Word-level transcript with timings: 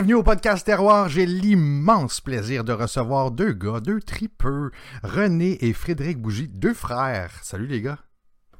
Bienvenue 0.00 0.14
au 0.14 0.22
podcast 0.22 0.64
Terroir. 0.64 1.10
J'ai 1.10 1.26
l'immense 1.26 2.22
plaisir 2.22 2.64
de 2.64 2.72
recevoir 2.72 3.30
deux 3.30 3.52
gars, 3.52 3.80
deux 3.80 4.00
tripeux, 4.00 4.70
René 5.02 5.58
et 5.62 5.74
Frédéric 5.74 6.16
Bougie, 6.16 6.48
deux 6.48 6.72
frères. 6.72 7.38
Salut 7.42 7.66
les 7.66 7.82
gars. 7.82 7.98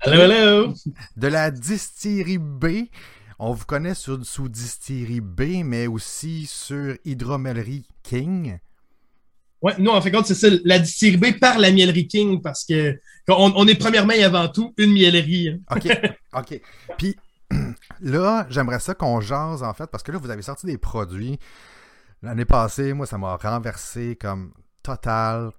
Hello, 0.03 0.21
hello. 0.21 0.75
De 1.17 1.29
la 1.29 1.51
distillerie 1.51 2.37
B. 2.37 2.89
On 3.39 3.55
vous 3.55 3.65
connaît 3.65 3.95
sur, 3.95 4.23
sous 4.23 4.51
distillerie 4.51 5.23
B, 5.23 5.65
mais 5.65 5.87
aussi 5.87 6.45
sur 6.45 6.95
Hydromellerie 7.07 7.89
King. 8.03 8.59
Ouais, 9.63 9.73
nous, 9.79 9.93
en 9.93 10.03
fait, 10.03 10.11
compte, 10.11 10.27
c'est 10.27 10.35
ça, 10.35 10.49
la 10.67 10.79
distillerie 10.79 11.33
B 11.33 11.39
par 11.39 11.59
la 11.59 11.73
Mielerie 11.73 12.07
King, 12.07 12.43
parce 12.43 12.67
que 12.67 13.01
on, 13.29 13.51
on 13.57 13.67
est 13.67 13.77
premièrement 13.77 14.13
et 14.13 14.25
avant 14.25 14.49
tout 14.49 14.75
une 14.77 14.93
miellerie. 14.93 15.49
hein. 15.49 15.59
OK. 15.75 15.89
OK. 16.39 16.61
Puis 16.99 17.17
là, 18.01 18.47
j'aimerais 18.49 18.81
ça 18.81 18.95
qu'on 18.95 19.21
jase, 19.21 19.63
en 19.63 19.73
fait, 19.75 19.87
parce 19.87 20.03
que 20.03 20.13
là, 20.13 20.19
vous 20.19 20.31
avez 20.31 20.43
sorti 20.43 20.67
des 20.67 20.79
produits. 20.79 21.39
L'année 22.23 22.45
passée, 22.45 22.93
moi, 22.93 23.07
ça 23.07 23.19
m'a 23.19 23.37
renversé 23.37 24.17
comme 24.17 24.53
total. 24.83 25.53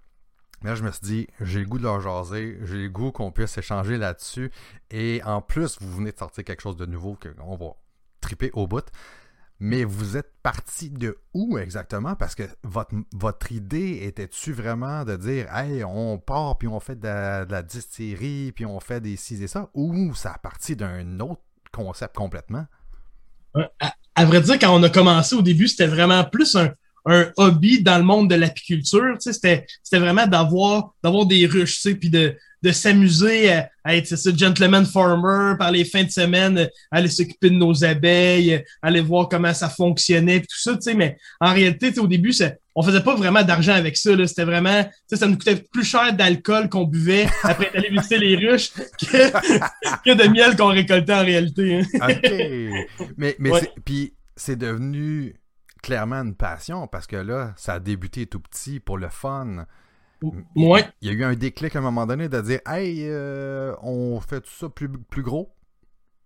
Mais 0.62 0.70
là, 0.70 0.76
je 0.76 0.84
me 0.84 0.92
suis 0.92 1.02
dit, 1.02 1.28
j'ai 1.40 1.62
le 1.62 1.66
goût 1.66 1.80
de 1.80 1.84
leur 1.84 2.02
jaser, 2.02 2.60
j'ai 2.64 2.84
le 2.84 2.90
goût 2.90 3.12
qu'on 3.12 3.32
puisse 3.32 3.58
échanger 3.58 3.98
là-dessus. 3.98 4.52
Et 4.92 5.22
en 5.26 5.42
plus, 5.42 5.78
vous 5.82 5.92
venez 5.92 6.12
de 6.12 6.18
sortir 6.18 6.44
quelque 6.44 6.62
chose 6.62 6.78
de 6.78 6.86
nouveau 6.86 7.18
qu'on 7.18 7.56
va 7.56 7.74
triper 8.22 8.52
au 8.54 8.68
bout. 8.68 8.86
Mais 9.60 9.84
vous 9.84 10.18
êtes 10.18 10.34
parti 10.42 10.90
de 10.90 11.20
où 11.36 11.58
exactement? 11.58 12.16
Parce 12.16 12.34
que 12.34 12.44
votre, 12.64 13.52
idée 13.52 14.00
était-tu 14.04 14.54
vraiment 14.54 15.04
de 15.04 15.16
dire, 15.16 15.56
hey, 15.56 15.84
on 15.84 16.18
part, 16.18 16.58
puis 16.58 16.68
on 16.68 16.80
fait 16.80 16.96
de 16.96 17.06
la, 17.06 17.46
de 17.46 17.52
la 17.52 17.62
distillerie, 17.62 18.52
puis 18.54 18.66
on 18.66 18.80
fait 18.80 19.02
des 19.02 19.16
ci 19.18 19.42
et 19.44 19.48
ça? 19.48 19.70
Ou 19.76 20.16
ça 20.16 20.34
a 20.34 20.38
parti 20.40 20.76
d'un 20.76 21.20
autre 21.20 21.44
concept 21.72 22.16
complètement? 22.16 22.66
À, 24.16 24.26
vrai 24.26 24.42
dire, 24.42 24.60
quand 24.60 24.76
on 24.76 24.84
a 24.84 24.90
commencé 24.90 25.36
au 25.36 25.42
début, 25.42 25.68
c'était 25.68 25.88
vraiment 25.88 26.24
plus 26.24 26.56
un, 26.56 26.74
hobby 27.38 27.82
dans 27.82 27.98
le 27.98 28.04
monde 28.04 28.30
de 28.30 28.36
l'apiculture. 28.36 29.18
C'était 29.20 29.66
vraiment 29.92 30.28
d'avoir 30.28 30.94
d'avoir 31.04 31.26
des 31.26 31.48
ruches, 31.48 31.82
puis 32.00 32.10
de, 32.10 32.38
de 32.64 32.72
s'amuser 32.72 33.52
à, 33.52 33.70
à 33.84 33.96
être 33.96 34.06
ça, 34.08 34.32
gentleman 34.36 34.86
farmer 34.86 35.56
par 35.58 35.72
les 35.72 35.84
fins 35.86 36.04
de 36.04 36.12
semaine, 36.12 36.58
euh, 36.60 36.68
aller 36.92 37.08
s'occuper 37.10 37.50
de 37.50 37.56
nos 37.56 37.84
abeilles, 37.84 38.54
euh, 38.54 38.60
aller 38.82 39.02
voir 39.02 39.30
comment 39.30 39.54
ça 39.54 39.70
fonctionnait, 39.70 40.42
tout 40.42 40.58
ça. 40.60 40.74
Tu 40.74 40.82
sais, 40.82 40.94
mais 40.94 41.18
en 41.40 41.54
réalité, 41.54 41.98
au 42.00 42.08
début, 42.08 42.34
ça, 42.34 42.52
on 42.76 42.84
faisait 42.84 43.02
pas 43.02 43.16
vraiment 43.16 43.44
d'argent 43.44 43.74
avec 43.74 43.98
ça. 43.98 44.16
là. 44.16 44.28
C'était 44.28 44.46
vraiment, 44.46 44.86
ça 45.12 45.28
nous 45.28 45.38
coûtait 45.38 45.64
plus 45.74 45.84
cher 45.84 46.14
d'alcool 46.14 46.70
qu'on 46.70 46.84
buvait 46.86 47.28
après 47.44 47.70
allé 47.74 47.90
visiter 47.90 48.18
les 48.20 48.36
ruches 48.36 48.72
que, 48.74 49.32
que 50.06 50.14
de 50.14 50.28
miel 50.30 50.56
qu'on 50.56 50.68
récoltait 50.68 51.14
en 51.14 51.26
réalité. 51.26 51.82
hein. 52.00 52.08
OK. 52.10 52.32
mais 53.18 53.36
mais 53.40 53.50
Ouais. 53.52 53.72
puis 53.84 54.14
c'est 54.36 54.56
devenu 54.56 55.36
clairement 55.84 56.18
une 56.22 56.36
passion 56.36 56.88
parce 56.88 57.08
que 57.08 57.16
là, 57.16 57.54
ça 57.58 57.74
a 57.74 57.80
débuté 57.80 58.28
tout 58.28 58.40
petit 58.40 58.80
pour 58.80 58.98
le 58.98 59.10
fun. 59.10 59.66
Ouais. 60.56 60.86
Il 61.02 61.08
y 61.08 61.12
a 61.12 61.14
eu 61.14 61.24
un 61.24 61.34
déclic 61.34 61.76
à 61.76 61.80
un 61.80 61.82
moment 61.82 62.06
donné 62.06 62.30
de 62.30 62.42
dire 62.42 62.60
Hey, 62.68 63.00
euh, 63.02 63.74
on 63.82 64.20
fait 64.22 64.42
tout 64.42 64.52
ça 64.60 64.70
plus, 64.70 64.90
plus 64.90 65.24
gros. 65.24 65.52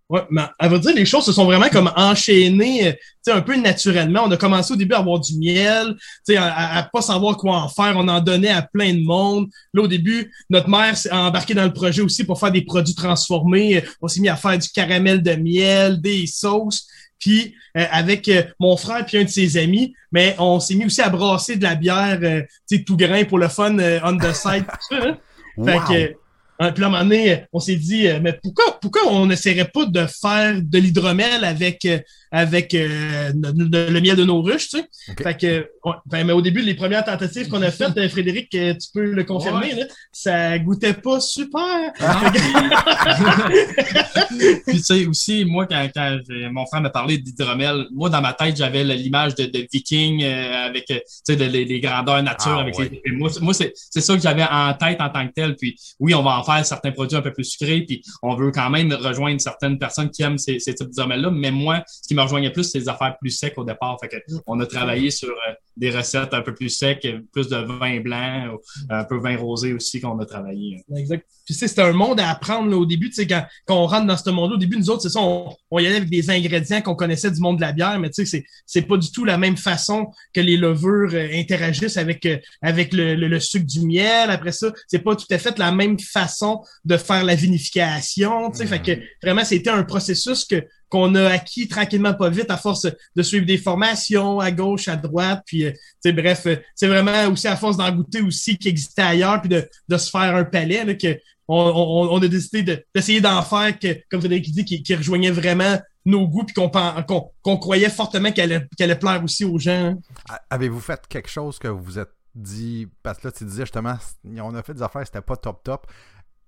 Ouais, 0.08 0.22
mais 0.30 0.42
à 0.60 0.68
vrai 0.68 0.78
dire, 0.78 0.94
les 0.94 1.04
choses 1.04 1.24
se 1.24 1.32
sont 1.32 1.46
vraiment 1.46 1.68
comme 1.68 1.90
enchaînées, 1.96 2.88
euh, 3.26 3.34
un 3.34 3.40
peu 3.40 3.56
naturellement. 3.56 4.22
On 4.24 4.30
a 4.30 4.36
commencé 4.36 4.72
au 4.72 4.76
début 4.76 4.94
à 4.94 4.98
avoir 4.98 5.18
du 5.18 5.36
miel, 5.36 5.96
à, 6.36 6.78
à, 6.78 6.82
pas 6.84 7.02
savoir 7.02 7.36
quoi 7.36 7.56
en 7.56 7.68
faire. 7.68 7.94
On 7.96 8.06
en 8.06 8.20
donnait 8.20 8.50
à 8.50 8.62
plein 8.62 8.94
de 8.94 9.02
monde. 9.02 9.48
Là, 9.74 9.82
au 9.82 9.88
début, 9.88 10.32
notre 10.48 10.68
mère 10.68 10.96
s'est 10.96 11.10
embarquée 11.10 11.54
dans 11.54 11.64
le 11.64 11.72
projet 11.72 12.02
aussi 12.02 12.22
pour 12.22 12.38
faire 12.38 12.52
des 12.52 12.62
produits 12.62 12.94
transformés. 12.94 13.82
On 14.00 14.06
s'est 14.06 14.20
mis 14.20 14.28
à 14.28 14.36
faire 14.36 14.56
du 14.56 14.68
caramel 14.68 15.22
de 15.24 15.32
miel, 15.34 16.00
des 16.00 16.28
sauces. 16.28 16.86
Puis 17.18 17.54
euh, 17.76 17.84
avec 17.90 18.28
euh, 18.28 18.42
mon 18.60 18.76
frère 18.76 19.04
puis 19.06 19.18
un 19.18 19.24
de 19.24 19.28
ses 19.28 19.56
amis, 19.56 19.94
mais 20.12 20.34
on 20.38 20.60
s'est 20.60 20.74
mis 20.74 20.84
aussi 20.86 21.00
à 21.02 21.08
brasser 21.08 21.56
de 21.56 21.62
la 21.62 21.74
bière, 21.74 22.18
euh, 22.22 22.42
tu 22.68 22.76
sais, 22.78 22.84
tout 22.84 22.96
grain 22.96 23.24
pour 23.24 23.38
le 23.38 23.48
fun, 23.48 23.78
euh, 23.78 24.00
on 24.04 24.16
the 24.16 24.32
side, 24.32 24.64
tout 24.66 24.96
ça. 24.96 25.08
hein. 25.08 25.18
Fait 25.64 25.78
que, 25.78 26.16
hein, 26.58 26.72
puis 26.72 26.82
là, 26.82 26.86
à 26.86 26.90
un 26.90 26.92
moment 26.92 27.04
donné, 27.04 27.44
on 27.52 27.60
s'est 27.60 27.76
dit, 27.76 28.06
euh, 28.06 28.18
mais 28.22 28.38
pourquoi, 28.42 28.78
pourquoi 28.80 29.02
on 29.10 29.24
n'essaierait 29.26 29.70
pas 29.72 29.86
de 29.86 30.06
faire 30.06 30.60
de 30.62 30.78
l'hydromel 30.78 31.44
avec, 31.44 31.84
euh, 31.86 31.98
avec 32.30 32.74
euh, 32.74 33.32
le 33.34 34.00
miel 34.00 34.16
de 34.16 34.24
nos 34.24 34.42
ruches, 34.42 34.68
tu 34.68 34.78
sais? 34.78 35.14
Fait 35.22 35.36
que, 35.36 35.68
ouais, 35.84 35.94
ben, 36.06 36.26
mais 36.26 36.32
au 36.32 36.42
début, 36.42 36.60
les 36.60 36.74
premières 36.74 37.04
tentatives 37.04 37.48
qu'on 37.48 37.62
a 37.62 37.70
faites, 37.70 37.96
euh, 37.96 38.08
Frédéric, 38.08 38.54
euh, 38.54 38.74
tu 38.74 38.88
peux 38.92 39.12
le 39.12 39.24
confirmer, 39.24 39.74
là, 39.74 39.84
ça 40.12 40.58
goûtait 40.58 40.94
pas 40.94 41.20
super. 41.20 41.92
Puis 44.66 44.76
tu 44.76 44.78
sais 44.78 45.06
aussi, 45.06 45.44
moi, 45.44 45.66
quand, 45.66 45.88
quand 45.94 46.18
mon 46.52 46.66
frère 46.66 46.80
m'a 46.82 46.90
parlé 46.90 47.18
d'hydromel, 47.18 47.86
moi, 47.92 48.10
dans 48.10 48.20
ma 48.20 48.32
tête, 48.32 48.56
j'avais 48.56 48.84
l'image 48.84 49.34
de, 49.34 49.46
de 49.46 49.66
viking 49.72 50.22
euh, 50.22 50.66
avec, 50.66 50.86
tu 50.86 51.00
sais, 51.24 51.36
de- 51.36 51.44
les, 51.44 51.64
les 51.64 51.80
grandeurs 51.80 52.22
nature 52.22 52.56
Ah, 52.58 52.62
avec 52.62 52.78
ouais. 52.78 53.00
les... 53.04 53.12
Moi, 53.12 53.30
c'est- 53.30 53.40
moi 53.40 53.54
c'est 53.54 53.72
c'est 53.74 54.00
ça 54.00 54.14
que 54.16 54.22
j'avais 54.22 54.44
en 54.44 54.72
tête 54.74 55.00
en 55.00 55.08
tant 55.10 55.26
que 55.26 55.32
tel. 55.32 55.56
Puis 55.56 55.76
oui, 56.00 56.14
on 56.14 56.22
va 56.22 56.38
en 56.38 56.44
faire 56.44 56.64
certains 56.66 56.92
produits 56.92 57.16
un 57.16 57.22
peu 57.22 57.32
plus 57.32 57.44
sucrés, 57.44 57.82
puis 57.82 58.02
on 58.22 58.34
veut 58.34 58.50
quand 58.50 58.70
même 58.70 58.92
rejoindre 58.92 59.40
certaines 59.40 59.78
personnes 59.78 60.10
qui 60.10 60.22
aiment 60.22 60.38
ces, 60.38 60.58
ces 60.58 60.74
types 60.74 60.88
d'hydromel-là. 60.88 61.30
Mais 61.30 61.50
moi, 61.50 61.82
ce 61.86 62.08
qui 62.08 62.14
me 62.16 62.22
rejoignait 62.22 62.50
plus, 62.50 62.64
c'est 62.64 62.78
les 62.78 62.88
affaires 62.88 63.16
plus 63.18 63.30
secs 63.30 63.56
au 63.56 63.64
départ. 63.64 63.98
Fait 64.00 64.08
que 64.08 64.16
on 64.46 64.58
a 64.60 64.66
travaillé 64.66 65.10
sur 65.10 65.30
euh, 65.30 65.52
des 65.76 65.90
recettes 65.90 66.32
un 66.32 66.42
peu 66.42 66.54
plus 66.54 66.70
secs, 66.70 67.04
euh, 67.04 67.20
plus 67.32 67.48
de 67.48 67.56
vin 67.56 68.00
blanc, 68.00 68.54
ou 68.54 68.60
un 68.90 69.04
peu 69.04 69.18
vin 69.18 69.36
rosé 69.36 69.72
aussi 69.72 70.00
qu'on 70.00 70.18
a 70.18 70.26
travaillé. 70.26 70.84
Exact. 70.96 71.26
Puis 71.44 71.54
tu 71.54 71.60
sais, 71.60 71.68
c'était 71.68 71.82
un 71.82 71.92
monde 71.92 72.18
à 72.18 72.30
apprendre 72.30 72.70
là, 72.70 72.76
au 72.76 72.86
début. 72.86 73.08
Tu 73.08 73.16
sais, 73.16 73.26
quand, 73.26 73.44
quand 73.66 73.76
on 73.76 73.86
rentre 73.86 74.06
dans 74.06 74.16
ce 74.16 74.30
monde-là, 74.30 74.56
au 74.56 74.58
début, 74.58 74.76
nous 74.76 74.90
autres, 74.90 75.02
c'est 75.02 75.10
ça, 75.10 75.20
on, 75.20 75.54
on 75.70 75.78
y 75.78 75.86
allait 75.86 75.96
avec 75.96 76.10
des 76.10 76.30
ingrédients 76.30 76.82
qu'on 76.82 76.94
connaissait 76.94 77.30
du 77.30 77.40
monde 77.40 77.56
de 77.56 77.62
la 77.62 77.72
bière, 77.72 77.98
mais 78.00 78.10
tu 78.10 78.24
sais, 78.24 78.26
c'est, 78.26 78.44
c'est 78.64 78.82
pas 78.82 78.96
du 78.96 79.12
tout 79.12 79.24
la 79.24 79.38
même 79.38 79.56
façon 79.56 80.08
que 80.32 80.40
les 80.40 80.56
levures 80.56 81.10
euh, 81.12 81.28
interagissent 81.34 81.98
avec, 81.98 82.26
euh, 82.26 82.38
avec 82.62 82.92
le, 82.92 83.14
le, 83.14 83.28
le 83.28 83.40
sucre 83.40 83.66
du 83.66 83.86
miel. 83.86 84.30
Après 84.30 84.52
ça, 84.52 84.72
c'est 84.88 85.00
pas 85.00 85.14
tout 85.14 85.26
à 85.30 85.38
fait 85.38 85.58
la 85.58 85.72
même 85.72 85.98
façon 85.98 86.62
de 86.84 86.96
faire 86.96 87.22
la 87.22 87.34
vinification. 87.34 88.50
Tu 88.50 88.58
sais, 88.58 88.66
fait 88.66 88.82
que 88.82 88.92
vraiment, 89.22 89.44
c'était 89.44 89.70
un 89.70 89.84
processus 89.84 90.44
que 90.44 90.64
qu'on 90.88 91.16
a 91.16 91.30
acquis 91.30 91.66
tranquillement 91.66 92.14
pas 92.14 92.30
vite 92.30 92.48
à 92.48 92.56
force 92.56 92.86
de 93.16 93.22
suivre 93.22 93.44
des 93.44 93.58
formations 93.58 94.38
à 94.38 94.52
gauche, 94.52 94.86
à 94.86 94.94
droite, 94.94 95.42
puis 95.44 95.65
euh, 95.66 95.72
tu 96.04 96.12
bref, 96.12 96.46
euh, 96.46 96.56
c'est 96.74 96.88
vraiment 96.88 97.26
aussi 97.32 97.48
à 97.48 97.56
force 97.56 97.76
d'en 97.76 97.90
goûter 97.92 98.20
aussi 98.22 98.56
qui 98.58 98.68
existait 98.68 99.02
ailleurs, 99.02 99.40
puis 99.40 99.48
de, 99.48 99.68
de 99.88 99.96
se 99.96 100.10
faire 100.10 100.34
un 100.36 100.44
palais, 100.44 100.84
là, 100.84 100.94
que 100.94 101.18
on, 101.48 101.56
on, 101.56 102.12
on 102.14 102.22
a 102.22 102.28
décidé 102.28 102.62
de- 102.62 102.84
d'essayer 102.94 103.20
d'en 103.20 103.40
faire, 103.42 103.78
que, 103.78 103.88
comme 104.10 104.20
Frédéric 104.20 104.50
dit, 104.52 104.64
qui, 104.64 104.82
qui 104.82 104.94
rejoignait 104.94 105.30
vraiment 105.30 105.78
nos 106.04 106.26
goûts, 106.28 106.44
puis 106.44 106.54
qu'on 106.54 107.56
croyait 107.58 107.88
fortement 107.90 108.30
qu'elle 108.32 108.66
allait, 108.80 108.96
plaire 108.98 109.22
aussi 109.24 109.44
aux 109.44 109.58
gens. 109.58 109.94
hein. 110.28 110.36
Avez-vous 110.50 110.80
fait 110.80 111.00
quelque 111.08 111.28
chose 111.28 111.58
que 111.58 111.68
vous 111.68 111.82
vous 111.82 111.98
êtes 111.98 112.10
dit 112.34 112.86
Parce 113.02 113.18
que 113.18 113.28
là, 113.28 113.32
tu 113.32 113.44
disais 113.44 113.62
justement, 113.64 113.96
on 114.40 114.54
a 114.54 114.62
fait 114.62 114.74
des 114.74 114.82
affaires, 114.82 115.04
c'était 115.06 115.20
pas 115.20 115.36
top 115.36 115.62
top. 115.64 115.86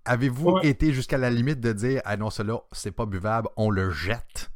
Avez-vous 0.04 0.50
Ouais. 0.52 0.66
été 0.68 0.92
jusqu'à 0.92 1.18
la 1.18 1.28
limite 1.30 1.60
de 1.60 1.72
dire 1.72 2.00
Ah 2.04 2.16
non, 2.16 2.30
cela, 2.30 2.60
c'est 2.72 2.92
pas 2.92 3.04
buvable, 3.06 3.48
on 3.56 3.70
le 3.70 3.90
jette? 3.90 4.47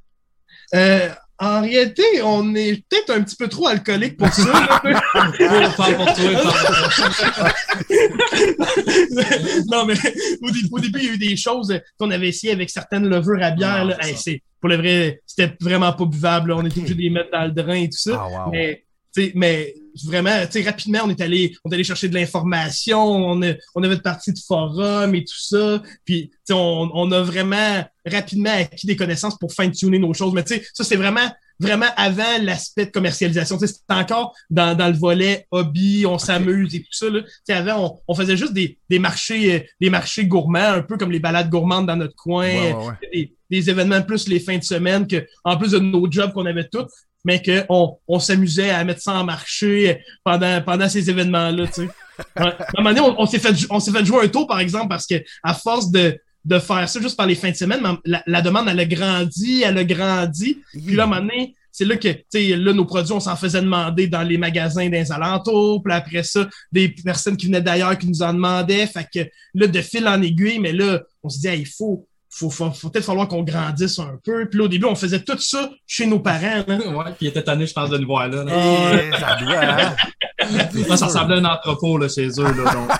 Euh, 0.74 1.08
en 1.38 1.60
réalité, 1.62 2.02
on 2.22 2.54
est 2.54 2.84
peut-être 2.88 3.10
un 3.10 3.22
petit 3.22 3.36
peu 3.36 3.48
trop 3.48 3.66
alcoolique 3.66 4.16
pour 4.16 4.32
ça. 4.32 4.80
non, 9.70 9.86
mais 9.86 9.94
au, 10.42 10.50
dé- 10.50 10.60
au 10.70 10.78
début, 10.78 10.98
il 11.00 11.04
y 11.04 11.08
a 11.08 11.12
eu 11.14 11.18
des 11.18 11.36
choses 11.36 11.78
qu'on 11.98 12.10
avait 12.10 12.28
essayé 12.28 12.52
avec 12.52 12.70
certaines 12.70 13.08
levures 13.08 13.42
à 13.42 13.50
bière. 13.50 13.84
Là. 13.84 13.96
Hey, 14.00 14.40
pour 14.60 14.68
le 14.68 14.76
vrai, 14.76 15.20
c'était 15.26 15.52
vraiment 15.60 15.92
pas 15.92 16.04
buvable. 16.04 16.50
là. 16.50 16.56
On 16.58 16.64
était 16.64 16.78
obligé 16.78 16.94
de 16.94 17.00
les 17.00 17.10
mettre 17.10 17.30
dans 17.32 17.44
le 17.44 17.50
drain 17.50 17.74
et 17.74 17.88
tout 17.88 17.98
ça. 17.98 18.20
Ah, 18.22 18.44
wow. 18.46 18.50
Mais, 18.52 18.84
mais 19.34 19.74
vraiment, 20.04 20.30
rapidement, 20.64 21.00
on 21.04 21.10
est 21.10 21.20
allé, 21.20 21.54
on 21.64 21.70
est 21.70 21.74
allé 21.74 21.84
chercher 21.84 22.08
de 22.08 22.14
l'information, 22.14 23.00
on, 23.02 23.42
a- 23.42 23.54
on 23.74 23.82
avait 23.82 23.96
de 23.96 24.00
partie 24.00 24.32
de 24.32 24.38
forum 24.38 25.14
et 25.14 25.24
tout 25.24 25.38
ça. 25.38 25.82
Puis, 26.04 26.30
on, 26.50 26.90
on 26.94 27.12
a 27.12 27.22
vraiment 27.22 27.84
rapidement 28.06 28.50
acquis 28.50 28.86
des 28.86 28.96
connaissances 28.96 29.38
pour 29.38 29.52
fine-tuner 29.52 29.98
nos 29.98 30.14
choses. 30.14 30.32
Mais 30.32 30.44
tu 30.44 30.54
sais, 30.54 30.66
ça, 30.72 30.82
c'est 30.82 30.96
vraiment, 30.96 31.30
vraiment 31.60 31.86
avant 31.96 32.38
l'aspect 32.42 32.86
de 32.86 32.90
commercialisation. 32.90 33.58
C'était 33.58 33.80
encore 33.90 34.34
dans, 34.50 34.74
dans 34.76 34.88
le 34.88 34.96
volet 34.96 35.46
hobby, 35.50 36.04
on 36.06 36.18
s'amuse 36.18 36.74
et 36.74 36.80
tout 36.80 36.92
ça. 36.92 37.10
Là. 37.10 37.20
Tu 37.22 37.28
sais, 37.44 37.52
avant, 37.52 38.00
on, 38.06 38.12
on 38.12 38.14
faisait 38.14 38.36
juste 38.36 38.54
des, 38.54 38.78
des 38.88 38.98
marchés, 38.98 39.54
euh, 39.54 39.60
des 39.80 39.90
marchés 39.90 40.26
gourmands, 40.26 40.72
un 40.72 40.82
peu 40.82 40.96
comme 40.96 41.12
les 41.12 41.20
balades 41.20 41.50
gourmandes 41.50 41.86
dans 41.86 41.96
notre 41.96 42.16
coin 42.16 42.48
ouais. 42.48 42.94
des, 43.12 43.34
des 43.50 43.70
événements 43.70 44.00
plus 44.02 44.26
les 44.26 44.40
fins 44.40 44.56
de 44.58 44.64
semaine 44.64 45.06
que 45.06 45.26
en 45.44 45.58
plus 45.58 45.72
de 45.72 45.78
nos 45.78 46.10
jobs 46.10 46.32
qu'on 46.32 46.46
avait 46.46 46.68
tous 46.68 46.88
mais 47.24 47.42
qu'on 47.42 47.64
on, 47.68 47.96
on 48.08 48.18
s'amusait 48.18 48.70
à 48.70 48.84
mettre 48.84 49.00
ça 49.00 49.12
en 49.12 49.24
marché 49.24 50.00
pendant, 50.24 50.60
pendant 50.62 50.88
ces 50.88 51.08
événements-là, 51.08 51.66
tu 51.68 51.72
sais. 51.72 51.88
À 52.36 52.48
un 52.48 52.82
moment 52.82 52.90
donné, 52.90 53.00
on, 53.00 53.20
on 53.22 53.26
s'est 53.26 53.38
fait, 53.38 53.54
on 53.70 53.80
s'est 53.80 53.90
fait 53.90 54.04
jouer 54.04 54.24
un 54.24 54.28
tour, 54.28 54.46
par 54.46 54.60
exemple, 54.60 54.88
parce 54.88 55.06
que 55.06 55.14
à 55.42 55.54
force 55.54 55.90
de, 55.90 56.18
de 56.44 56.58
faire 56.58 56.88
ça 56.88 57.00
juste 57.00 57.16
par 57.16 57.26
les 57.26 57.34
fins 57.34 57.50
de 57.50 57.56
semaine, 57.56 57.80
la, 58.04 58.22
la 58.26 58.42
demande, 58.42 58.68
elle 58.68 58.80
a 58.80 58.84
grandi, 58.84 59.62
elle 59.62 59.78
a 59.78 59.84
grandi. 59.84 60.58
Puis 60.72 60.94
là, 60.94 61.04
à 61.04 61.06
un 61.06 61.08
moment 61.08 61.20
donné, 61.20 61.54
c'est 61.70 61.86
là 61.86 61.96
que, 61.96 62.08
tu 62.08 62.24
sais, 62.28 62.56
là, 62.56 62.72
nos 62.74 62.84
produits, 62.84 63.14
on 63.14 63.20
s'en 63.20 63.34
faisait 63.34 63.62
demander 63.62 64.06
dans 64.06 64.22
les 64.22 64.36
magasins 64.36 64.90
des 64.90 65.10
alentours. 65.10 65.82
Puis 65.82 65.94
après 65.94 66.22
ça, 66.22 66.46
des 66.70 66.90
personnes 66.90 67.36
qui 67.36 67.46
venaient 67.46 67.62
d'ailleurs 67.62 67.96
qui 67.96 68.06
nous 68.06 68.22
en 68.22 68.34
demandaient. 68.34 68.86
Fait 68.86 69.08
que 69.12 69.20
là, 69.54 69.66
de 69.66 69.80
fil 69.80 70.06
en 70.06 70.20
aiguille, 70.20 70.58
mais 70.58 70.72
là, 70.72 71.00
on 71.22 71.30
se 71.30 71.40
dit, 71.40 71.48
hey, 71.48 71.60
il 71.60 71.66
faut, 71.66 72.06
faut, 72.32 72.50
faut, 72.50 72.70
faut 72.70 72.88
peut-être 72.88 73.04
falloir 73.04 73.28
qu'on 73.28 73.42
grandisse 73.42 73.98
un 73.98 74.18
peu. 74.24 74.48
Puis 74.48 74.58
là, 74.58 74.64
au 74.64 74.68
début, 74.68 74.86
on 74.86 74.94
faisait 74.94 75.22
tout 75.22 75.38
ça 75.38 75.70
chez 75.86 76.06
nos 76.06 76.18
parents. 76.18 76.64
Là. 76.66 76.76
ouais, 76.78 77.12
puis 77.16 77.26
il 77.26 77.28
était 77.28 77.42
tanné, 77.42 77.66
je 77.66 77.74
pense, 77.74 77.90
de 77.90 77.98
nous 77.98 78.06
voir 78.06 78.28
là. 78.28 78.44
là. 78.44 78.94
Et 78.94 79.12
ça 79.12 79.36
doit, 79.36 79.62
hein? 79.62 79.94
Ça 80.96 81.06
ressemblait 81.06 81.36
à 81.36 81.38
un 81.38 81.44
entrepôt 81.44 81.98
là, 81.98 82.08
chez 82.08 82.28
eux. 82.28 82.42
Là, 82.42 82.72
donc, 82.72 82.90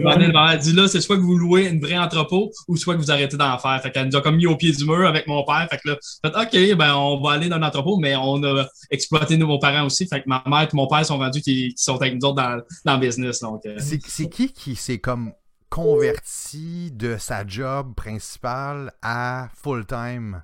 euh, 0.00 0.32
m'a 0.32 0.56
dit 0.56 0.72
là, 0.72 0.88
c'est 0.88 1.02
soit 1.02 1.16
que 1.16 1.22
vous 1.22 1.36
louez 1.36 1.66
une 1.66 1.80
vraie 1.80 1.98
entrepôt 1.98 2.50
ou 2.66 2.76
soit 2.76 2.94
que 2.94 3.00
vous 3.00 3.10
arrêtez 3.10 3.36
d'en 3.36 3.58
faire. 3.58 3.78
Fait 3.82 3.90
qu'elle 3.90 4.08
nous 4.08 4.16
a 4.16 4.22
comme 4.22 4.36
mis 4.36 4.46
au 4.46 4.56
pied 4.56 4.72
du 4.72 4.84
mur 4.84 5.06
avec 5.06 5.26
mon 5.26 5.44
père. 5.44 5.66
Fait 5.70 5.76
que 5.76 5.90
là, 5.90 5.96
fait, 6.24 6.34
OK, 6.34 6.76
ben 6.78 6.94
on 6.94 7.20
va 7.20 7.32
aller 7.32 7.48
dans 7.48 7.58
l'entrepôt, 7.58 7.98
mais 7.98 8.16
on 8.16 8.42
a 8.42 8.66
exploité 8.90 9.36
nos 9.36 9.58
parents 9.58 9.84
aussi. 9.84 10.06
Fait 10.06 10.20
que 10.20 10.28
ma 10.28 10.42
mère 10.46 10.62
et 10.62 10.68
mon 10.72 10.86
père 10.86 11.04
sont 11.04 11.18
rendus 11.18 11.42
qui, 11.42 11.74
qui 11.74 11.82
sont 11.82 11.96
avec 11.96 12.14
nous 12.14 12.26
autres 12.26 12.36
dans, 12.36 12.58
dans 12.84 12.94
le 12.94 13.00
business. 13.00 13.40
Donc, 13.40 13.66
euh, 13.66 13.76
C'est 13.78 14.00
c'est 14.06 14.28
qui 14.28 14.52
qui 14.52 14.74
s'est 14.74 14.98
comme 14.98 15.32
converti 15.70 16.90
de 16.92 17.16
sa 17.18 17.46
job 17.46 17.94
principale 17.94 18.92
à 19.02 19.48
full-time? 19.54 20.42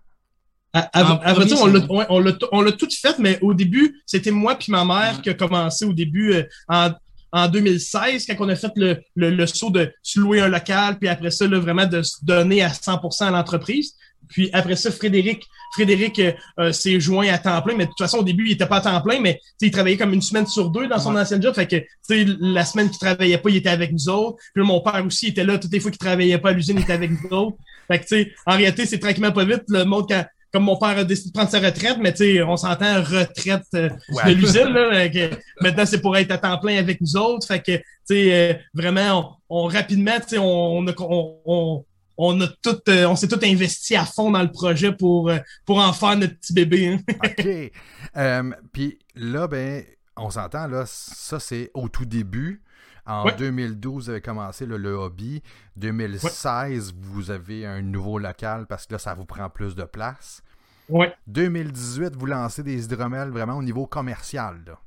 À, 0.73 0.81
à- 0.93 1.05
En 1.15 1.19
à 1.21 1.33
vrai 1.35 1.45
dire, 1.47 1.57
on 1.63 1.67
l'a- 1.67 1.87
ouais, 1.87 2.07
on 2.09 2.19
l'a 2.19 2.33
t- 2.33 2.47
on 2.53 2.61
l'a 2.63 2.73
tout 2.73 2.89
fait, 2.91 3.19
mais 3.19 3.39
au 3.43 3.55
début, 3.55 4.01
c'était 4.07 4.31
moi 4.33 4.57
puis 4.57 4.73
ma 4.73 4.85
mère 4.85 5.23
qui 5.23 5.31
a 5.31 5.35
commencé 5.35 5.85
au 5.85 5.93
début 5.93 6.33
euh, 6.35 6.43
en, 6.69 6.91
en 7.33 7.49
2016, 7.49 8.27
quand 8.27 8.35
on 8.41 8.49
a 8.49 8.57
fait 8.57 8.73
le, 8.77 9.01
le, 9.15 9.31
le 9.31 9.47
saut 9.47 9.71
de 9.71 9.93
se 10.03 10.19
louer 10.21 10.41
un 10.41 10.49
local, 10.49 10.99
puis 10.99 11.09
après 11.09 11.31
ça, 11.31 11.47
là, 11.47 11.59
vraiment 11.61 11.87
de 11.87 12.03
se 12.03 12.25
donner 12.25 12.63
à 12.63 12.71
100% 12.73 13.27
à 13.27 13.31
l'entreprise. 13.31 13.95
Puis 14.29 14.51
après 14.53 14.77
ça, 14.77 14.91
Frédéric, 14.91 15.45
Frédéric 15.75 16.19
euh, 16.19 16.33
euh, 16.61 16.73
s'est 16.73 16.99
joint 17.01 17.29
à 17.29 17.39
temps 17.39 17.61
plein, 17.63 17.75
mais 17.77 17.85
de 17.85 17.91
toute 17.91 17.99
façon, 17.99 18.19
au 18.19 18.23
début, 18.23 18.47
il 18.47 18.53
était 18.53 18.67
pas 18.67 18.77
à 18.77 18.81
temps 18.81 19.01
plein, 19.01 19.21
mais 19.21 19.35
tu 19.35 19.41
sais, 19.61 19.67
il 19.67 19.71
travaillait 19.71 19.97
comme 19.97 20.13
une 20.13 20.23
semaine 20.23 20.47
sur 20.47 20.71
deux 20.71 20.87
dans 20.89 20.99
son 20.99 21.15
Ouais. 21.15 21.21
ancien 21.23 21.41
job. 21.41 21.55
Fait 21.55 21.67
que 21.67 21.77
tu 21.77 21.87
sais, 22.03 22.25
la 22.41 22.65
semaine 22.65 22.89
qu'il 22.91 22.99
travaillait 22.99 23.39
pas, 23.39 23.51
il 23.51 23.57
était 23.57 23.69
avec 23.71 23.93
nous 23.93 24.09
autres. 24.09 24.39
Puis 24.55 24.65
mon 24.65 24.81
père 24.81 25.05
aussi 25.07 25.29
était 25.29 25.45
là 25.45 25.59
toutes 25.59 25.73
les 25.73 25.81
fois 25.81 25.91
qu'il 25.91 25.99
travaillait 25.99 26.39
pas 26.39 26.51
à 26.51 26.53
l'usine, 26.53 26.77
il 26.79 26.83
était 26.83 26.93
avec 26.93 27.11
nous 27.11 27.29
autres. 27.37 27.57
Fait 27.89 27.99
que 27.99 28.05
tu 28.05 28.09
sais, 28.09 28.33
en 28.47 28.57
réalité, 28.57 28.87
c'est 28.87 28.99
tranquillement 28.99 29.33
pas 29.33 29.45
vite. 29.45 29.63
Le 29.69 29.85
monde 29.85 30.07
quand 30.09 30.25
comme 30.53 30.63
mon 30.67 30.77
père 30.79 30.91
a 30.99 31.03
décidé 31.03 31.31
de 31.31 31.33
prendre 31.35 31.51
sa 31.51 31.59
retraite, 31.59 31.97
mais 32.01 32.13
tu 32.13 32.19
sais, 32.19 32.43
on 32.45 32.57
s'entend 32.57 33.03
retraite 33.03 33.65
euh, 33.75 33.89
Ouais. 34.11 34.27
de 34.33 34.39
l'usine. 34.41 34.69
là, 34.69 35.09
que 35.09 35.31
maintenant, 35.61 35.85
c'est 35.85 36.01
pour 36.01 36.17
être 36.17 36.31
à 36.31 36.39
temps 36.39 36.57
plein 36.59 36.77
avec 36.79 37.01
nous 37.01 37.17
autres. 37.17 37.45
Fait 37.45 37.59
que, 37.59 37.73
tu 37.77 37.83
sais, 38.05 38.33
euh, 38.33 38.55
vraiment, 38.73 39.39
on, 39.49 39.65
on- 39.65 39.67
rapidement, 39.67 40.13
tu 40.21 40.29
sais, 40.29 40.39
on, 40.39 40.77
on, 40.79 40.87
a- 40.87 40.95
on, 41.01 41.85
on, 42.17 42.39
on 42.39 42.41
a 42.43 42.49
tout, 42.63 42.79
euh, 42.89 43.07
on 43.07 43.17
s'est 43.17 43.29
tout 43.29 43.41
investi 43.43 43.97
à 43.97 44.05
fond 44.05 44.31
dans 44.31 44.43
le 44.43 44.51
projet 44.51 44.93
pour, 44.93 45.29
euh, 45.31 45.39
pour 45.65 45.79
en 45.79 45.93
faire 45.93 46.17
notre 46.17 46.39
petit 46.39 46.53
bébé. 46.53 46.89
hein. 46.95 46.99
OK. 47.25 47.73
Euh, 48.17 48.51
Puis 48.73 48.99
là, 49.15 49.47
ben, 49.49 49.85
on 50.17 50.31
s'entend, 50.31 50.67
là, 50.69 50.85
ça, 50.87 51.41
c'est 51.41 51.71
au 51.75 51.89
tout 51.89 52.05
début. 52.05 52.63
En 53.07 53.27
Ouais. 53.27 53.35
2012, 53.37 54.05
vous 54.05 54.11
avez 54.11 54.21
commencé 54.23 54.65
là, 54.65 54.79
le 54.79 54.93
hobby. 54.95 55.43
2016, 55.77 56.95
vous 56.97 57.31
avez 57.31 57.67
un 57.67 57.83
nouveau 57.83 58.19
local 58.19 58.67
parce 58.67 58.87
que 58.87 58.95
là, 58.95 58.99
ça 58.99 59.15
vous 59.15 59.27
prend 59.27 59.51
plus 59.51 59.75
de 59.75 59.85
place. 59.85 60.43
Ouais. 60.89 61.13
2018, 61.27 62.15
vous 62.17 62.27
lancez 62.27 62.63
des 62.63 62.85
hydromels 62.85 63.31
vraiment 63.31 63.55
au 63.59 63.63
niveau 63.63 63.87
commercial. 63.87 64.57
Là. 64.67 64.79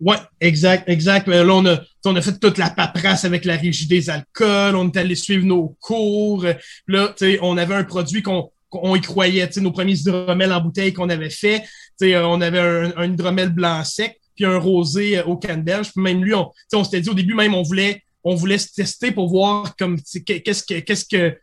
Ouais, 0.00 0.16
exact, 0.40 0.88
exact. 0.88 1.28
Euh, 1.28 1.44
Là, 1.44 1.54
on 1.54 1.66
a, 1.66 1.80
on 2.06 2.16
a 2.16 2.22
fait 2.22 2.38
toute 2.38 2.56
la 2.56 2.70
paperasse 2.70 3.24
avec 3.24 3.44
la 3.44 3.56
régie 3.56 3.86
des 3.86 4.08
alcools, 4.08 4.74
on 4.74 4.88
est 4.90 4.96
allé 4.96 5.14
suivre 5.14 5.44
nos 5.44 5.76
cours. 5.80 6.44
Euh, 6.44 6.54
Là, 6.86 7.14
tu 7.16 7.32
sais, 7.32 7.38
on 7.42 7.56
avait 7.58 7.74
un 7.74 7.84
produit 7.84 8.22
qu'on 8.22 8.50
qu'on 8.70 8.94
y 8.94 9.00
croyait, 9.00 9.48
nos 9.56 9.72
premiers 9.72 9.98
hydromels 9.98 10.52
en 10.52 10.60
bouteille 10.60 10.92
qu'on 10.92 11.08
avait 11.08 11.28
fait. 11.28 11.64
On 12.02 12.40
avait 12.40 12.60
un, 12.60 12.92
un 12.96 13.12
hydromel 13.12 13.48
blanc 13.48 13.82
sec, 13.82 14.20
puis 14.36 14.44
un 14.44 14.58
rosé 14.58 15.18
euh, 15.18 15.24
au 15.24 15.36
canneberge. 15.36 15.92
Puis 15.92 16.02
même 16.02 16.24
lui, 16.24 16.34
on, 16.34 16.50
on 16.72 16.84
s'était 16.84 17.00
dit 17.00 17.10
au 17.10 17.14
début 17.14 17.34
même, 17.34 17.52
on 17.52 17.62
voulait, 17.62 18.02
on 18.22 18.36
voulait 18.36 18.58
se 18.58 18.72
tester 18.72 19.10
pour 19.10 19.28
voir 19.28 19.74
comme 19.76 19.98
qu'est-ce 20.00 20.62
que, 20.62 20.78
qu'est-ce 20.78 21.04
que, 21.04 21.36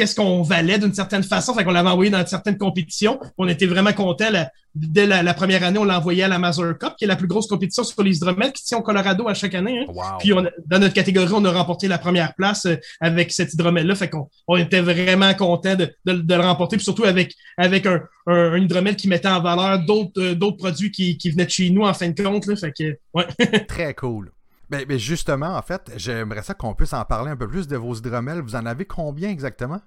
qu'est-ce 0.00 0.14
qu'on 0.14 0.42
valait 0.42 0.78
d'une 0.78 0.94
certaine 0.94 1.22
façon. 1.22 1.52
Fait 1.54 1.62
qu'on 1.64 1.70
l'avait 1.72 1.90
envoyé 1.90 2.10
dans 2.10 2.24
certaines 2.26 2.56
compétitions. 2.56 3.20
On 3.38 3.46
était 3.48 3.66
vraiment 3.66 3.92
contents. 3.92 4.30
La- 4.30 4.50
dès 4.74 5.04
la, 5.06 5.22
la 5.22 5.34
première 5.34 5.62
année, 5.64 5.78
on 5.78 5.84
l'a 5.84 5.98
envoyé 5.98 6.22
à 6.22 6.28
la 6.28 6.38
Mazur 6.38 6.78
Cup, 6.78 6.92
qui 6.96 7.04
est 7.04 7.08
la 7.08 7.16
plus 7.16 7.26
grosse 7.26 7.48
compétition 7.48 7.82
sur 7.84 8.02
les 8.02 8.16
hydromels 8.16 8.52
qui 8.52 8.62
tient 8.64 8.78
au 8.78 8.82
Colorado 8.82 9.28
à 9.28 9.34
chaque 9.34 9.54
année. 9.54 9.80
hein. 9.80 9.92
Wow. 9.92 10.02
Puis 10.20 10.32
on 10.32 10.42
dans 10.66 10.78
notre 10.78 10.94
catégorie, 10.94 11.32
on 11.34 11.44
a 11.44 11.50
remporté 11.52 11.88
la 11.88 11.98
première 11.98 12.34
place 12.34 12.66
euh, 12.66 12.76
avec 13.00 13.32
cet 13.32 13.52
hydromel-là. 13.54 13.94
Fait 13.94 14.08
qu'on 14.08 14.28
on 14.48 14.56
était 14.56 14.80
vraiment 14.80 15.34
contents 15.34 15.74
de, 15.74 15.92
de- 16.06 16.12
de 16.22 16.34
le 16.34 16.40
remporter. 16.40 16.76
Puis 16.76 16.84
surtout 16.84 17.04
avec, 17.04 17.34
avec 17.58 17.84
un, 17.86 18.00
un, 18.26 18.66
qui 18.94 19.08
mettait 19.08 19.28
en 19.28 19.40
valeur 19.42 19.80
d'autres 19.84 20.20
euh, 20.22 20.34
d'autres 20.34 20.56
produits 20.58 20.90
qui, 20.90 21.18
qui 21.18 21.30
venaient 21.30 21.46
de 21.46 21.50
chez 21.50 21.68
nous 21.70 21.82
en 21.82 21.92
fin 21.92 22.08
de 22.08 22.22
compte. 22.22 22.46
Là. 22.46 22.56
Fait 22.56 22.72
que, 22.72 22.96
ouais. 23.14 23.26
Très 23.68 23.92
cool. 23.94 24.32
Ben, 24.70 24.84
ben, 24.86 24.98
justement, 24.98 25.56
en 25.56 25.62
fait, 25.62 25.90
j'aimerais 25.96 26.42
ça 26.42 26.54
qu'on 26.54 26.74
puisse 26.74 26.92
en 26.92 27.04
parler 27.04 27.32
un 27.32 27.36
peu 27.36 27.48
plus 27.48 27.66
de 27.66 27.76
vos 27.76 27.92
hydromels. 27.92 28.40
Vous 28.40 28.54
en 28.54 28.66
avez 28.66 28.84
combien 28.84 29.28
exactement? 29.28 29.80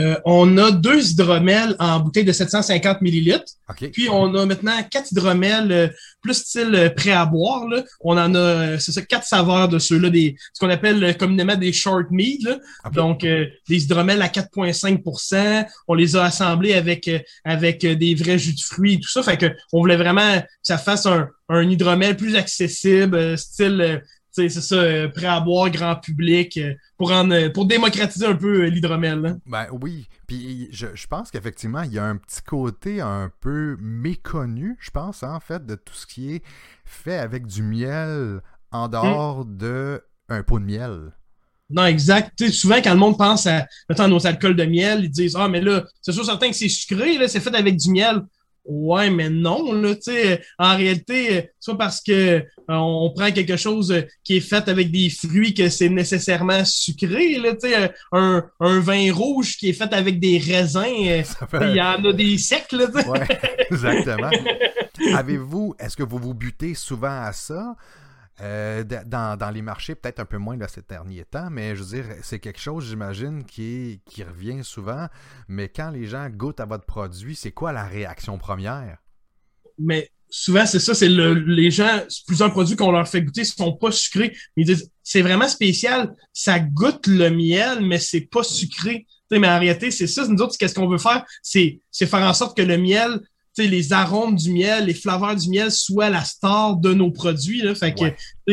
Euh, 0.00 0.16
on 0.24 0.56
a 0.58 0.70
deux 0.70 1.10
hydromels 1.10 1.74
en 1.78 2.00
bouteille 2.00 2.24
de 2.24 2.32
750 2.32 3.00
millilitres. 3.00 3.52
Puis 3.92 4.08
on 4.08 4.34
a 4.34 4.46
maintenant 4.46 4.80
quatre 4.90 5.10
hydromels 5.10 5.72
euh, 5.72 5.88
plus 6.22 6.34
style 6.34 6.74
euh, 6.74 6.90
prêt 6.90 7.12
à 7.12 7.26
boire. 7.26 7.66
Là. 7.66 7.82
On 8.00 8.16
en 8.16 8.34
a, 8.34 8.38
euh, 8.38 8.78
c'est 8.78 8.92
ça, 8.92 9.02
quatre 9.02 9.26
saveurs 9.26 9.68
de 9.68 9.78
ceux-là, 9.78 10.10
des, 10.10 10.36
ce 10.52 10.60
qu'on 10.60 10.70
appelle 10.70 11.02
euh, 11.02 11.12
communément 11.12 11.56
des 11.56 11.72
short 11.72 12.06
meat. 12.10 12.42
Là. 12.44 12.58
OK. 12.84 12.92
Donc 12.92 13.24
euh, 13.24 13.46
des 13.68 13.84
hydromels 13.84 14.22
à 14.22 14.28
4,5% 14.28 15.66
On 15.88 15.94
les 15.94 16.16
a 16.16 16.24
assemblés 16.24 16.74
avec 16.74 17.08
euh, 17.08 17.18
avec 17.44 17.84
des 17.84 18.14
vrais 18.14 18.38
jus 18.38 18.54
de 18.54 18.60
fruits 18.60 18.94
et 18.94 19.00
tout 19.00 19.10
ça. 19.10 19.22
Fait 19.22 19.36
que 19.36 19.46
on 19.72 19.80
voulait 19.80 19.96
vraiment 19.96 20.40
que 20.40 20.46
ça 20.62 20.78
fasse 20.78 21.06
un, 21.06 21.28
un 21.48 21.68
hydromel 21.68 22.16
plus 22.16 22.36
accessible, 22.36 23.16
euh, 23.16 23.36
style. 23.36 24.02
C'est 24.48 24.60
ça, 24.60 24.76
euh, 24.76 25.08
prêt 25.08 25.26
à 25.26 25.40
boire, 25.40 25.70
grand 25.70 25.96
public, 25.96 26.56
euh, 26.56 26.74
pour, 26.96 27.10
en, 27.10 27.30
euh, 27.30 27.48
pour 27.50 27.66
démocratiser 27.66 28.26
un 28.26 28.34
peu 28.36 28.66
l'hydromel. 28.66 29.20
là. 29.20 29.36
Ben 29.46 29.66
oui. 29.82 30.08
Puis 30.26 30.68
je, 30.70 30.86
je 30.94 31.06
pense 31.06 31.30
qu'effectivement, 31.30 31.82
il 31.82 31.92
y 31.92 31.98
a 31.98 32.04
un 32.04 32.16
petit 32.16 32.42
côté 32.42 33.00
un 33.00 33.30
peu 33.40 33.76
méconnu, 33.80 34.76
je 34.80 34.90
pense, 34.90 35.22
hein, 35.22 35.34
en 35.34 35.40
fait, 35.40 35.66
de 35.66 35.74
tout 35.74 35.94
ce 35.94 36.06
qui 36.06 36.34
est 36.34 36.42
fait 36.84 37.18
avec 37.18 37.46
du 37.46 37.62
miel 37.62 38.40
en 38.70 38.88
dehors 38.88 39.44
de 39.44 40.02
un 40.28 40.42
pot 40.42 40.58
de 40.60 40.64
miel. 40.64 41.12
Non, 41.70 41.84
exact. 41.84 42.48
Souvent, 42.50 42.76
quand 42.76 42.92
le 42.92 42.98
monde 42.98 43.18
pense 43.18 43.46
à, 43.46 43.66
mettons, 43.88 44.08
nos 44.08 44.26
alcools 44.26 44.56
de 44.56 44.64
miel, 44.64 45.04
ils 45.04 45.10
disent, 45.10 45.36
ah, 45.38 45.48
mais 45.48 45.60
là, 45.60 45.84
c'est 46.00 46.12
sûr 46.12 46.24
certain 46.24 46.48
que 46.48 46.56
c'est 46.56 46.68
sucré, 46.68 47.18
là, 47.18 47.28
c'est 47.28 47.40
fait 47.40 47.54
avec 47.54 47.76
du 47.76 47.90
miel. 47.90 48.22
Ouais, 48.68 49.08
mais 49.08 49.30
non, 49.30 49.72
là, 49.72 49.94
tu 49.94 50.12
sais, 50.12 50.42
en 50.58 50.76
réalité, 50.76 51.50
pas 51.66 51.74
parce 51.74 52.02
que 52.02 52.12
euh, 52.12 52.42
on 52.68 53.10
prend 53.16 53.30
quelque 53.32 53.56
chose 53.56 53.94
qui 54.22 54.36
est 54.36 54.40
fait 54.40 54.68
avec 54.68 54.90
des 54.90 55.08
fruits 55.08 55.54
que 55.54 55.70
c'est 55.70 55.88
nécessairement 55.88 56.64
sucré, 56.66 57.38
là, 57.38 57.54
tu 57.54 57.68
sais, 57.68 57.92
un, 58.12 58.44
un 58.60 58.80
vin 58.80 59.10
rouge 59.12 59.56
qui 59.56 59.70
est 59.70 59.72
fait 59.72 59.92
avec 59.94 60.20
des 60.20 60.38
raisins, 60.38 60.82
euh, 60.84 61.22
il 61.62 61.76
y 61.76 61.80
en 61.80 62.04
a 62.04 62.12
des 62.12 62.36
secs, 62.36 62.70
là, 62.72 62.86
tu 62.88 63.00
sais. 63.00 63.08
Ouais, 63.08 63.26
exactement. 63.70 64.30
Avez-vous, 65.14 65.74
est-ce 65.78 65.96
que 65.96 66.02
vous 66.02 66.18
vous 66.18 66.34
butez 66.34 66.74
souvent 66.74 67.22
à 67.22 67.32
ça? 67.32 67.74
Euh, 68.40 68.84
dans, 68.84 69.52
les 69.52 69.62
marchés, 69.62 69.94
peut-être 69.94 70.20
un 70.20 70.24
peu 70.24 70.38
moins 70.38 70.56
là, 70.56 70.68
ces 70.68 70.82
derniers 70.82 71.24
temps, 71.24 71.50
mais 71.50 71.74
je 71.74 71.82
veux 71.82 72.02
dire, 72.02 72.14
c'est 72.22 72.38
quelque 72.38 72.60
chose, 72.60 72.86
j'imagine, 72.86 73.44
qui, 73.44 74.00
revient 74.18 74.62
souvent. 74.62 75.08
Mais 75.48 75.68
quand 75.68 75.90
les 75.90 76.06
gens 76.06 76.28
goûtent 76.28 76.60
à 76.60 76.66
votre 76.66 76.84
produit, 76.84 77.34
c'est 77.34 77.52
quoi 77.52 77.72
la 77.72 77.84
réaction 77.84 78.38
première? 78.38 78.98
mais 79.78 80.10
souvent, 80.28 80.66
c'est 80.66 80.80
ça, 80.80 80.94
c'est 80.94 81.08
le, 81.08 81.34
les 81.34 81.70
gens, 81.70 82.00
plusieurs 82.26 82.50
produits 82.50 82.76
qu'on 82.76 82.90
leur 82.90 83.08
fait 83.08 83.22
goûter 83.22 83.44
sont 83.44 83.72
pas 83.72 83.92
sucrés. 83.92 84.36
Mais 84.56 84.64
ils 84.64 84.66
disent, 84.66 84.90
c'est 85.02 85.22
vraiment 85.22 85.48
spécial. 85.48 86.14
Ça 86.32 86.58
goûte 86.58 87.06
le 87.06 87.30
miel, 87.30 87.80
mais 87.82 87.98
c'est 87.98 88.22
pas 88.22 88.42
sucré. 88.42 89.06
Mais 89.30 89.48
en 89.48 89.58
réalité, 89.58 89.90
c'est 89.90 90.06
ça. 90.06 90.26
Nous 90.26 90.42
autres, 90.42 90.56
qu'est-ce 90.58 90.74
qu'on 90.74 90.88
veut 90.88 90.98
faire? 90.98 91.24
C'est, 91.42 91.80
faire 91.92 92.22
en 92.22 92.34
sorte 92.34 92.56
que 92.56 92.62
le 92.62 92.78
miel, 92.78 93.20
les 93.66 93.92
arômes 93.92 94.36
du 94.36 94.52
miel, 94.52 94.86
les 94.86 94.94
flaveurs 94.94 95.36
du 95.36 95.48
miel 95.48 95.70
soient 95.70 96.10
la 96.10 96.24
star 96.24 96.76
de 96.76 96.94
nos 96.94 97.10
produits. 97.10 97.62
Là. 97.62 97.74
Fait 97.74 97.94
que. 97.94 98.04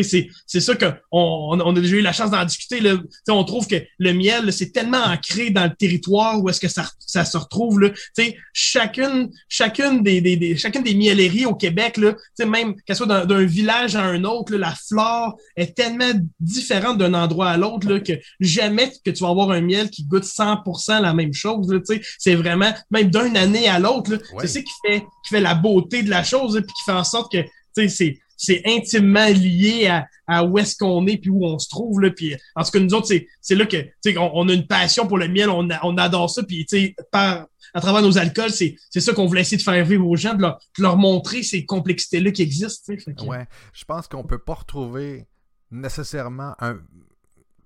C'est, 0.04 0.30
c'est 0.46 0.60
ça 0.60 0.76
qu'on 0.76 0.94
on, 1.12 1.60
on 1.64 1.76
a 1.76 1.80
déjà 1.80 1.96
eu 1.96 2.02
la 2.02 2.14
chance 2.14 2.32
d'en 2.32 2.44
discuter. 2.46 2.80
Là. 2.80 2.96
Tu 2.98 3.04
sais, 3.26 3.32
on 3.32 3.44
trouve 3.44 3.68
que 3.68 3.76
le 3.98 4.14
miel, 4.14 4.52
c'est 4.52 4.72
tellement 4.72 5.04
ancré 5.04 5.50
dans 5.50 5.64
le 5.66 5.74
territoire 5.76 6.42
où 6.42 6.50
est-ce 6.50 6.60
que 6.60 6.68
ça, 6.68 6.86
ça 7.00 7.26
se 7.26 7.38
retrouve. 7.38 7.80
Là. 7.80 7.90
Tu 7.90 8.00
sais, 8.16 8.38
chacune, 8.54 9.30
chacune 9.50 10.04
des, 10.04 10.22
des, 10.22 10.36
des- 10.38 10.58
chacune 10.58 10.84
des 10.84 10.96
mielleries 10.96 11.46
au 11.46 11.56
Québec, 11.56 11.98
là, 11.98 12.14
tu 12.14 12.20
sais, 12.36 12.46
même 12.46 12.76
qu'elle 12.82 12.96
soit 12.96 13.26
d'un, 13.26 13.46
village 13.46 13.96
à 13.96 14.04
un 14.04 14.24
autre, 14.24 14.52
là, 14.54 14.58
la 14.70 14.76
flore 14.76 15.38
est 15.56 15.76
tellement 15.76 16.12
différente 16.40 16.98
d'un 16.98 17.14
endroit 17.14 17.50
à 17.50 17.58
l'autre 17.58 17.98
que 18.00 18.14
jamais 18.40 18.92
que 19.04 19.12
tu 19.12 19.24
vas 19.24 19.30
avoir 19.30 19.52
un 19.52 19.62
miel 19.62 19.90
qui 19.90 20.04
goûte 20.06 20.24
100% 20.24 21.02
la 21.02 21.14
même 21.14 21.34
chose. 21.34 21.72
Là, 21.72 21.80
tu 21.80 21.96
sais. 21.96 22.02
c'est 22.18 22.36
vraiment, 22.36 22.74
même 22.92 23.10
d'une 23.10 23.38
année 23.38 23.68
à 23.68 23.80
l'autre, 23.80 24.12
Ouais. 24.34 24.42
c'est 24.42 24.48
ça 24.48 24.62
qui 24.62 24.72
fait, 24.86 25.00
qui 25.02 25.30
fait 25.30 25.42
la 25.42 25.56
beauté 25.56 26.04
de 26.04 26.10
la 26.10 26.24
chose, 26.24 26.54
puis 26.56 26.74
qui 26.74 26.84
fait 26.86 26.98
en 26.98 27.04
sorte 27.04 27.32
que 27.32 27.38
tu 27.42 27.50
sais, 27.76 27.88
c'est 27.90 28.18
c'est 28.38 28.62
intimement 28.66 29.28
lié 29.28 29.88
à, 29.88 30.08
à 30.28 30.44
où 30.44 30.58
est-ce 30.58 30.76
qu'on 30.78 31.06
est 31.08 31.18
puis 31.18 31.30
où 31.30 31.46
on 31.46 31.60
se 31.60 31.70
trouve 31.70 32.02
là 32.02 32.10
puis 32.12 32.36
en 32.56 32.64
tout 32.64 32.72
cas 32.72 32.80
nous 32.80 32.94
autres 32.94 33.08
c'est 33.42 33.56
là 33.56 33.66
que 33.66 33.78
tu 33.78 33.92
sais 34.04 34.18
on, 34.18 34.48
a 34.50 34.54
une 34.54 34.68
passion 34.68 35.08
pour 35.08 35.18
le 35.18 35.28
miel 35.28 35.50
on, 35.50 35.70
adore 35.98 36.30
ça 36.30 36.44
puis 36.44 36.66
tu 36.66 36.78
sais 36.78 36.96
par 37.12 37.46
à 37.74 37.82
travers 37.82 38.02
nos 38.02 38.18
alcools 38.18 38.52
c'est 38.52 38.76
c'est 38.90 39.02
ça 39.02 39.14
qu'on 39.14 39.26
voulait 39.26 39.42
essayer 39.42 39.58
de 39.58 39.62
faire 39.62 39.84
vivre 39.86 40.08
aux 40.08 40.16
gens 40.16 40.34
de 40.34 40.42
leur, 40.42 40.60
de 40.78 40.84
leur 40.84 40.98
montrer 40.98 41.44
ces 41.44 41.66
complexités 41.66 42.20
là 42.20 42.32
qui 42.32 42.42
existent. 42.42 42.94
Fait 42.94 43.14
que- 43.14 43.24
Ouais, 43.26 43.46
je 43.74 43.84
pense 43.86 44.08
qu'on 44.08 44.24
peut 44.24 44.40
pas 44.40 44.54
retrouver 44.54 45.28
nécessairement 45.72 46.56
un 46.60 46.78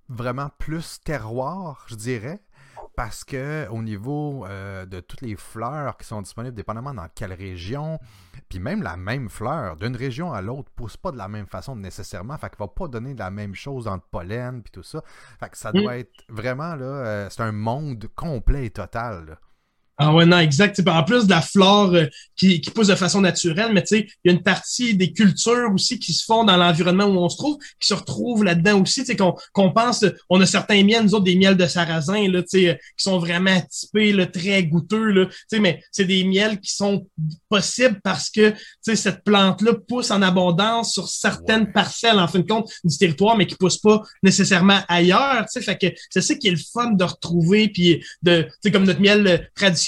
vraiment 0.07 0.49
plus 0.57 0.99
terroir, 1.03 1.85
je 1.87 1.95
dirais. 1.95 2.39
Parce 2.99 3.23
que 3.23 3.65
au 3.69 3.81
niveau 3.81 4.45
euh, 4.45 4.85
de 4.85 4.99
toutes 4.99 5.21
les 5.21 5.37
fleurs 5.37 5.95
qui 5.95 6.05
sont 6.05 6.21
disponibles, 6.21 6.53
dépendamment 6.53 6.93
dans 6.93 7.07
quelle 7.15 7.31
région, 7.31 7.97
puis 8.49 8.59
même 8.59 8.83
la 8.83 8.97
même 8.97 9.29
fleur, 9.29 9.77
d'une 9.77 9.95
région 9.95 10.33
à 10.33 10.41
l'autre, 10.41 10.69
pousse 10.75 10.97
pas 10.97 11.13
de 11.13 11.17
la 11.17 11.29
même 11.29 11.47
façon 11.47 11.77
nécessairement, 11.77 12.37
fait 12.37 12.49
qu'il 12.49 12.59
va 12.59 12.67
pas 12.67 12.89
donner 12.89 13.13
la 13.13 13.31
même 13.31 13.55
chose 13.55 13.85
dans 13.85 13.95
le 13.95 14.01
pollen, 14.11 14.61
puis 14.61 14.71
tout 14.73 14.83
ça. 14.83 15.01
Fait 15.39 15.47
que 15.47 15.57
ça 15.57 15.71
doit 15.71 15.95
être 15.97 16.11
vraiment, 16.27 16.75
là, 16.75 16.85
euh, 16.85 17.27
c'est 17.29 17.41
un 17.41 17.53
monde 17.53 18.05
complet 18.17 18.65
et 18.65 18.69
total. 18.69 19.27
Là. 19.27 19.39
Ah 20.01 20.13
ouais, 20.13 20.25
non, 20.25 20.39
exact. 20.39 20.81
En 20.87 21.03
plus 21.03 21.25
de 21.25 21.29
la 21.29 21.41
flore 21.41 21.93
euh, 21.93 22.05
qui, 22.37 22.61
qui 22.61 22.71
pousse 22.71 22.87
de 22.87 22.95
façon 22.95 23.19
naturelle, 23.19 23.73
mais 23.73 23.81
tu 23.81 23.97
sais, 23.97 24.07
il 24.23 24.31
y 24.31 24.33
a 24.33 24.37
une 24.37 24.43
partie 24.43 24.95
des 24.95 25.11
cultures 25.11 25.69
aussi 25.73 25.99
qui 25.99 26.13
se 26.13 26.23
font 26.23 26.45
dans 26.45 26.55
l'environnement 26.55 27.03
où 27.03 27.17
on 27.17 27.27
se 27.27 27.35
trouve, 27.35 27.57
qui 27.81 27.89
se 27.89 27.93
retrouvent 27.93 28.45
là-dedans 28.45 28.81
aussi. 28.81 29.01
Tu 29.01 29.07
sais, 29.07 29.15
qu'on 29.17 29.35
qu'on 29.51 29.73
pense, 29.73 30.05
on 30.29 30.39
a 30.39 30.45
certains 30.45 30.85
miels, 30.85 31.03
nous 31.03 31.15
autres, 31.15 31.25
des 31.25 31.35
miels 31.35 31.57
de 31.57 31.67
sarrasin, 31.67 32.29
là, 32.29 32.41
tu 32.43 32.47
sais, 32.47 32.69
euh, 32.69 32.73
qui 32.75 33.03
sont 33.03 33.19
vraiment 33.19 33.61
typés, 33.69 34.13
là, 34.13 34.25
très 34.25 34.63
goûteux, 34.63 35.11
là. 35.11 35.25
Tu 35.25 35.35
sais, 35.49 35.59
mais 35.59 35.83
c'est 35.91 36.05
des 36.05 36.23
miels 36.23 36.61
qui 36.61 36.73
sont 36.73 37.05
possibles 37.49 37.99
parce 38.01 38.29
que, 38.29 38.51
tu 38.51 38.57
sais, 38.83 38.95
cette 38.95 39.25
plante-là 39.25 39.73
pousse 39.85 40.11
en 40.11 40.21
abondance 40.21 40.93
sur 40.93 41.09
certaines 41.09 41.73
parcelles, 41.73 42.19
en 42.19 42.27
fin 42.29 42.39
de 42.39 42.47
compte, 42.47 42.71
du 42.85 42.97
territoire, 42.97 43.35
mais 43.35 43.47
qui 43.47 43.55
pousse 43.55 43.77
pas 43.77 44.01
nécessairement 44.23 44.79
ailleurs, 44.87 45.41
tu 45.41 45.59
sais. 45.59 45.61
Fait 45.61 45.77
que 45.77 45.87
c'est 46.09 46.21
ça 46.21 46.35
qui 46.35 46.47
est 46.47 46.51
le 46.51 46.57
fun 46.71 46.91
de 46.91 47.03
retrouver, 47.03 47.67
puis 47.67 48.01
de, 48.21 48.43
tu 48.43 48.49
sais, 48.63 48.71
comme 48.71 48.85
notre 48.85 49.01
miel 49.01 49.27
euh, 49.27 49.37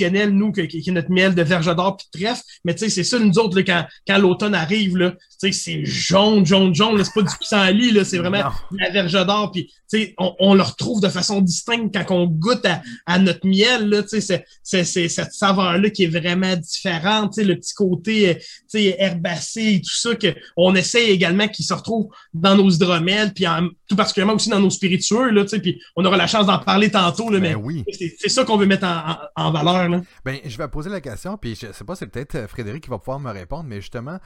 traditionnel 0.01 0.29
nous, 0.31 0.51
qui, 0.51 0.61
est 0.61 0.91
notre 0.91 1.11
miel 1.11 1.35
de 1.35 1.41
verge 1.41 1.73
d'or 1.75 1.97
puis 1.97 2.07
de 2.13 2.25
trèfle. 2.25 2.43
Mais 2.65 2.73
tu 2.73 2.79
sais, 2.79 2.89
c'est 2.89 3.03
ça, 3.03 3.19
nous 3.19 3.37
autres, 3.39 3.57
là, 3.57 3.63
quand, 3.63 3.85
quand 4.07 4.17
l'automne 4.17 4.55
arrive, 4.55 4.97
là, 4.97 5.11
tu 5.11 5.17
sais, 5.37 5.51
c'est 5.51 5.85
jaune, 5.85 6.45
jaune, 6.45 6.73
jaune. 6.73 7.03
C'est 7.03 7.13
pas 7.13 7.21
du 7.21 7.37
pissenlit, 7.39 7.91
là, 7.91 8.03
c'est 8.03 8.17
vraiment 8.17 8.51
la 8.71 8.89
verge 8.89 9.13
d'or. 9.25 9.51
Puis, 9.51 9.67
tu 9.67 9.73
sais, 9.87 10.13
on, 10.17 10.35
on, 10.39 10.53
le 10.53 10.61
retrouve 10.61 11.01
de 11.01 11.09
façon 11.09 11.41
distincte 11.41 11.93
quand 11.93 12.15
on 12.15 12.27
goûte 12.27 12.65
à, 12.65 12.81
à 13.05 13.19
notre 13.19 13.45
miel, 13.45 13.89
là, 13.89 14.03
tu 14.03 14.21
sais, 14.21 14.45
c'est, 14.63 14.83
c'est, 14.83 15.07
cette 15.07 15.33
saveur-là 15.33 15.89
qui 15.89 16.03
est 16.03 16.07
vraiment 16.07 16.55
différente, 16.55 17.33
tu 17.33 17.41
sais, 17.41 17.47
le 17.47 17.55
petit 17.55 17.73
côté, 17.73 18.29
euh, 18.29 18.33
tu 18.35 18.43
sais, 18.67 18.95
herbacé 18.99 19.75
et 19.75 19.81
tout 19.81 19.95
ça, 19.95 20.15
que 20.15 20.33
on 20.55 20.75
essaie 20.75 21.09
également 21.09 21.47
qui 21.47 21.63
se 21.63 21.73
retrouve 21.73 22.09
dans 22.33 22.55
nos 22.55 22.69
hydromels, 22.69 23.33
puis 23.33 23.45
tout 23.87 23.95
particulièrement 23.95 24.35
aussi 24.35 24.49
dans 24.49 24.59
nos 24.59 24.69
spiritueux, 24.69 25.29
là, 25.31 25.43
tu 25.43 25.49
sais, 25.49 25.59
puis 25.59 25.81
on 25.95 26.05
aura 26.05 26.17
la 26.17 26.27
chance 26.27 26.45
d'en 26.45 26.59
parler 26.59 26.89
tantôt, 26.89 27.29
là, 27.29 27.39
ben 27.39 27.49
mais 27.49 27.55
oui. 27.55 27.83
c'est, 27.91 28.29
ça 28.29 28.45
qu'on 28.45 28.57
veut 28.57 28.65
mettre 28.65 28.85
en, 28.85 29.17
en, 29.35 29.47
en 29.47 29.51
valeur, 29.51 29.89
ben, 30.25 30.39
je 30.43 30.57
vais 30.57 30.67
poser 30.67 30.89
la 30.89 31.01
question, 31.01 31.37
puis 31.37 31.55
je 31.55 31.71
sais 31.71 31.83
pas, 31.83 31.95
c'est 31.95 32.07
peut-être 32.07 32.35
euh, 32.35 32.47
Frédéric 32.47 32.83
qui 32.83 32.89
va 32.89 32.99
pouvoir 32.99 33.19
me 33.19 33.31
répondre, 33.31 33.65
mais 33.65 33.81
justement, 33.81 34.19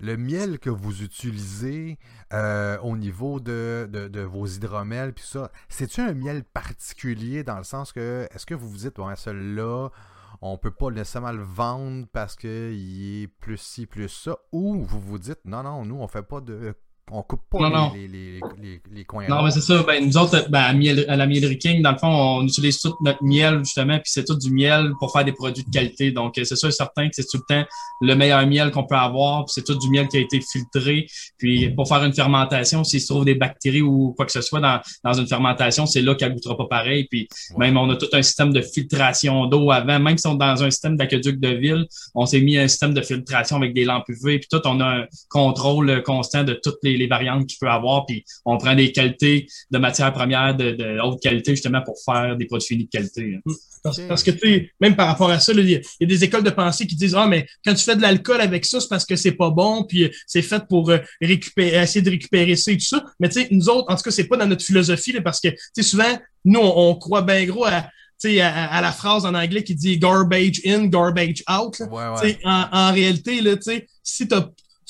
le 0.00 0.16
miel 0.16 0.58
que 0.58 0.70
vous 0.70 1.02
utilisez 1.02 1.98
euh, 2.32 2.78
au 2.78 2.96
niveau 2.96 3.38
de, 3.40 3.88
de, 3.90 4.20
vos 4.22 4.46
hydromels, 4.46 5.12
puis 5.12 5.24
ça, 5.26 5.50
c'est-tu 5.68 6.00
un 6.00 6.14
miel 6.14 6.44
particulier 6.44 7.44
dans 7.44 7.58
le 7.58 7.64
sens 7.64 7.92
que, 7.92 8.26
est-ce 8.34 8.46
que 8.46 8.54
vous 8.54 8.68
vous 8.68 8.78
dites, 8.78 8.98
ouais, 8.98 9.16
celui-là, 9.16 9.90
on 10.42 10.56
peut 10.56 10.70
pas 10.70 10.90
nécessairement 10.90 11.32
le 11.32 11.42
vendre 11.42 12.06
parce 12.12 12.34
qu'il 12.34 13.22
est 13.22 13.28
plus 13.40 13.58
ci, 13.58 13.86
plus 13.86 14.08
ça, 14.08 14.38
ou 14.52 14.82
vous 14.82 15.00
vous 15.00 15.18
dites, 15.18 15.40
non, 15.44 15.62
non, 15.62 15.84
nous, 15.84 15.96
on 15.96 16.08
fait 16.08 16.22
pas 16.22 16.40
de 16.40 16.74
on 17.12 17.22
coupe 17.22 17.40
pas 17.50 17.92
les, 17.94 18.08
Les, 18.08 18.40
les, 18.62 18.80
les, 18.92 19.04
coins. 19.04 19.26
Non, 19.28 19.42
mais 19.42 19.50
c'est 19.50 19.60
ça. 19.60 19.82
Ben, 19.82 20.04
nous 20.04 20.16
autres, 20.16 20.48
ben, 20.48 20.60
à, 20.60 20.72
miel, 20.72 21.04
à, 21.08 21.16
la 21.16 21.26
Mielerie 21.26 21.58
King, 21.58 21.82
dans 21.82 21.92
le 21.92 21.98
fond, 21.98 22.08
on 22.08 22.46
utilise 22.46 22.78
tout 22.80 22.94
notre 23.02 23.22
miel, 23.22 23.58
justement, 23.60 23.94
puis 23.94 24.06
c'est 24.06 24.24
tout 24.24 24.36
du 24.36 24.50
miel 24.52 24.92
pour 24.98 25.12
faire 25.12 25.24
des 25.24 25.32
produits 25.32 25.64
de 25.64 25.70
qualité. 25.70 26.12
Donc, 26.12 26.34
c'est 26.36 26.56
sûr 26.56 26.68
et 26.68 26.72
certain 26.72 27.08
que 27.08 27.14
c'est 27.14 27.26
tout 27.30 27.38
le 27.48 27.54
temps 27.54 27.64
le 28.02 28.14
meilleur 28.14 28.46
miel 28.46 28.70
qu'on 28.70 28.84
peut 28.84 28.94
avoir, 28.94 29.44
puis 29.44 29.52
c'est 29.54 29.64
tout 29.64 29.76
du 29.76 29.90
miel 29.90 30.08
qui 30.08 30.16
a 30.18 30.20
été 30.20 30.40
filtré. 30.40 31.06
Puis, 31.38 31.70
pour 31.70 31.88
faire 31.88 32.02
une 32.04 32.14
fermentation, 32.14 32.84
s'il 32.84 33.00
se 33.00 33.08
trouve 33.08 33.24
des 33.24 33.34
bactéries 33.34 33.82
ou 33.82 34.14
quoi 34.16 34.26
que 34.26 34.32
ce 34.32 34.40
soit 34.40 34.60
dans, 34.60 34.80
dans 35.04 35.12
une 35.12 35.26
fermentation, 35.26 35.86
c'est 35.86 36.02
là 36.02 36.14
qu'elle 36.14 36.34
goûtera 36.34 36.56
pas 36.56 36.66
pareil. 36.66 37.06
Puis, 37.10 37.28
même, 37.58 37.76
on 37.76 37.90
a 37.90 37.96
tout 37.96 38.08
un 38.12 38.22
système 38.22 38.52
de 38.52 38.62
filtration 38.62 39.46
d'eau 39.46 39.70
avant. 39.70 39.98
Même 39.98 40.16
si 40.16 40.26
on 40.26 40.34
est 40.34 40.38
dans 40.38 40.62
un 40.62 40.70
système 40.70 40.96
d'aqueduc 40.96 41.40
de 41.40 41.48
ville, 41.48 41.86
on 42.14 42.26
s'est 42.26 42.40
mis 42.40 42.56
un 42.56 42.68
système 42.68 42.94
de 42.94 43.02
filtration 43.02 43.56
avec 43.56 43.74
des 43.74 43.84
lampes 43.84 44.08
UV, 44.08 44.38
puis 44.38 44.48
tout, 44.50 44.60
on 44.64 44.80
a 44.80 44.84
un 44.84 45.06
contrôle 45.28 46.02
constant 46.02 46.44
de 46.44 46.54
toutes 46.54 46.78
les 46.82 46.99
les 47.00 47.08
variantes 47.08 47.46
qu'il 47.46 47.58
peut 47.58 47.68
avoir, 47.68 48.06
puis 48.06 48.24
on 48.44 48.56
prend 48.58 48.74
des 48.74 48.92
qualités 48.92 49.46
de 49.70 49.78
matières 49.78 50.12
premières 50.12 50.54
de, 50.56 50.72
de 50.72 51.00
haute 51.00 51.20
qualité 51.20 51.52
justement 51.52 51.82
pour 51.82 51.96
faire 52.04 52.36
des 52.36 52.46
produits 52.46 52.66
finis 52.66 52.84
de 52.84 52.90
qualité. 52.90 53.36
Hein. 53.36 53.52
Parce, 53.82 54.22
que 54.22 54.30
tu 54.30 54.38
sais, 54.40 54.70
même 54.80 54.94
par 54.94 55.06
rapport 55.06 55.30
à 55.30 55.40
ça, 55.40 55.52
il 55.52 55.70
y, 55.70 55.74
a 55.74 56.06
des 56.06 56.24
écoles 56.24 56.42
de 56.42 56.50
pensée 56.50 56.86
qui 56.86 56.96
disent 56.96 57.14
Ah, 57.14 57.26
mais 57.26 57.46
quand 57.64 57.74
tu 57.74 57.82
fais 57.82 57.96
de 57.96 58.02
l'alcool 58.02 58.40
avec 58.40 58.66
ça, 58.66 58.78
c'est 58.80 58.88
parce 58.88 59.06
que 59.06 59.16
c'est 59.16 59.32
pas 59.32 59.50
bon, 59.50 59.84
puis 59.84 60.04
euh, 60.04 60.08
c'est 60.26 60.42
fait 60.42 60.62
pour 60.68 60.90
euh, 60.90 60.98
récupérer, 61.20 61.82
essayer 61.82 62.02
de 62.02 62.10
récupérer 62.10 62.56
ça 62.56 62.72
et 62.72 62.76
tout 62.76 62.84
ça. 62.84 63.04
Mais 63.18 63.28
tu 63.28 63.40
sais, 63.40 63.48
nous 63.50 63.68
autres, 63.68 63.90
en 63.90 63.96
tout 63.96 64.02
cas, 64.02 64.10
c'est 64.10 64.28
pas 64.28 64.36
dans 64.36 64.46
notre 64.46 64.64
philosophie, 64.64 65.18
parce 65.22 65.40
que 65.40 65.48
tu 65.48 65.56
sais, 65.74 65.82
souvent, 65.82 66.18
nous, 66.44 66.60
on, 66.60 66.94
croit 66.96 67.22
bien 67.22 67.44
gros 67.46 67.64
à, 67.64 67.86
à, 68.24 68.76
à, 68.76 68.80
la 68.82 68.92
phrase 68.92 69.24
en 69.24 69.34
anglais 69.34 69.64
qui 69.64 69.74
dit 69.74 69.98
garbage 69.98 70.60
in, 70.66 70.86
garbage 70.86 71.42
out. 71.50 71.80
En, 72.44 72.68
en, 72.70 72.92
réalité, 72.92 73.40
là, 73.40 73.56
si 74.02 74.28
tu 74.28 74.34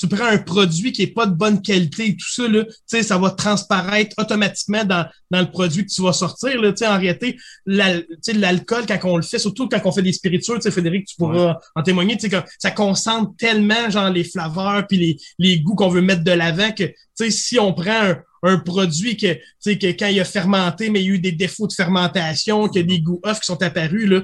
tu 0.00 0.08
prends 0.08 0.24
un 0.24 0.38
produit 0.38 0.92
qui 0.92 1.02
est 1.02 1.14
pas 1.14 1.26
de 1.26 1.34
bonne 1.34 1.60
qualité 1.60 2.06
et 2.06 2.16
tout 2.16 2.30
ça, 2.30 2.48
là, 2.48 2.64
ça 2.86 3.18
va 3.18 3.30
transparaître 3.30 4.14
automatiquement 4.16 4.82
dans, 4.82 5.06
dans 5.30 5.40
le 5.40 5.50
produit 5.50 5.84
que 5.84 5.90
tu 5.90 6.00
vas 6.00 6.14
sortir. 6.14 6.58
Là, 6.58 6.72
en 6.88 6.98
réalité, 6.98 7.36
l'alcool, 7.66 8.86
quand 8.88 8.98
on 9.04 9.16
le 9.18 9.22
fait, 9.22 9.38
surtout 9.38 9.68
quand 9.68 9.78
on 9.84 9.92
fait 9.92 10.00
des 10.00 10.14
spiritueux, 10.14 10.58
Frédéric, 10.70 11.06
tu 11.06 11.16
pourras 11.16 11.58
en 11.74 11.82
témoigner, 11.82 12.16
ça 12.58 12.70
concentre 12.70 13.32
tellement 13.36 13.90
genre 13.90 14.08
les 14.08 14.24
flaveurs 14.24 14.86
puis 14.86 14.96
les, 14.96 15.16
les 15.38 15.60
goûts 15.60 15.74
qu'on 15.74 15.90
veut 15.90 16.00
mettre 16.00 16.24
de 16.24 16.32
l'avant 16.32 16.72
que 16.72 16.84
si 17.28 17.58
on 17.58 17.74
prend 17.74 17.90
un, 17.90 18.16
un 18.42 18.58
produit 18.58 19.18
que, 19.18 19.34
que 19.34 19.92
quand 19.92 20.06
il 20.06 20.18
a 20.18 20.24
fermenté, 20.24 20.88
mais 20.88 21.02
il 21.02 21.06
y 21.06 21.10
a 21.10 21.14
eu 21.14 21.18
des 21.18 21.32
défauts 21.32 21.66
de 21.66 21.74
fermentation, 21.74 22.68
qu'il 22.68 22.80
y 22.80 22.84
a 22.84 22.86
des 22.86 23.00
goûts 23.00 23.20
off 23.22 23.40
qui 23.40 23.46
sont 23.46 23.62
apparus, 23.62 24.08
là, 24.08 24.22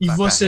il 0.00 0.10
va 0.10 0.28
se 0.28 0.44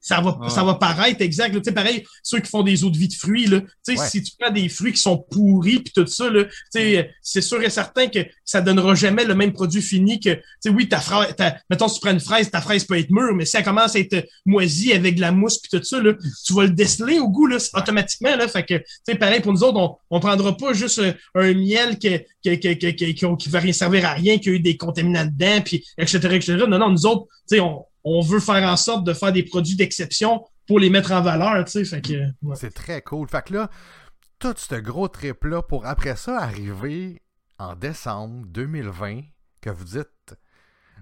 ça 0.00 0.20
va, 0.20 0.38
ça 0.48 0.64
va 0.64 0.74
paraître 0.74 1.20
exact. 1.20 1.54
Tu 1.54 1.60
sais, 1.62 1.72
pareil, 1.72 2.04
ceux 2.22 2.40
qui 2.40 2.50
font 2.50 2.62
des 2.62 2.84
eaux 2.84 2.90
de 2.90 2.96
vie 2.96 3.08
de 3.08 3.14
fruits, 3.14 3.46
là, 3.46 3.60
tu 3.60 3.96
sais, 3.96 4.06
si 4.08 4.22
tu 4.22 4.32
prends 4.38 4.50
des 4.50 4.68
fruits 4.68 4.92
qui 4.92 5.00
sont 5.00 5.18
pourris 5.18 5.80
puis 5.80 5.92
tout 5.94 6.06
ça, 6.06 6.30
là, 6.30 6.44
tu 6.44 6.52
sais, 6.72 7.10
c'est 7.22 7.42
sûr 7.42 7.62
et 7.62 7.68
certain 7.68 8.08
que 8.08 8.20
ça 8.44 8.62
donnera 8.62 8.94
jamais 8.94 9.24
le 9.24 9.34
même 9.34 9.52
produit 9.52 9.82
fini 9.82 10.18
que, 10.18 10.34
tu 10.34 10.42
sais, 10.60 10.70
oui, 10.70 10.88
ta 10.88 11.00
fraise, 11.00 11.34
mettons, 11.68 11.88
si 11.88 11.96
tu 11.96 12.00
prends 12.00 12.12
une 12.12 12.20
fraise, 12.20 12.50
ta 12.50 12.62
fraise 12.62 12.84
peut 12.84 12.98
être 12.98 13.10
mûre, 13.10 13.34
mais 13.34 13.44
si 13.44 13.58
elle 13.58 13.64
commence 13.64 13.94
à 13.94 13.98
être 13.98 14.26
moisie 14.46 14.92
avec 14.94 15.16
de 15.16 15.20
la 15.20 15.32
mousse 15.32 15.58
puis 15.58 15.78
tout 15.78 15.84
ça, 15.84 16.00
là, 16.00 16.14
tu 16.46 16.54
vas 16.54 16.62
le 16.62 16.70
déceler 16.70 17.18
au 17.18 17.28
goût, 17.28 17.46
là, 17.46 17.58
automatiquement, 17.74 18.36
là. 18.36 18.48
Fait 18.48 18.64
que, 18.64 18.78
tu 18.78 18.84
sais, 19.06 19.14
pareil, 19.16 19.40
pour 19.40 19.52
nous 19.52 19.62
autres, 19.62 19.78
on, 19.78 19.96
on 20.16 20.20
prendra 20.20 20.56
pas 20.56 20.72
juste 20.72 21.00
un, 21.34 21.54
miel 21.54 21.98
qui, 21.98 22.18
qui, 22.42 22.58
qui, 22.58 22.78
qui, 22.78 22.94
qui, 22.94 23.14
qui, 23.14 23.48
va 23.48 23.58
rien 23.58 23.72
servir 23.72 24.06
à 24.06 24.14
rien, 24.14 24.38
qui 24.38 24.48
a 24.48 24.52
eu 24.52 24.60
des 24.60 24.76
contaminants 24.78 25.26
dedans, 25.26 25.60
puis 25.62 25.84
etc., 25.98 26.18
etc. 26.32 26.64
Non, 26.66 26.78
non, 26.78 26.90
nous 26.90 27.04
autres, 27.06 27.26
tu 27.48 27.56
sais, 27.56 27.60
on, 27.60 27.84
on 28.04 28.20
veut 28.20 28.40
faire 28.40 28.62
en 28.68 28.76
sorte 28.76 29.04
de 29.04 29.12
faire 29.12 29.32
des 29.32 29.42
produits 29.42 29.76
d'exception 29.76 30.44
pour 30.66 30.78
les 30.78 30.90
mettre 30.90 31.12
en 31.12 31.20
valeur, 31.20 31.64
tu 31.64 31.84
sais. 31.84 32.00
C'est 32.54 32.74
très 32.74 33.02
cool. 33.02 33.28
Fait 33.28 33.44
que 33.44 33.54
là, 33.54 33.70
tout 34.38 34.54
ce 34.56 34.76
gros 34.76 35.08
trip-là 35.08 35.62
pour 35.62 35.86
après 35.86 36.16
ça 36.16 36.38
arriver 36.38 37.20
en 37.58 37.74
décembre 37.74 38.46
2020, 38.46 39.22
que 39.60 39.70
vous 39.70 39.84
dites. 39.84 40.34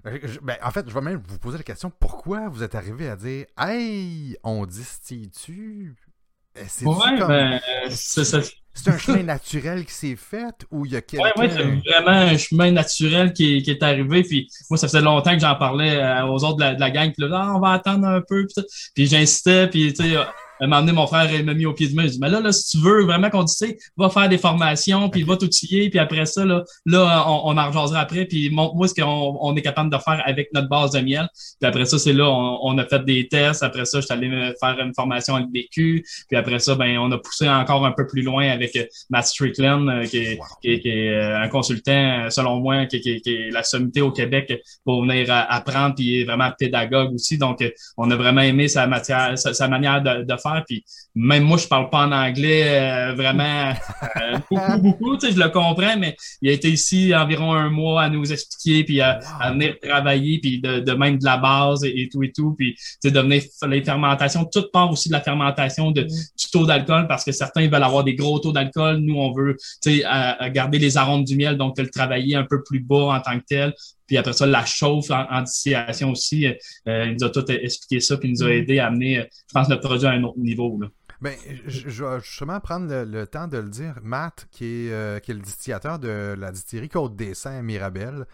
Euh, 0.05 0.19
ben, 0.41 0.57
en 0.63 0.71
fait, 0.71 0.87
je 0.87 0.93
vais 0.93 1.01
même 1.01 1.21
vous 1.25 1.39
poser 1.39 1.57
la 1.57 1.63
question 1.63 1.89
pourquoi 1.89 2.49
vous 2.49 2.63
êtes 2.63 2.75
arrivé 2.75 3.09
à 3.09 3.15
dire 3.15 3.45
Hey, 3.57 4.37
on 4.43 4.65
distille-tu 4.65 5.95
C'est 6.67 6.85
ouais, 6.85 7.19
ben, 7.19 7.59
c'est 7.89 8.25
ça. 8.25 8.39
C'est 8.73 8.91
un 8.91 8.97
chemin 8.97 9.23
naturel 9.23 9.85
qui 9.85 9.93
s'est 9.93 10.15
fait 10.15 10.55
ou 10.71 10.85
il 10.85 10.93
y 10.93 10.95
a 10.95 11.01
quelqu'un... 11.01 11.31
Oui, 11.35 11.47
ouais, 11.47 11.49
c'est 11.49 11.91
vraiment 11.91 12.17
un 12.17 12.37
chemin 12.37 12.71
naturel 12.71 13.33
qui, 13.33 13.61
qui, 13.61 13.71
est 13.71 13.83
arrivé. 13.83 14.23
Puis 14.23 14.49
moi, 14.69 14.77
ça 14.77 14.87
faisait 14.87 15.01
longtemps 15.01 15.33
que 15.33 15.39
j'en 15.39 15.55
parlais 15.55 15.97
euh, 15.97 16.27
aux 16.27 16.43
autres 16.43 16.57
de 16.57 16.61
la, 16.61 16.75
de 16.75 16.79
la 16.79 16.91
gang. 16.91 17.11
Puis 17.11 17.27
là, 17.27 17.41
ah, 17.41 17.53
on 17.55 17.59
va 17.59 17.71
attendre 17.71 18.07
un 18.07 18.21
peu. 18.21 18.45
Puis, 18.45 18.63
puis 18.95 19.07
j'insistais. 19.07 19.67
Puis, 19.67 19.93
tu 19.93 20.03
sais, 20.03 20.17
un 20.65 20.67
moment 20.67 20.81
donné, 20.81 20.93
mon 20.93 21.07
frère 21.07 21.29
m'a 21.43 21.53
mis 21.53 21.65
au 21.65 21.73
pied 21.73 21.87
de 21.87 21.95
main. 21.95 22.03
Il 22.03 22.11
dit, 22.11 22.19
mais 22.19 22.29
là, 22.29 22.39
là, 22.39 22.51
si 22.51 22.77
tu 22.77 22.83
veux 22.83 23.03
vraiment 23.03 23.29
qu'on 23.29 23.43
dise, 23.43 23.75
va 23.97 24.09
faire 24.09 24.29
des 24.29 24.37
formations, 24.37 25.09
puis 25.09 25.23
va 25.23 25.37
t'outiller, 25.37 25.89
puis 25.89 25.99
après 25.99 26.25
ça, 26.25 26.45
là, 26.45 26.63
là 26.85 27.25
on, 27.27 27.49
on 27.49 27.57
en 27.57 27.69
après, 27.95 28.25
puis 28.25 28.49
montre-moi 28.49 28.87
ce 28.87 28.93
qu'on 28.93 29.37
on 29.41 29.55
est 29.55 29.61
capable 29.61 29.89
de 29.89 29.97
faire 29.97 30.21
avec 30.25 30.49
notre 30.53 30.69
base 30.69 30.91
de 30.91 30.99
miel. 30.99 31.27
Puis 31.59 31.67
après 31.67 31.85
ça, 31.85 31.97
c'est 31.97 32.13
là, 32.13 32.29
on, 32.29 32.59
on, 32.63 32.77
a 32.77 32.85
fait 32.85 33.03
des 33.05 33.27
tests. 33.27 33.63
Après 33.63 33.85
ça, 33.85 33.99
je 33.99 34.05
suis 34.05 34.13
allé 34.13 34.29
faire 34.59 34.77
une 34.79 34.93
formation 34.93 35.35
avec 35.35 35.47
BQ. 35.49 36.03
Puis 36.27 36.37
après 36.37 36.59
ça, 36.59 36.75
ben, 36.75 36.97
on 36.97 37.11
a 37.11 37.17
poussé 37.17 37.47
encore 37.49 37.85
un 37.85 37.91
peu 37.91 38.05
plus 38.07 38.21
loin 38.21 38.49
avec 38.49 38.75
euh, 38.75 38.85
Matt 39.09 39.25
Strickland, 39.25 39.87
euh, 39.89 40.05
qui, 40.05 40.17
est, 40.17 40.39
qui, 40.61 40.71
est, 40.71 40.79
qui, 40.79 40.89
est, 40.89 41.09
euh, 41.09 41.41
un 41.41 41.47
consultant, 41.47 42.29
selon 42.29 42.59
moi, 42.59 42.85
qui, 42.85 42.99
qui, 43.01 43.21
est 43.25 43.51
la 43.51 43.63
sommité 43.63 44.01
au 44.01 44.11
Québec 44.11 44.53
pour 44.83 45.01
venir 45.03 45.27
apprendre, 45.29 45.95
puis 45.95 46.21
est 46.21 46.23
vraiment 46.25 46.49
pédagogue 46.57 47.13
aussi. 47.13 47.37
Donc, 47.37 47.63
on 47.97 48.09
a 48.11 48.15
vraiment 48.15 48.41
aimé 48.41 48.67
sa 48.67 48.87
matière, 48.87 49.37
sa, 49.37 49.53
sa 49.53 49.67
manière 49.67 50.01
de, 50.01 50.23
de 50.23 50.37
faire 50.37 50.48
puis 50.67 50.83
même 51.15 51.43
moi, 51.43 51.57
je 51.57 51.67
parle 51.67 51.89
pas 51.89 52.05
en 52.05 52.11
anglais 52.11 52.63
euh, 52.67 53.13
vraiment 53.13 53.73
euh, 54.21 54.37
beaucoup, 54.51 54.81
beaucoup. 54.81 55.17
Tu 55.17 55.27
sais, 55.27 55.33
je 55.33 55.39
le 55.39 55.49
comprends, 55.49 55.97
mais 55.97 56.15
il 56.41 56.49
a 56.49 56.53
été 56.53 56.69
ici 56.69 57.13
environ 57.15 57.53
un 57.53 57.69
mois 57.69 58.03
à 58.03 58.09
nous 58.09 58.31
expliquer, 58.31 58.83
puis 58.83 59.01
à, 59.01 59.19
venir 59.51 59.75
travailler, 59.81 60.39
puis 60.39 60.61
de, 60.61 60.79
de, 60.79 60.91
même 60.93 61.17
de 61.17 61.25
la 61.25 61.37
base 61.37 61.83
et, 61.83 62.09
tout 62.11 62.23
et 62.23 62.31
tout. 62.31 62.55
Puis 62.57 62.75
tu 62.75 62.81
sais, 63.01 63.11
de 63.11 63.19
venir 63.19 63.41
les 63.67 63.83
fermentations. 63.83 64.45
Tout 64.45 64.65
part 64.71 64.91
aussi 64.91 65.09
de 65.09 65.13
la 65.13 65.21
fermentation 65.21 65.91
de, 65.91 66.03
du 66.03 66.51
taux 66.51 66.65
d'alcool, 66.65 67.07
parce 67.07 67.23
que 67.23 67.31
certains 67.31 67.67
veulent 67.67 67.83
avoir 67.83 68.03
des 68.03 68.15
gros 68.15 68.39
taux 68.39 68.51
d'alcool. 68.51 68.97
Nous, 68.97 69.15
on 69.15 69.33
veut 69.33 69.57
tu 69.81 69.99
sais, 69.99 70.05
garder 70.51 70.79
les 70.79 70.97
arômes 70.97 71.23
du 71.23 71.35
miel, 71.35 71.57
donc 71.57 71.77
le 71.77 71.89
travailler 71.89 72.35
un 72.35 72.45
peu 72.45 72.63
plus 72.63 72.79
bas 72.79 73.15
en 73.15 73.19
tant 73.19 73.37
que 73.39 73.45
tel 73.47 73.73
Puis 74.09 74.17
après 74.17 74.33
ça, 74.33 74.47
la 74.47 74.65
chauffe 74.65 75.11
en, 75.11 75.41
distillation 75.43 76.09
aussi. 76.09 76.47
il 76.87 77.15
nous 77.19 77.23
a 77.23 77.29
tout 77.29 77.45
expliqué 77.51 77.99
ça, 77.99 78.17
puis 78.17 78.29
il 78.29 78.31
nous 78.33 78.43
a 78.43 78.47
mm. 78.47 78.51
aidé 78.51 78.79
à 78.79 78.87
amener, 78.87 79.27
je 79.47 79.53
pense, 79.53 79.69
notre 79.69 79.83
produit 79.87 80.07
à 80.07 80.11
un 80.11 80.23
autre 80.23 80.39
niveau. 80.39 80.79
Là. 80.81 80.87
Ben, 81.21 81.35
je, 81.67 82.03
vais 82.03 82.19
justement 82.21 82.59
prendre 82.59 82.87
le, 82.87 83.27
temps 83.27 83.47
de 83.47 83.57
le 83.57 83.69
dire. 83.69 83.99
Matt, 84.01 84.47
qui 84.51 84.87
est, 84.87 85.23
qui 85.23 85.31
est 85.31 85.35
le 85.35 85.41
distillateur 85.41 85.99
de 85.99 86.35
la 86.35 86.51
distillerie 86.51 86.89
Côte 86.89 87.15
des 87.15 87.35
Saints 87.35 87.61
Mirabel, 87.61 88.25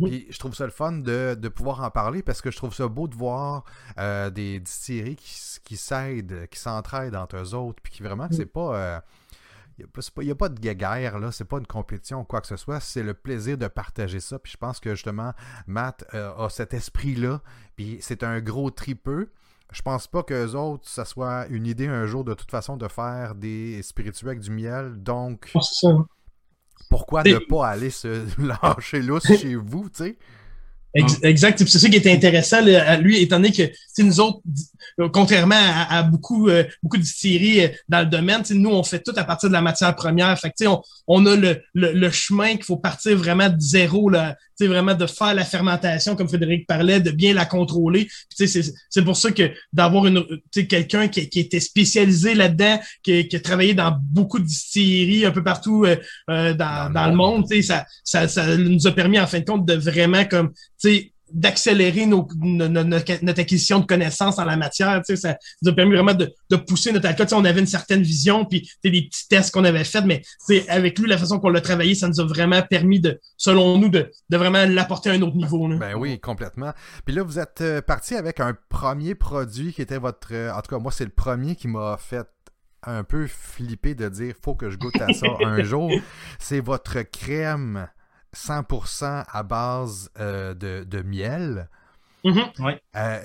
puis 0.00 0.26
je 0.30 0.38
trouve 0.38 0.54
ça 0.54 0.64
le 0.64 0.70
fun 0.70 0.92
de, 0.92 1.48
pouvoir 1.48 1.82
en 1.82 1.90
parler 1.90 2.22
parce 2.22 2.40
que 2.40 2.50
je 2.50 2.56
trouve 2.56 2.74
ça 2.74 2.88
beau 2.88 3.08
de 3.08 3.14
voir 3.14 3.64
euh, 3.98 4.30
des 4.30 4.58
distilleries 4.58 5.16
qui, 5.16 5.34
qui 5.64 5.76
s'aident, 5.76 6.46
qui 6.50 6.58
s'entraident 6.58 7.16
entre 7.16 7.36
eux 7.36 7.54
autres, 7.54 7.80
puis 7.82 7.92
qui 7.92 8.02
vraiment, 8.02 8.26
c'est 8.30 8.46
pas. 8.46 9.02
Il 10.18 10.24
n'y 10.24 10.30
a, 10.30 10.34
pas 10.34 10.48
de 10.48 10.58
guerre, 10.58 11.18
là, 11.18 11.32
c'est 11.32 11.44
pas 11.44 11.58
une 11.58 11.66
compétition 11.66 12.20
ou 12.20 12.24
quoi 12.24 12.40
que 12.40 12.46
ce 12.46 12.56
soit, 12.56 12.80
c'est 12.80 13.02
le 13.02 13.14
plaisir 13.14 13.58
de 13.58 13.66
partager 13.66 14.20
ça. 14.20 14.38
Puis 14.38 14.52
je 14.52 14.56
pense 14.56 14.80
que 14.80 14.94
justement, 14.94 15.32
Matt 15.66 16.04
euh, 16.14 16.34
a 16.36 16.48
cet 16.48 16.74
esprit-là, 16.74 17.40
puis 17.76 17.98
c'est 18.00 18.22
un 18.22 18.40
gros 18.40 18.70
tripeux. 18.70 19.30
Je 19.72 19.82
pense 19.82 20.06
pas 20.06 20.22
qu'eux 20.22 20.52
autres, 20.52 20.88
ça 20.88 21.04
soit 21.04 21.46
une 21.48 21.66
idée 21.66 21.86
un 21.86 22.06
jour 22.06 22.24
de 22.24 22.34
toute 22.34 22.50
façon 22.50 22.76
de 22.76 22.88
faire 22.88 23.34
des 23.34 23.82
spirituels 23.82 24.30
avec 24.30 24.40
du 24.40 24.50
miel. 24.50 25.02
Donc. 25.02 25.50
Pourquoi 26.90 27.22
ne 27.22 27.38
pas 27.38 27.68
aller 27.68 27.90
se 27.90 28.26
lâcher 28.62 29.00
lousse 29.00 29.26
chez 29.38 29.54
vous, 29.54 29.88
tu 29.88 30.04
sais? 30.04 30.18
Exact. 30.94 31.66
C'est 31.66 31.78
ça 31.78 31.88
qui 31.88 31.96
est 31.96 32.12
intéressant, 32.12 32.58
à 32.66 32.96
lui, 32.96 33.20
étant 33.20 33.36
donné 33.36 33.52
que 33.52 33.62
nous 34.02 34.20
autres, 34.20 34.40
contrairement 35.12 35.54
à, 35.56 36.02
beaucoup, 36.02 36.48
euh, 36.48 36.64
beaucoup 36.82 36.96
de 36.96 37.02
distilleries 37.02 37.64
euh, 37.64 37.68
dans 37.88 38.00
le 38.00 38.06
domaine, 38.06 38.42
nous, 38.50 38.70
on 38.70 38.82
fait 38.82 39.00
tout 39.00 39.12
à 39.16 39.24
partir 39.24 39.48
de 39.48 39.54
la 39.54 39.62
matière 39.62 39.94
première. 39.94 40.38
Fait 40.38 40.50
que, 40.50 40.66
on, 40.66 40.82
on 41.06 41.26
a 41.26 41.36
le, 41.36 41.62
le, 41.74 42.10
chemin 42.10 42.56
qu'il 42.56 42.64
faut 42.64 42.76
partir 42.76 43.16
vraiment 43.16 43.48
de 43.48 43.58
zéro, 43.58 44.08
là, 44.08 44.36
vraiment 44.66 44.94
de 44.94 45.06
faire 45.06 45.34
la 45.34 45.44
fermentation, 45.44 46.16
comme 46.16 46.28
Frédéric 46.28 46.66
parlait, 46.66 47.00
de 47.00 47.10
bien 47.10 47.34
la 47.34 47.44
contrôler. 47.44 48.08
C'est 48.34 49.04
pour 49.04 49.16
ça 49.16 49.32
que 49.32 49.50
d'avoir 49.72 50.06
une 50.06 50.24
quelqu'un 50.68 51.08
qui, 51.08 51.28
qui, 51.28 51.40
était 51.40 51.60
spécialisé 51.60 52.34
là-dedans, 52.34 52.80
qui, 53.02 53.28
qui, 53.28 53.36
a 53.36 53.40
travaillé 53.40 53.74
dans 53.74 53.96
beaucoup 54.00 54.38
de 54.38 54.44
distilleries 54.44 55.24
un 55.24 55.30
peu 55.30 55.42
partout 55.42 55.84
euh, 55.84 55.96
dans, 56.28 56.54
dans, 56.54 56.92
dans, 56.92 57.06
le 57.08 57.14
monde, 57.14 57.46
ça, 57.62 57.84
ça, 58.04 58.28
ça 58.28 58.56
nous 58.56 58.86
a 58.86 58.92
permis 58.92 59.18
en 59.18 59.26
fin 59.26 59.40
de 59.40 59.44
compte 59.44 59.66
de 59.66 59.74
vraiment 59.74 60.24
comme 60.24 60.52
d'accélérer 61.32 62.06
notre 62.06 63.40
acquisition 63.40 63.80
de 63.80 63.86
connaissances 63.86 64.38
en 64.38 64.44
la 64.44 64.56
matière. 64.56 65.00
Ça 65.14 65.36
nous 65.62 65.70
a 65.70 65.74
permis 65.74 65.94
vraiment 65.94 66.14
de, 66.14 66.56
pousser 66.56 66.92
notre 66.92 67.08
alcool. 67.08 67.26
on 67.32 67.44
avait 67.44 67.60
une 67.60 67.66
certaine 67.66 68.02
vision, 68.02 68.44
puis 68.44 68.70
des 68.84 68.90
petits 68.90 69.28
tests 69.28 69.52
qu'on 69.52 69.64
avait 69.64 69.84
faits, 69.84 70.04
mais 70.04 70.22
avec 70.68 70.98
lui, 70.98 71.08
la 71.08 71.18
façon 71.18 71.40
qu'on 71.40 71.48
l'a 71.48 71.60
travaillé, 71.60 71.94
ça 71.94 72.08
nous 72.08 72.20
a 72.20 72.24
vraiment 72.24 72.62
permis, 72.62 73.00
de, 73.00 73.20
selon 73.36 73.78
nous, 73.78 73.88
de, 73.88 74.10
vraiment 74.30 74.64
l'apporter 74.66 75.10
à 75.10 75.14
un 75.14 75.22
autre 75.22 75.36
niveau. 75.36 75.68
Ben 75.68 75.94
oui, 75.94 76.18
complètement. 76.20 76.72
Puis 77.04 77.14
là, 77.14 77.22
vous 77.22 77.38
êtes 77.38 77.60
euh, 77.60 77.80
parti 77.80 78.14
avec 78.14 78.40
un 78.40 78.56
premier 78.68 79.14
produit 79.14 79.72
qui 79.72 79.82
était 79.82 79.98
votre... 79.98 80.28
Euh, 80.32 80.52
en 80.52 80.60
tout 80.60 80.74
cas, 80.74 80.78
moi, 80.78 80.92
c'est 80.92 81.04
le 81.04 81.10
premier 81.10 81.56
qui 81.56 81.68
m'a 81.68 81.96
fait 81.98 82.26
un 82.84 83.04
peu 83.04 83.26
flipper 83.28 83.94
de 83.94 84.08
dire 84.08 84.34
faut 84.42 84.54
que 84.54 84.68
je 84.68 84.76
goûte 84.76 85.00
à 85.00 85.12
ça 85.12 85.26
un 85.44 85.62
jour. 85.62 85.92
C'est 86.38 86.60
votre 86.60 87.02
crème 87.02 87.86
100% 88.36 89.24
à 89.30 89.42
base 89.42 90.10
euh, 90.18 90.54
de, 90.54 91.02
miel. 91.02 91.68
Mm-hmm. 92.24 92.78
Euh, 92.96 93.20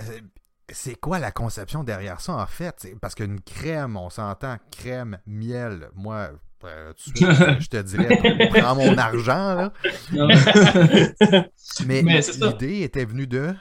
c'est 0.70 0.96
quoi 0.96 1.20
la 1.20 1.32
conception 1.32 1.84
derrière 1.84 2.20
ça, 2.20 2.34
en 2.34 2.46
fait? 2.46 2.88
Parce 3.02 3.16
qu'une 3.16 3.40
crème, 3.42 3.96
on 3.96 4.10
s'entend 4.10 4.58
crème, 4.72 5.18
miel. 5.26 5.90
Moi, 5.96 6.32
euh, 6.66 6.94
je 6.98 7.68
te 7.68 7.78
dirais, 7.78 8.50
prends 8.54 8.76
mon 8.76 8.98
argent, 8.98 9.56
là. 9.56 9.74
Mais, 11.86 12.02
Mais 12.04 12.22
l'idée 12.40 12.82
était 12.82 13.06
venue 13.06 13.28
de... 13.28 13.54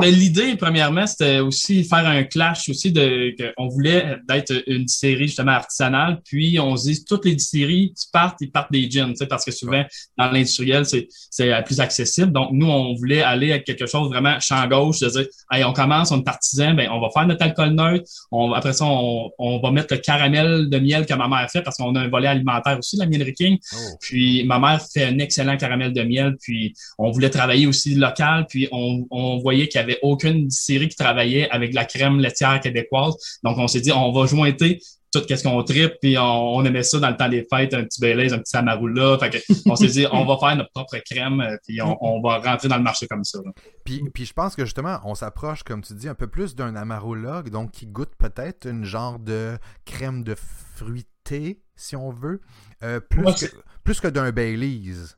Mais 0.00 0.12
l'idée, 0.12 0.54
premièrement, 0.56 1.06
c'était 1.06 1.40
aussi 1.40 1.82
faire 1.82 2.06
un 2.06 2.22
clash 2.22 2.68
aussi 2.68 2.92
de 2.92 3.34
qu'on 3.56 3.66
voulait 3.68 4.16
d'être 4.28 4.52
une 4.68 4.86
série 4.86 5.26
justement 5.26 5.52
artisanale. 5.52 6.20
Puis 6.24 6.60
on 6.60 6.76
se 6.76 6.90
dit 6.90 7.04
toutes 7.04 7.24
les 7.24 7.36
séries 7.38 7.92
qui 7.98 8.06
partent, 8.12 8.38
ils 8.40 8.50
partent 8.50 8.70
des 8.70 8.88
jeans, 8.88 9.14
parce 9.28 9.44
que 9.44 9.50
souvent 9.50 9.84
dans 10.16 10.30
l'industriel, 10.30 10.86
c'est, 10.86 11.08
c'est 11.30 11.52
plus 11.64 11.80
accessible. 11.80 12.30
Donc 12.30 12.50
nous, 12.52 12.68
on 12.68 12.94
voulait 12.94 13.22
aller 13.22 13.50
avec 13.50 13.64
quelque 13.64 13.86
chose 13.86 14.08
vraiment 14.08 14.38
champ 14.38 14.66
gauche, 14.68 15.00
de 15.00 15.08
dire 15.08 15.26
hey, 15.50 15.64
on 15.64 15.72
commence, 15.72 16.12
on 16.12 16.20
est 16.20 16.28
artisan, 16.28 16.74
ben 16.74 16.88
on 16.90 17.00
va 17.00 17.08
faire 17.12 17.26
notre 17.26 17.42
alcool 17.42 17.70
neutre. 17.70 18.04
On, 18.30 18.52
après 18.52 18.74
ça, 18.74 18.84
on, 18.84 19.30
on, 19.38 19.58
va 19.60 19.72
mettre 19.72 19.92
le 19.92 19.98
caramel 19.98 20.68
de 20.68 20.78
miel 20.78 21.06
que 21.06 21.14
ma 21.14 21.26
mère 21.26 21.50
fait 21.50 21.62
parce 21.62 21.76
qu'on 21.76 21.94
a 21.96 22.00
un 22.00 22.08
volet 22.08 22.28
alimentaire 22.28 22.78
aussi, 22.78 22.96
la 22.96 23.06
miel 23.06 23.32
King. 23.34 23.58
Oh. 23.72 23.76
Puis 24.00 24.44
ma 24.44 24.60
mère 24.60 24.80
fait 24.80 25.04
un 25.04 25.18
excellent 25.18 25.56
caramel 25.56 25.92
de 25.92 26.02
miel. 26.02 26.36
Puis 26.40 26.72
on 26.98 27.10
voulait 27.10 27.30
travailler 27.30 27.66
aussi 27.66 27.96
local. 27.96 28.46
Puis 28.48 28.68
on, 28.70 29.04
on 29.10 29.38
voyait 29.38 29.66
qu'il 29.66 29.80
y 29.80 29.82
avait 29.82 29.87
aucune 30.02 30.50
série 30.50 30.88
qui 30.88 30.96
travaillait 30.96 31.48
avec 31.50 31.74
la 31.74 31.84
crème 31.84 32.20
laitière 32.20 32.60
québécoise. 32.60 33.14
Donc, 33.42 33.58
on 33.58 33.68
s'est 33.68 33.80
dit, 33.80 33.92
on 33.92 34.12
va 34.12 34.26
jointer 34.26 34.80
tout 35.12 35.22
qu'est-ce 35.26 35.42
qu'on 35.42 35.62
tripe, 35.62 35.94
puis 36.00 36.16
on, 36.18 36.64
aimait 36.64 36.82
ça 36.82 36.98
dans 36.98 37.08
le 37.08 37.16
temps 37.16 37.28
des 37.28 37.46
fêtes, 37.50 37.72
un 37.72 37.84
petit 37.84 38.00
Baileys, 38.00 38.32
un 38.32 38.38
petit 38.38 38.50
Samarula. 38.50 39.18
Fait 39.18 39.42
on 39.66 39.76
s'est 39.76 39.86
dit, 39.86 40.06
on 40.12 40.24
va 40.26 40.36
faire 40.38 40.56
notre 40.56 40.70
propre 40.70 40.98
crème, 40.98 41.40
euh, 41.40 41.56
puis 41.66 41.80
on, 41.82 42.20
va 42.20 42.38
rentrer 42.38 42.68
dans 42.68 42.76
le 42.76 42.82
marché 42.82 43.06
comme 43.06 43.24
ça. 43.24 43.38
Puis, 43.84 44.02
puis 44.12 44.26
je 44.26 44.32
pense 44.32 44.54
que 44.54 44.64
justement, 44.64 45.00
on 45.04 45.14
s'approche, 45.14 45.62
comme 45.62 45.82
tu 45.82 45.94
dis, 45.94 46.08
un 46.08 46.14
peu 46.14 46.26
plus 46.26 46.54
d'un 46.54 46.76
Amarula, 46.76 47.42
donc 47.42 47.70
qui 47.72 47.86
goûte 47.86 48.14
peut-être 48.18 48.68
une 48.68 48.84
genre 48.84 49.18
de 49.18 49.56
crème 49.84 50.24
de 50.24 50.34
fruité, 50.34 51.62
si 51.76 51.96
on 51.96 52.10
veut, 52.10 52.40
euh, 52.82 53.00
plus, 53.00 53.24
que, 53.24 53.46
plus 53.84 54.00
que 54.00 54.08
d'un 54.08 54.30
Baileys. 54.30 55.14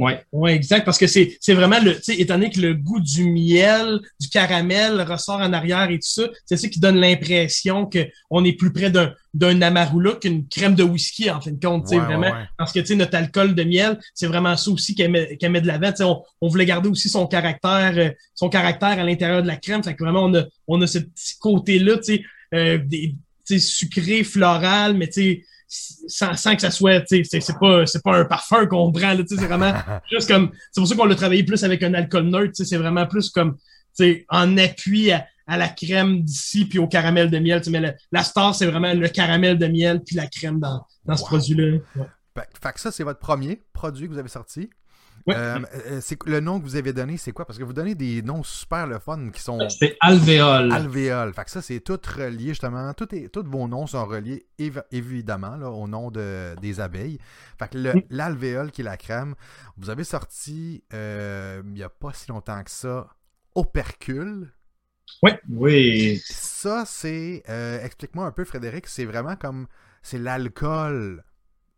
Oui, 0.00 0.12
ouais, 0.32 0.54
exact, 0.54 0.86
parce 0.86 0.96
que 0.96 1.06
c'est, 1.06 1.36
c'est 1.40 1.52
vraiment 1.52 1.78
le, 1.78 1.94
tu 1.94 2.04
sais, 2.04 2.14
étant 2.18 2.36
donné 2.36 2.48
que 2.48 2.58
le 2.58 2.72
goût 2.72 3.00
du 3.00 3.24
miel, 3.24 4.00
du 4.18 4.30
caramel 4.30 5.02
ressort 5.02 5.40
en 5.40 5.52
arrière 5.52 5.90
et 5.90 5.98
tout 5.98 6.08
ça, 6.08 6.22
c'est 6.46 6.56
ça 6.56 6.68
qui 6.68 6.80
donne 6.80 6.96
l'impression 6.96 7.86
qu'on 7.86 8.44
est 8.44 8.54
plus 8.54 8.72
près 8.72 8.90
d'un, 8.90 9.60
amarula 9.60 10.12
qu'une 10.14 10.48
crème 10.48 10.74
de 10.74 10.82
whisky, 10.82 11.30
en 11.30 11.42
fin 11.42 11.50
de 11.50 11.60
compte, 11.60 11.84
tu 11.84 11.96
sais, 11.96 11.98
vraiment. 11.98 12.32
Parce 12.56 12.72
que, 12.72 12.80
tu 12.80 12.86
sais, 12.86 12.94
notre 12.94 13.14
alcool 13.14 13.54
de 13.54 13.62
miel, 13.62 14.00
c'est 14.14 14.26
vraiment 14.26 14.56
ça 14.56 14.70
aussi 14.70 14.94
qu'elle 14.94 15.10
met, 15.10 15.36
qu'elle 15.36 15.52
met 15.52 15.60
de 15.60 15.66
l'avant. 15.66 15.90
Tu 15.90 15.98
sais, 15.98 16.04
on, 16.04 16.22
on, 16.40 16.48
voulait 16.48 16.64
garder 16.64 16.88
aussi 16.88 17.10
son 17.10 17.26
caractère, 17.26 17.92
euh, 17.98 18.08
son 18.34 18.48
caractère 18.48 18.98
à 18.98 19.04
l'intérieur 19.04 19.42
de 19.42 19.48
la 19.48 19.56
crème. 19.56 19.84
Fait 19.84 19.94
que 19.94 20.02
vraiment, 20.02 20.24
on 20.24 20.34
a, 20.34 20.44
on 20.66 20.80
a 20.80 20.86
ce 20.86 21.00
petit 21.00 21.36
côté-là, 21.38 21.98
tu 21.98 22.04
sais, 22.04 22.24
euh, 22.54 22.78
des, 22.78 23.16
sucré, 23.58 24.24
floral, 24.24 24.94
mais 24.94 25.08
tu 25.08 25.12
sais, 25.12 25.44
sans, 25.70 26.34
sans, 26.34 26.56
que 26.56 26.60
ça 26.60 26.70
soit, 26.70 27.04
c'est, 27.06 27.22
c'est 27.24 27.58
pas, 27.58 27.86
c'est 27.86 28.02
pas 28.02 28.16
un 28.16 28.24
parfum 28.24 28.66
qu'on 28.66 28.90
prend, 28.90 29.16
c'est 29.26 29.36
vraiment 29.36 29.72
juste 30.10 30.28
comme, 30.28 30.50
c'est 30.72 30.80
pour 30.80 30.88
ça 30.88 30.96
qu'on 30.96 31.04
l'a 31.04 31.14
travaillé 31.14 31.44
plus 31.44 31.62
avec 31.62 31.82
un 31.82 31.94
alcool 31.94 32.24
neutre, 32.24 32.52
c'est 32.54 32.76
vraiment 32.76 33.06
plus 33.06 33.30
comme, 33.30 33.56
en 34.28 34.58
appui 34.58 35.12
à, 35.12 35.26
la 35.46 35.68
crème 35.68 36.22
d'ici 36.22 36.64
puis 36.64 36.78
au 36.78 36.86
caramel 36.86 37.28
de 37.28 37.38
miel, 37.38 37.60
mais 37.70 37.96
la 38.12 38.22
star, 38.22 38.54
c'est 38.54 38.66
vraiment 38.66 38.94
le 38.94 39.08
caramel 39.08 39.58
de 39.58 39.66
miel 39.66 40.00
puis 40.04 40.16
la 40.16 40.26
crème 40.26 40.60
dans, 40.60 40.84
dans 41.04 41.16
ce 41.16 41.24
produit-là. 41.24 41.78
Fait, 42.34 42.72
que 42.72 42.80
ça, 42.80 42.92
c'est 42.92 43.02
votre 43.02 43.18
premier 43.18 43.60
produit 43.72 44.06
que 44.06 44.12
vous 44.12 44.18
avez 44.18 44.28
sorti. 44.28 44.70
Euh, 45.28 45.58
euh, 45.74 46.00
c'est 46.00 46.18
le 46.26 46.40
nom 46.40 46.58
que 46.58 46.64
vous 46.64 46.76
avez 46.76 46.92
donné, 46.92 47.16
c'est 47.16 47.32
quoi? 47.32 47.44
Parce 47.44 47.58
que 47.58 47.64
vous 47.64 47.72
donnez 47.72 47.94
des 47.94 48.22
noms 48.22 48.42
super 48.42 48.86
le 48.86 48.98
fun 48.98 49.30
qui 49.30 49.40
sont. 49.40 49.58
C'est 49.68 49.96
Alvéole. 50.00 50.72
Alvéole. 50.72 51.32
Fait 51.34 51.44
que 51.44 51.50
ça, 51.50 51.62
c'est 51.62 51.80
tout 51.80 52.00
relié 52.16 52.48
justement. 52.48 52.92
Tout 52.94 53.14
est, 53.14 53.28
tous 53.28 53.44
vos 53.44 53.68
noms 53.68 53.86
sont 53.86 54.04
reliés 54.06 54.46
évidemment 54.90 55.56
là, 55.56 55.70
au 55.70 55.86
nom 55.86 56.10
de, 56.10 56.54
des 56.60 56.80
abeilles. 56.80 57.18
Fait 57.58 57.68
que 57.68 57.92
l'alvéole 58.10 58.70
qui 58.70 58.80
est 58.80 58.84
la 58.84 58.96
crème, 58.96 59.34
vous 59.76 59.90
avez 59.90 60.04
sorti 60.04 60.82
euh, 60.94 61.62
il 61.64 61.72
n'y 61.72 61.82
a 61.82 61.90
pas 61.90 62.12
si 62.12 62.28
longtemps 62.28 62.62
que 62.62 62.70
ça, 62.70 63.08
Opercule. 63.54 64.52
Oui. 65.22 65.32
Oui. 65.48 66.22
Ça, 66.24 66.84
c'est. 66.86 67.42
Explique-moi 67.82 68.26
un 68.26 68.32
peu, 68.32 68.44
Frédéric, 68.44 68.86
c'est 68.86 69.04
vraiment 69.04 69.36
comme. 69.36 69.66
C'est 70.02 70.18
l'alcool 70.18 71.22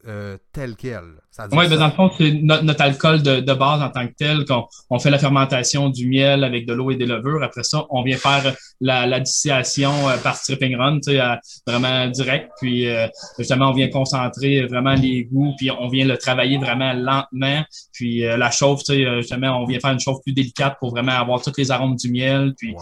euh, 0.08 0.36
tel 0.52 0.74
quel. 0.76 1.04
Oui, 1.52 1.68
ben 1.68 1.78
dans 1.78 1.86
le 1.86 1.92
fond, 1.92 2.10
c'est 2.18 2.32
notre, 2.42 2.82
alcool 2.82 3.22
de, 3.22 3.40
de, 3.40 3.52
base 3.54 3.80
en 3.80 3.88
tant 3.88 4.06
que 4.06 4.12
tel, 4.18 4.44
qu'on 4.44 4.66
on 4.90 4.98
fait 4.98 5.10
la 5.10 5.18
fermentation 5.18 5.88
du 5.88 6.08
miel 6.08 6.42
avec 6.42 6.66
de 6.66 6.74
l'eau 6.74 6.90
et 6.90 6.96
des 6.96 7.06
levures. 7.06 7.42
Après 7.42 7.62
ça, 7.62 7.86
on 7.88 8.02
vient 8.02 8.16
faire 8.16 8.52
la, 8.80 9.06
la 9.06 9.20
distillation 9.20 9.92
euh, 10.08 10.16
par 10.18 10.36
stripping 10.36 10.76
run, 10.76 10.96
tu 10.96 11.12
sais, 11.12 11.20
vraiment 11.66 12.08
direct. 12.08 12.50
Puis 12.60 12.88
euh, 12.88 13.06
justement, 13.38 13.70
on 13.70 13.72
vient 13.72 13.88
concentrer 13.88 14.66
vraiment 14.66 14.94
les 14.94 15.24
goûts, 15.24 15.54
puis 15.56 15.70
on 15.70 15.88
vient 15.88 16.04
le 16.04 16.18
travailler 16.18 16.58
vraiment 16.58 16.92
lentement. 16.92 17.62
Puis 17.92 18.22
la 18.22 18.50
chauffe, 18.50 18.82
tu 18.82 18.94
sais, 18.94 19.16
justement, 19.18 19.62
on 19.62 19.66
vient 19.66 19.78
faire 19.78 19.92
une 19.92 20.00
chauffe 20.00 20.20
plus 20.22 20.32
délicate 20.32 20.76
pour 20.80 20.90
vraiment 20.90 21.12
avoir 21.12 21.40
tous 21.40 21.56
les 21.56 21.70
arômes 21.70 21.94
du 21.94 22.10
miel. 22.10 22.54
Puis 22.58 22.74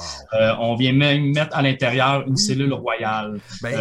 on 0.58 0.74
vient 0.74 0.92
même 0.92 1.32
mettre 1.32 1.54
à 1.56 1.62
l'intérieur 1.62 2.24
une 2.26 2.36
cellule 2.36 2.72
royale. 2.72 3.38
Ben, 3.62 3.74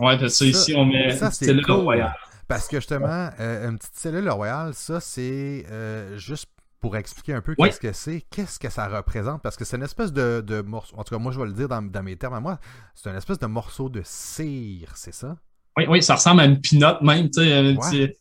ouais, 0.00 0.18
parce 0.18 0.38
que 0.38 0.44
ici, 0.44 0.74
on 0.74 0.86
met 0.86 1.16
une 1.20 1.30
cellule 1.30 1.70
royale. 1.70 2.14
Parce 2.48 2.68
que 2.68 2.76
justement, 2.76 3.30
euh, 3.40 3.68
une 3.68 3.78
petite 3.78 3.96
cellule 3.96 4.28
royale, 4.30 4.72
ça, 4.74 5.00
c'est 5.00 5.66
euh, 5.70 6.16
juste 6.16 6.48
pour 6.80 6.96
expliquer 6.96 7.32
un 7.32 7.40
peu 7.40 7.54
qu'est-ce 7.54 7.80
que 7.80 7.92
c'est, 7.92 8.22
qu'est-ce 8.30 8.58
que 8.58 8.68
ça 8.68 8.86
représente, 8.86 9.42
parce 9.42 9.56
que 9.56 9.64
c'est 9.64 9.76
une 9.76 9.82
espèce 9.82 10.12
de, 10.12 10.60
morceau, 10.60 10.94
en 10.96 11.04
tout 11.04 11.14
cas 11.14 11.18
moi 11.18 11.32
je 11.32 11.40
vais 11.40 11.46
le 11.46 11.52
dire 11.52 11.68
dans, 11.68 12.02
mes 12.02 12.16
termes 12.16 12.34
à 12.34 12.40
moi, 12.40 12.60
c'est 12.94 13.10
une 13.10 13.16
espèce 13.16 13.38
de 13.38 13.46
morceau 13.46 13.88
de 13.88 14.02
cire, 14.04 14.92
c'est 14.94 15.14
ça? 15.14 15.36
Oui, 15.76 15.86
oui, 15.88 16.02
ça 16.02 16.14
ressemble 16.14 16.42
à 16.42 16.44
une 16.44 16.60
pinotte 16.60 17.02
même, 17.02 17.30
tu 17.30 17.42
sais, 17.42 18.16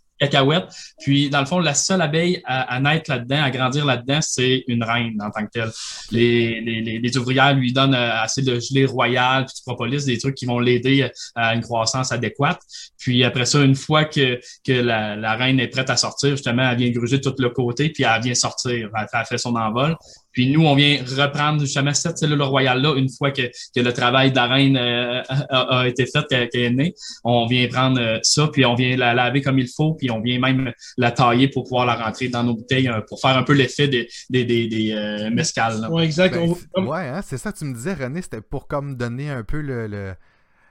Puis, 0.99 1.29
dans 1.29 1.41
le 1.41 1.45
fond, 1.45 1.59
la 1.59 1.73
seule 1.73 2.01
abeille 2.01 2.41
à, 2.45 2.79
naître 2.79 3.11
là-dedans, 3.11 3.43
à 3.43 3.51
grandir 3.51 3.85
là-dedans, 3.85 4.19
c'est 4.21 4.63
une 4.67 4.83
reine 4.83 5.21
en 5.21 5.29
tant 5.29 5.45
que 5.45 5.51
telle. 5.51 5.71
Les, 6.11 6.61
les, 6.61 6.99
les, 6.99 7.17
ouvrières 7.17 7.53
lui 7.53 7.73
donnent 7.73 7.95
euh, 7.95 8.21
assez 8.21 8.41
de 8.41 8.59
gelée 8.59 8.85
royale, 8.85 9.45
puis 9.45 9.55
du 9.55 9.61
propolis, 9.65 10.05
des 10.05 10.17
trucs 10.17 10.35
qui 10.35 10.45
vont 10.45 10.59
l'aider 10.59 11.09
à 11.35 11.53
une 11.53 11.61
croissance 11.61 12.11
adéquate. 12.11 12.59
Puis 12.97 13.23
après 13.23 13.45
ça, 13.45 13.61
une 13.61 13.75
fois 13.75 14.05
que, 14.05 14.39
que 14.65 14.71
la, 14.71 15.15
la 15.15 15.35
reine 15.35 15.59
est 15.59 15.67
prête 15.67 15.89
à 15.89 15.97
sortir, 15.97 16.31
justement, 16.31 16.69
elle 16.69 16.77
vient 16.77 16.91
gruger 16.91 17.19
tout 17.19 17.35
le 17.37 17.49
côté, 17.49 17.89
puis 17.89 18.03
elle 18.03 18.21
vient 18.21 18.35
sortir. 18.35 18.89
Elle, 18.97 19.25
fait 19.25 19.37
son 19.37 19.55
envol. 19.55 19.95
Puis 20.35 20.51
nous, 20.51 20.65
on 20.65 20.75
vient 20.75 20.99
reprendre 21.03 21.61
justement 21.61 21.93
cette 21.93 22.17
cellule 22.17 22.41
royale-là 22.41 22.95
une 22.97 23.09
fois 23.09 23.31
que, 23.31 23.43
que 23.75 23.79
le 23.79 23.93
travail 23.93 24.31
de 24.31 24.35
la 24.35 24.47
reine 24.47 24.77
euh, 24.77 25.23
a, 25.49 25.87
été 25.87 26.05
fait, 26.05 26.25
qu'elle 26.27 26.49
est 26.53 26.69
née. 26.69 26.93
On 27.23 27.47
vient 27.47 27.67
prendre 27.69 28.19
ça, 28.21 28.49
puis 28.51 28.65
on 28.65 28.75
vient 28.75 28.97
la 28.97 29.13
laver 29.13 29.41
comme 29.41 29.57
il 29.59 29.69
faut, 29.73 29.93
puis 29.93 30.11
on 30.11 30.19
vient 30.19 30.39
même 30.39 30.73
la 30.97 31.11
tailler 31.11 31.47
pour 31.47 31.63
pouvoir 31.63 31.85
la 31.85 31.95
rentrer 31.95 32.27
dans 32.27 32.43
nos 32.43 32.53
bouteilles 32.55 32.89
euh, 32.89 32.99
pour 33.07 33.19
faire 33.21 33.37
un 33.37 33.43
peu 33.43 33.53
l'effet 33.53 33.87
des, 33.87 34.09
des, 34.29 34.43
des, 34.43 34.67
des 34.67 34.91
euh, 34.91 35.29
mescales. 35.29 35.87
Oui, 35.89 36.03
exact. 36.03 36.35
Ben, 36.35 36.83
ouais, 36.83 37.07
hein, 37.07 37.21
c'est 37.25 37.37
ça, 37.37 37.53
tu 37.53 37.63
me 37.63 37.73
disais, 37.73 37.93
René, 37.93 38.21
c'était 38.21 38.41
pour 38.41 38.67
comme 38.67 38.95
donner 38.95 39.29
un 39.29 39.43
peu 39.43 39.61
le 39.61 39.87
le... 39.87 40.13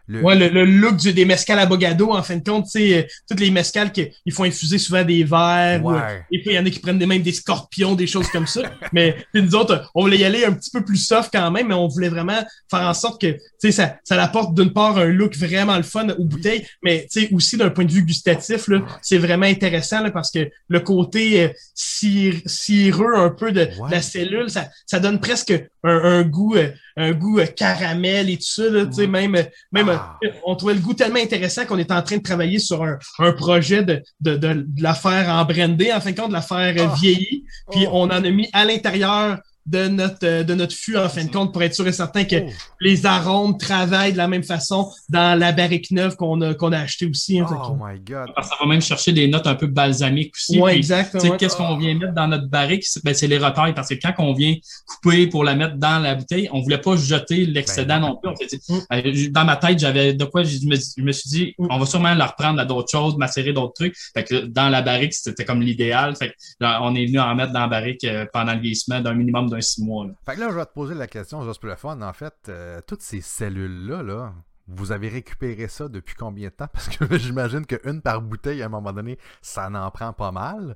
Ouais, 0.09 0.35
le, 0.37 0.65
look 0.65 0.97
du, 0.97 1.13
des 1.13 1.25
mescales 1.25 1.59
à 1.59 1.67
Bogado, 1.67 2.13
en 2.13 2.23
fin 2.23 2.37
de 2.37 2.45
compte, 2.45 2.67
tu 2.67 2.73
sais, 2.73 2.99
euh, 2.99 3.03
toutes 3.29 3.41
les 3.41 3.51
mescales 3.51 3.91
ils 4.27 4.33
font 4.33 4.45
infuser 4.45 4.79
souvent 4.79 5.03
des 5.03 5.25
verres. 5.25 5.83
et 6.31 6.43
puis, 6.43 6.51
il 6.51 6.55
y 6.55 6.59
en 6.59 6.67
a 6.67 6.71
qui 6.71 6.79
prennent 6.79 7.05
même 7.05 7.23
des 7.23 7.33
scorpions, 7.33 7.95
des 7.95 8.07
choses 8.07 8.29
comme 8.29 8.47
ça. 8.47 8.63
mais 8.93 9.17
nous 9.35 9.55
autres, 9.55 9.91
on 9.95 10.03
voulait 10.03 10.19
y 10.19 10.25
aller 10.25 10.45
un 10.45 10.53
petit 10.53 10.71
peu 10.71 10.85
plus 10.85 10.99
soft 10.99 11.31
quand 11.33 11.51
même, 11.51 11.69
mais 11.69 11.75
on 11.75 11.89
voulait 11.89 12.09
vraiment 12.09 12.45
faire 12.71 12.83
en 12.83 12.95
sorte 12.95 13.21
que, 13.21 13.33
tu 13.33 13.41
sais, 13.59 13.73
ça, 13.73 13.97
ça 14.05 14.23
apporte 14.23 14.55
d'une 14.55 14.73
part 14.73 14.99
un 14.99 15.07
look 15.07 15.37
vraiment 15.37 15.77
le 15.77 15.83
fun 15.83 16.09
aux 16.11 16.25
bouteilles, 16.25 16.67
mais 16.83 17.07
tu 17.11 17.23
sais, 17.23 17.29
aussi 17.33 17.57
d'un 17.57 17.71
point 17.71 17.85
de 17.85 17.93
vue 17.93 18.03
gustatif, 18.03 18.69
là, 18.69 18.83
c'est 19.03 19.19
vraiment 19.19 19.47
intéressant 19.47 20.03
là, 20.03 20.11
parce 20.11 20.31
que 20.31 20.51
le 20.69 20.81
côté 20.81 21.45
euh, 21.45 21.49
cireux 21.75 23.15
un 23.15 23.31
peu 23.31 23.53
de, 23.53 23.69
la 23.91 24.03
cellule, 24.03 24.51
ça, 24.51 24.69
ça 24.87 25.01
donne 25.01 25.21
presque 25.21 25.53
un, 25.83 25.97
un 26.05 26.23
goût, 26.23 26.57
euh, 26.57 26.71
un 26.97 27.13
goût 27.13 27.39
euh, 27.39 27.47
caramel 27.47 28.31
et 28.31 28.37
tout 28.37 28.43
ça. 28.43 28.69
Là, 28.69 28.91
sais 28.91 29.07
Même, 29.07 29.37
même 29.73 29.94
ah. 29.95 30.19
on 30.47 30.55
trouvait 30.57 30.75
le 30.75 30.81
goût 30.81 30.95
tellement 30.95 31.21
intéressant 31.21 31.65
qu'on 31.67 31.79
est 31.79 31.91
en 31.91 32.03
train 32.03 32.19
de 32.19 32.23
travailler 32.23 32.59
sur 32.59 32.83
un, 32.83 32.99
un 33.19 33.33
projet 33.33 33.83
de, 33.83 34.03
de, 34.21 34.37
de, 34.37 34.67
la 34.79 34.95
faire 34.95 35.29
en 35.29 35.45
brandé, 35.45 35.93
en 35.93 36.01
fin 36.01 36.13
de 36.13 36.17
compte, 36.17 36.29
de 36.29 36.35
la 36.35 36.43
faire 36.43 36.75
ah. 36.79 36.95
vieillir. 37.01 37.43
Puis 37.71 37.87
oh. 37.87 37.93
on 37.93 38.05
en 38.05 38.11
a 38.11 38.31
mis 38.31 38.49
à 38.53 38.65
l'intérieur 38.65 39.39
de 39.67 39.89
notre, 39.89 40.25
euh, 40.25 40.45
de 40.45 40.55
notre 40.55 40.75
fût, 40.75 40.97
en 40.97 41.09
fin 41.09 41.25
de 41.25 41.31
compte, 41.31 41.53
pour 41.53 41.63
être 41.63 41.75
sûr 41.75 41.87
et 41.87 41.93
certain 41.93 42.25
que 42.25 42.37
oh. 42.37 42.51
les 42.81 43.07
arômes 43.07 43.57
travaillent 43.57 44.13
de 44.13 44.19
la 44.19 44.29
même 44.29 44.43
façon 44.43 44.91
dans 45.09 45.39
la 45.39 45.53
barrique 45.53 45.91
neuve 45.91 46.17
qu'on 46.17 46.41
a, 46.43 46.55
qu'on 46.55 46.73
a 46.73 46.79
acheté 46.79 47.07
aussi. 47.07 47.41
Hein, 47.41 47.47
oh 47.51 47.77
my 47.81 47.99
God. 48.01 48.31
ça 48.43 48.55
va 48.61 48.67
même 48.67 48.83
chercher 48.83 49.13
des 49.13 49.27
notes 49.27 49.47
un 49.47 49.55
peu 49.55 49.67
balsamiques 49.67 50.35
aussi. 50.35 50.61
Oui, 50.61 50.73
exactement. 50.73 51.37
Qu'est-ce 51.37 51.57
qu'on 51.57 51.77
vient 51.77 51.95
mettre 51.95 52.13
dans 52.13 52.29
notre 52.29 52.49
barrique? 52.49 52.85
Ben, 53.03 53.15
c'est 53.15 53.27
les 53.27 53.39
retailles, 53.39 53.75
parce 53.75 53.89
que 53.89 53.95
quand 53.95 54.13
on 54.19 54.35
vient 54.35 54.55
couper 54.87 55.27
pour 55.29 55.45
la 55.45 55.55
mettre 55.55 55.77
dans 55.77 55.99
la 55.99 56.15
bouteille, 56.15 56.49
on 56.53 56.61
voulait 56.61 56.79
pas 56.79 56.97
jeter 56.97 57.47
l'excédent 57.47 58.01
ben 58.01 58.09
non 58.09 58.17
plus. 58.17 58.59
Mm. 58.69 58.79
Euh, 58.93 59.31
dans 59.31 59.45
ma 59.45 59.57
tête, 59.57 59.79
j'avais 59.79 60.13
de 60.13 60.25
quoi, 60.25 60.43
je 60.43 60.59
me, 60.67 60.77
je 60.77 61.03
me 61.03 61.13
suis 61.13 61.31
dit, 61.31 61.55
mm. 61.59 61.69
on 61.71 61.79
va 61.79 61.87
sûrement 61.87 62.15
la 62.15 62.27
reprendre 62.27 62.61
à 62.61 62.67
d'autres 62.67 62.91
choses, 62.91 63.17
macérer 63.17 63.53
d'autres 63.53 63.75
trucs. 63.75 63.97
Fait 64.15 64.25
que 64.25 64.45
dans 64.47 64.69
la 64.69 64.83
barrique, 64.83 65.15
c'était 65.15 65.45
comme 65.45 65.63
l'idéal. 65.63 66.17
Fait 66.17 66.29
que, 66.29 66.35
on 66.61 66.95
est 66.95 67.07
venu 67.07 67.19
en 67.19 67.35
mettre 67.35 67.53
dans 67.53 67.61
la 67.61 67.69
barrique 67.69 68.05
euh, 68.05 68.27
pendant 68.33 68.53
le 68.53 68.61
vieillissement 68.61 69.01
d'un 69.01 69.15
minimum 69.15 69.54
d'un 69.55 69.61
six 69.61 69.83
mois. 69.83 70.07
Là. 70.07 70.13
Fait 70.25 70.35
que 70.35 70.41
là, 70.41 70.49
je 70.51 70.57
vais 70.57 70.67
te 70.67 70.73
poser 70.73 70.95
la 70.95 71.07
question, 71.07 71.45
juste 71.45 71.61
pour 71.61 71.69
le 71.69 71.77
fun. 71.77 72.01
En 72.01 72.13
fait, 72.13 72.35
euh, 72.49 72.81
toutes 72.87 73.03
ces 73.03 73.21
cellules-là, 73.21 74.03
là, 74.03 74.33
vous 74.67 74.93
avez 74.93 75.09
récupéré 75.09 75.69
ça 75.69 75.89
depuis 75.89 76.15
combien 76.15 76.49
de 76.49 76.55
temps? 76.55 76.69
Parce 76.73 76.89
que 76.89 77.19
j'imagine 77.19 77.67
qu'une 77.67 78.01
par 78.01 78.21
bouteille, 78.23 78.63
à 78.63 78.67
un 78.67 78.71
moment 78.71 78.93
donné, 78.93 79.19
ça 79.43 79.71
n'en 79.71 79.91
prend 79.91 80.13
pas 80.13 80.33
mal. 80.33 80.75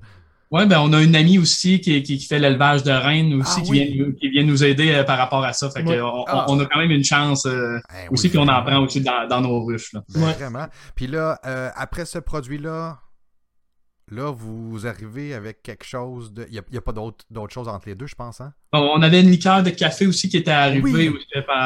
Oui, 0.51 0.65
ben 0.65 0.79
on 0.79 0.91
a 0.93 1.03
une 1.03 1.15
amie 1.15 1.37
aussi 1.37 1.79
qui, 1.79 2.01
qui, 2.01 2.19
fait 2.19 2.39
l'élevage 2.39 2.81
de 2.81 2.91
rennes 2.91 3.35
aussi, 3.35 3.59
ah 3.59 3.61
qui, 3.61 3.71
vient, 3.71 4.11
qui, 4.19 4.29
vient, 4.29 4.43
nous 4.43 4.63
aider 4.63 4.91
euh, 4.91 5.03
par 5.03 5.19
rapport 5.19 5.43
à 5.43 5.53
ça. 5.53 5.69
Fait 5.69 5.83
que 5.83 5.99
ah. 6.01 6.45
on, 6.47 6.59
a 6.59 6.65
quand 6.65 6.79
même 6.79 6.89
une 6.89 7.03
chance 7.03 7.45
euh, 7.45 7.77
ben 7.87 8.07
aussi, 8.09 8.29
puis 8.29 8.39
on 8.39 8.47
en 8.47 8.63
prend 8.63 8.79
aussi 8.79 9.01
dans, 9.01 9.27
dans 9.27 9.41
nos 9.41 9.63
ruches. 9.63 9.93
Là. 9.93 10.03
Ben, 10.09 10.31
vraiment. 10.31 10.65
Puis 10.95 11.05
là, 11.05 11.39
après 11.75 12.05
ce 12.05 12.17
produit-là, 12.17 12.97
Là, 14.11 14.31
vous 14.31 14.87
arrivez 14.87 15.33
avec 15.33 15.61
quelque 15.61 15.85
chose 15.85 16.33
de. 16.33 16.45
Il 16.49 16.61
n'y 16.71 16.77
a, 16.77 16.81
pas 16.81 16.93
d'autre 16.93 17.53
chose 17.53 17.67
entre 17.67 17.87
les 17.87 17.95
deux, 17.95 18.07
je 18.07 18.15
pense, 18.15 18.41
hein? 18.41 18.53
On 18.71 19.01
avait 19.01 19.21
une 19.21 19.31
liqueur 19.31 19.63
de 19.63 19.71
café 19.71 20.05
aussi 20.05 20.29
qui 20.29 20.37
était 20.37 20.51
arrivée 20.51 21.11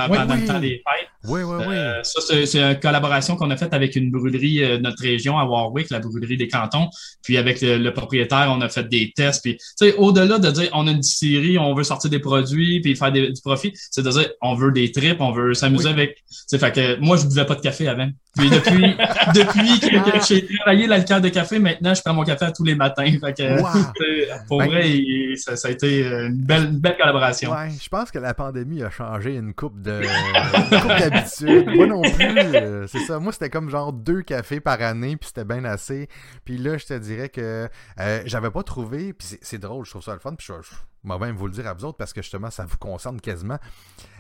pendant 0.08 0.36
le 0.36 0.48
temps 0.48 0.60
des 0.60 0.82
fêtes. 0.88 1.10
Oui, 1.26 1.42
oui, 1.42 1.56
oui. 1.68 1.76
Euh, 1.76 2.04
ça, 2.04 2.20
c'est 2.22 2.60
une 2.60 2.80
collaboration 2.80 3.38
qu'on 3.38 3.50
a 3.50 3.56
faite 3.56 3.74
avec 3.74 3.96
une 3.96 4.12
brûlerie 4.12 4.62
euh, 4.62 4.78
de 4.78 4.82
notre 4.82 5.02
région 5.02 5.38
à 5.38 5.46
Warwick, 5.46 5.89
la 5.89 6.00
brûlerie 6.00 6.36
des 6.36 6.50
cantons. 6.50 6.89
Puis 7.24 7.38
avec 7.38 7.62
le, 7.62 7.89
propriétaire, 7.92 8.48
on 8.50 8.60
a 8.60 8.68
fait 8.68 8.89
des 8.89 9.13
tests. 9.16 9.42
Puis, 9.42 9.56
tu 9.56 9.63
sais, 9.76 9.96
au-delà 9.96 10.38
de 10.38 10.52
dire 10.52 10.70
on 10.74 10.86
a 10.88 10.92
une 10.92 11.00
distillerie, 11.00 11.58
on 11.58 11.74
veut 11.74 11.86
sortir 11.86 12.10
des 12.10 12.20
produits 12.20 12.82
puis 12.82 12.96
faire 12.96 13.12
du 13.12 13.32
profit, 13.44 13.72
c'est 13.74 14.04
de 14.04 14.12
dire 14.12 14.30
on 14.42 14.56
veut 14.56 14.72
des 14.72 14.92
trips, 14.92 15.22
on 15.22 15.32
veut 15.32 15.54
s'amuser 15.54 15.89
avec. 15.89 16.24
Tu 16.50 16.58
fait 16.58 16.74
que 16.74 17.00
moi, 17.00 17.16
je 17.16 17.26
buvais 17.26 17.46
pas 17.46 17.56
de 17.56 17.62
café 17.62 17.88
avant. 17.88 18.10
Puis 18.36 18.50
depuis, 18.50 18.96
depuis 19.34 19.80
que, 19.80 20.26
j'ai 20.28 20.46
travaillé 20.46 20.88
la 20.88 20.98
liqueur 20.98 21.22
de 21.22 21.30
café, 21.30 21.60
maintenant, 21.60 21.94
je 21.94 22.02
prends 22.02 22.13
mon 22.13 22.24
café 22.24 22.48
tous 22.54 22.66
les 22.66 22.76
matins. 22.76 23.06
Fait 23.06 23.34
que, 23.34 24.48
pour 24.48 24.58
ben, 24.58 24.68
vrai, 24.68 24.92
ça, 25.38 25.56
ça, 25.56 25.70
a 25.70 25.72
été 25.72 26.04
une 26.04 26.36
belle, 26.36 26.66
une 26.66 26.80
belle 26.80 26.93
collaboration. 26.94 27.52
Ouais, 27.52 27.70
je 27.70 27.90
pense 27.90 28.12
que 28.12 28.20
la 28.20 28.34
pandémie 28.34 28.84
a 28.84 28.90
changé 28.90 29.36
une 29.36 29.54
coupe 29.54 29.82
de 29.82 30.02
d'habitude. 31.00 31.70
Moi 31.76 31.88
non 31.88 32.02
plus, 32.02 32.38
euh, 32.38 32.88
c'est 32.88 33.00
ça. 33.00 33.20
Moi, 33.20 33.32
c'était 33.32 33.50
comme 33.50 33.70
genre 33.70 33.94
deux 33.94 34.22
cafés 34.22 34.60
par 34.60 34.82
année, 34.82 35.18
puis 35.18 35.28
c'était 35.28 35.46
bien 35.46 35.64
assez. 35.66 36.08
Puis 36.46 36.58
là, 36.58 36.78
je 36.78 36.86
te 36.86 36.98
dirais 36.98 37.30
que 37.30 37.70
euh, 38.00 38.22
j'avais 38.26 38.52
pas 38.52 38.64
trouvé, 38.64 39.14
puis 39.14 39.38
c'est 39.42 39.60
drôle, 39.60 39.86
je 39.86 39.92
trouve 39.92 40.04
ça 40.04 40.14
le 40.14 40.20
fun, 40.20 40.36
puis 40.36 40.48
je, 40.48 40.54
vais 40.54 41.20
même 41.20 41.36
vous 41.36 41.48
le 41.48 41.54
dire 41.54 41.68
à 41.68 41.74
vous 41.74 41.86
autres 41.86 41.98
parce 41.98 42.14
que 42.14 42.22
justement, 42.22 42.50
ça 42.50 42.66
vous 42.66 42.78
concerne 42.78 43.20
quasiment. 43.20 43.60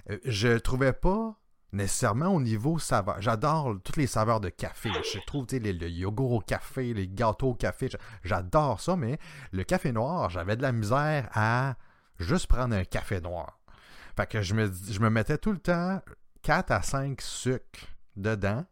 Euh, 0.09 0.17
je 0.25 0.57
trouvais 0.57 0.93
pas 0.93 1.35
nécessairement 1.71 2.27
au 2.27 2.39
niveau 2.39 2.77
saveur. 2.77 3.19
J'adore 3.19 3.75
toutes 3.83 3.97
les 3.97 4.07
saveurs 4.07 4.39
de 4.39 4.49
café. 4.49 4.89
Je 5.11 5.19
trouve 5.25 5.45
le, 5.51 5.71
le 5.71 5.89
yogourt 5.89 6.31
au 6.31 6.39
café, 6.39 6.93
les 6.93 7.07
gâteaux 7.07 7.49
au 7.49 7.55
café. 7.55 7.89
J'adore 8.23 8.79
ça, 8.79 8.95
mais 8.95 9.17
le 9.51 9.63
café 9.63 9.91
noir, 9.91 10.29
j'avais 10.29 10.55
de 10.55 10.61
la 10.61 10.71
misère 10.71 11.29
à 11.33 11.75
juste 12.19 12.47
prendre 12.47 12.75
un 12.75 12.85
café 12.85 13.21
noir. 13.21 13.59
Fait 14.15 14.27
que 14.27 14.41
je 14.41 14.53
me, 14.53 14.71
je 14.71 14.99
me 14.99 15.09
mettais 15.09 15.37
tout 15.37 15.51
le 15.51 15.59
temps 15.59 16.01
4 16.43 16.71
à 16.71 16.81
5 16.81 17.21
sucres 17.21 17.87
dedans. 18.15 18.65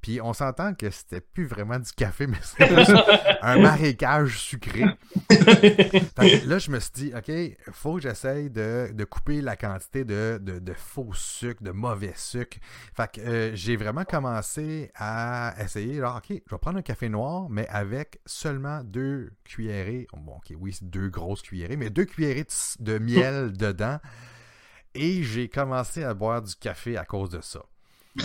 Puis 0.00 0.20
on 0.20 0.32
s'entend 0.32 0.74
que 0.74 0.90
c'était 0.90 1.20
plus 1.20 1.46
vraiment 1.46 1.78
du 1.78 1.92
café, 1.92 2.26
mais 2.28 2.38
c'était 2.42 2.68
un 3.42 3.58
marécage 3.58 4.38
sucré. 4.38 4.84
là, 6.46 6.58
je 6.58 6.70
me 6.70 6.80
suis 6.80 6.92
dit, 6.94 7.12
OK, 7.14 7.72
faut 7.72 7.96
que 7.96 8.02
j'essaye 8.02 8.50
de, 8.50 9.04
couper 9.04 9.40
la 9.40 9.56
quantité 9.56 10.04
de, 10.04 10.72
faux 10.74 11.12
sucre, 11.12 11.62
de 11.62 11.70
mauvais 11.70 12.12
sucre. 12.16 12.58
Fait 12.94 13.10
que 13.10 13.20
euh, 13.20 13.54
j'ai 13.54 13.76
vraiment 13.76 14.04
commencé 14.04 14.90
à 14.94 15.54
essayer, 15.62 15.98
genre, 15.98 16.16
OK, 16.16 16.42
je 16.46 16.54
vais 16.54 16.58
prendre 16.58 16.78
un 16.78 16.82
café 16.82 17.08
noir, 17.08 17.48
mais 17.50 17.66
avec 17.68 18.20
seulement 18.26 18.82
deux 18.84 19.32
cuillerées. 19.44 20.06
Bon, 20.16 20.36
OK, 20.36 20.54
oui, 20.58 20.72
c'est 20.72 20.88
deux 20.88 21.08
grosses 21.08 21.42
cuillerées, 21.42 21.76
mais 21.76 21.90
deux 21.90 22.04
cuillerées 22.04 22.46
de 22.78 22.98
miel 22.98 23.52
dedans. 23.52 23.98
Et 24.94 25.22
j'ai 25.22 25.48
commencé 25.48 26.02
à 26.02 26.14
boire 26.14 26.42
du 26.42 26.54
café 26.54 26.96
à 26.96 27.04
cause 27.04 27.30
de 27.30 27.40
ça. 27.40 27.60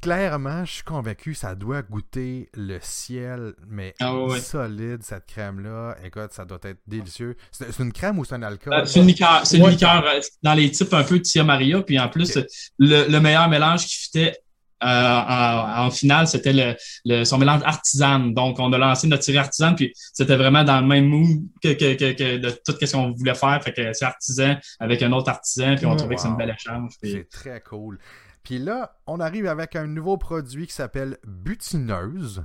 Clairement, 0.00 0.64
je 0.66 0.72
suis 0.72 0.82
convaincu, 0.82 1.34
ça 1.34 1.54
doit 1.54 1.80
goûter 1.80 2.50
le 2.52 2.78
ciel, 2.82 3.54
mais 3.66 3.94
ah 4.00 4.12
solide, 4.38 5.02
cette 5.02 5.24
crème-là. 5.26 5.96
Écoute, 6.04 6.30
ça 6.32 6.44
doit 6.44 6.58
être 6.64 6.80
délicieux. 6.86 7.36
C'est 7.50 7.78
une 7.78 7.90
crème 7.90 8.18
ou 8.18 8.24
c'est 8.26 8.34
un 8.34 8.42
alcool? 8.42 8.74
Euh, 8.74 8.84
c'est 8.84 9.00
une 9.00 9.06
liqueur, 9.06 9.46
c'est 9.46 9.56
une 9.56 9.68
liqueur 9.68 10.04
euh, 10.04 10.20
dans 10.42 10.52
les 10.52 10.70
types 10.70 10.92
un 10.92 11.04
peu 11.04 11.18
de 11.18 11.22
Tia 11.22 11.42
Maria. 11.42 11.80
Puis 11.80 11.98
en 11.98 12.08
plus, 12.08 12.38
le, 12.78 13.18
meilleur 13.18 13.48
mélange 13.48 13.86
qui 13.86 13.96
fitait 13.96 14.36
euh, 14.82 14.86
en, 14.86 15.90
finale, 15.90 16.26
c'était 16.26 16.76
le, 17.04 17.24
son 17.24 17.38
mélange 17.38 17.62
artisan. 17.64 18.18
Donc, 18.20 18.58
on 18.58 18.72
a 18.72 18.78
lancé 18.78 19.06
notre 19.06 19.22
tiré 19.22 19.38
artisan, 19.38 19.74
puis 19.74 19.92
c'était 20.12 20.36
vraiment 20.36 20.64
dans 20.64 20.80
le 20.80 20.86
même 20.86 21.06
mood 21.06 21.42
que, 21.62 21.68
de 21.68 22.50
tout 22.50 22.74
ce 22.80 22.92
qu'on 22.92 23.12
voulait 23.12 23.34
faire. 23.34 23.62
Fait 23.62 23.72
que 23.72 23.92
c'est 23.92 24.04
artisan 24.04 24.56
avec 24.80 25.02
un 25.02 25.12
autre 25.12 25.30
artisan, 25.30 25.76
puis 25.76 25.86
on 25.86 25.96
trouvait 25.96 26.16
que 26.16 26.20
c'est 26.20 26.28
une 26.28 26.36
belle 26.36 26.54
échange. 26.54 26.92
C'est 27.02 27.28
très 27.30 27.60
cool. 27.60 27.98
Puis 28.42 28.58
là, 28.58 28.96
on 29.06 29.20
arrive 29.20 29.46
avec 29.46 29.74
un 29.74 29.86
nouveau 29.86 30.18
produit 30.18 30.66
qui 30.66 30.74
s'appelle 30.74 31.16
Butineuse. 31.26 32.44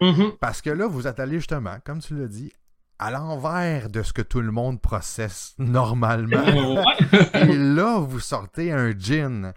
Mm-hmm. 0.00 0.38
Parce 0.40 0.62
que 0.62 0.70
là, 0.70 0.86
vous 0.86 1.06
êtes 1.06 1.20
allé 1.20 1.36
justement, 1.36 1.76
comme 1.84 2.00
tu 2.00 2.16
l'as 2.16 2.28
dit, 2.28 2.50
à 2.98 3.10
l'envers 3.10 3.90
de 3.90 4.02
ce 4.02 4.12
que 4.12 4.22
tout 4.22 4.40
le 4.40 4.52
monde 4.52 4.80
processe 4.80 5.54
normalement. 5.58 6.44
Et 7.34 7.56
là, 7.56 7.98
vous 7.98 8.20
sortez 8.20 8.72
un 8.72 8.96
gin. 8.96 9.52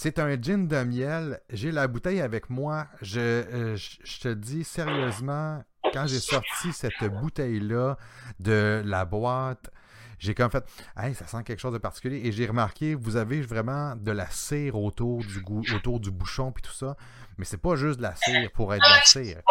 C'est 0.00 0.20
un 0.20 0.40
gin 0.40 0.68
de 0.68 0.84
miel. 0.84 1.40
J'ai 1.50 1.72
la 1.72 1.88
bouteille 1.88 2.20
avec 2.20 2.50
moi. 2.50 2.86
Je, 3.02 3.18
euh, 3.18 3.76
je 3.76 4.20
te 4.20 4.32
dis 4.32 4.62
sérieusement, 4.62 5.64
quand 5.92 6.06
j'ai 6.06 6.20
sorti 6.20 6.72
cette 6.72 7.02
bouteille-là 7.02 7.98
de 8.38 8.80
la 8.84 9.04
boîte, 9.04 9.72
j'ai 10.20 10.36
comme 10.36 10.52
fait, 10.52 10.64
hey, 10.96 11.16
ça 11.16 11.26
sent 11.26 11.42
quelque 11.42 11.58
chose 11.58 11.72
de 11.72 11.78
particulier. 11.78 12.20
Et 12.24 12.30
j'ai 12.30 12.46
remarqué, 12.46 12.94
vous 12.94 13.16
avez 13.16 13.40
vraiment 13.40 13.96
de 13.96 14.12
la 14.12 14.30
cire 14.30 14.76
autour 14.76 15.18
du, 15.24 15.42
autour 15.74 15.98
du 15.98 16.12
bouchon 16.12 16.52
puis 16.52 16.62
tout 16.62 16.72
ça. 16.72 16.96
Mais 17.36 17.44
c'est 17.44 17.60
pas 17.60 17.74
juste 17.74 17.96
de 17.96 18.02
la 18.04 18.14
cire 18.14 18.52
pour 18.52 18.72
être 18.72 18.84
de 18.84 18.88
la 18.88 19.02
cire. 19.02 19.42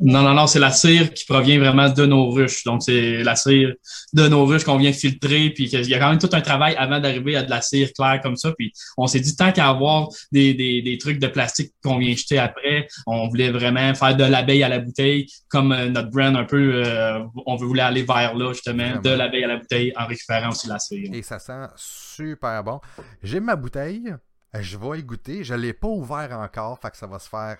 Non, 0.00 0.22
non, 0.22 0.34
non, 0.34 0.46
c'est 0.48 0.58
la 0.58 0.72
cire 0.72 1.14
qui 1.14 1.24
provient 1.24 1.58
vraiment 1.58 1.88
de 1.88 2.04
nos 2.04 2.30
ruches. 2.30 2.64
Donc, 2.64 2.82
c'est 2.82 3.22
la 3.22 3.36
cire 3.36 3.72
de 4.12 4.26
nos 4.26 4.44
ruches 4.44 4.64
qu'on 4.64 4.76
vient 4.76 4.92
filtrer, 4.92 5.50
puis 5.50 5.64
il 5.64 5.88
y 5.88 5.94
a 5.94 5.98
quand 5.98 6.10
même 6.10 6.18
tout 6.18 6.30
un 6.32 6.40
travail 6.40 6.74
avant 6.76 6.98
d'arriver 6.98 7.36
à 7.36 7.44
de 7.44 7.50
la 7.50 7.60
cire 7.60 7.90
claire 7.92 8.20
comme 8.20 8.36
ça. 8.36 8.52
Puis 8.58 8.72
on 8.96 9.06
s'est 9.06 9.20
dit, 9.20 9.36
tant 9.36 9.52
qu'à 9.52 9.68
avoir 9.68 10.08
des, 10.32 10.52
des, 10.54 10.82
des, 10.82 10.98
trucs 10.98 11.20
de 11.20 11.28
plastique 11.28 11.72
qu'on 11.82 11.98
vient 11.98 12.14
jeter 12.14 12.38
après, 12.38 12.88
on 13.06 13.28
voulait 13.28 13.50
vraiment 13.50 13.94
faire 13.94 14.16
de 14.16 14.24
l'abeille 14.24 14.64
à 14.64 14.68
la 14.68 14.80
bouteille, 14.80 15.26
comme 15.48 15.72
euh, 15.72 15.88
notre 15.88 16.10
brand 16.10 16.36
un 16.36 16.44
peu, 16.44 16.84
euh, 16.84 17.20
on 17.46 17.54
voulait 17.54 17.82
aller 17.82 18.02
vers 18.02 18.34
là, 18.34 18.52
justement, 18.52 19.00
de 19.00 19.10
l'abeille 19.10 19.44
à 19.44 19.48
la 19.48 19.56
bouteille 19.58 19.92
en 19.96 20.06
récupérant 20.06 20.50
aussi 20.50 20.66
la 20.66 20.80
cire. 20.80 21.08
Et 21.12 21.22
ça 21.22 21.38
sent 21.38 21.68
super 21.76 22.64
bon. 22.64 22.80
J'ai 23.22 23.38
ma 23.38 23.54
bouteille, 23.54 24.12
je 24.58 24.76
vais 24.76 24.98
y 24.98 25.04
goûter. 25.04 25.44
Je 25.44 25.54
ne 25.54 25.60
l'ai 25.60 25.72
pas 25.72 25.88
ouvert 25.88 26.36
encore, 26.38 26.80
fait 26.80 26.90
que 26.90 26.96
ça 26.96 27.06
va 27.06 27.18
se 27.18 27.28
faire 27.28 27.58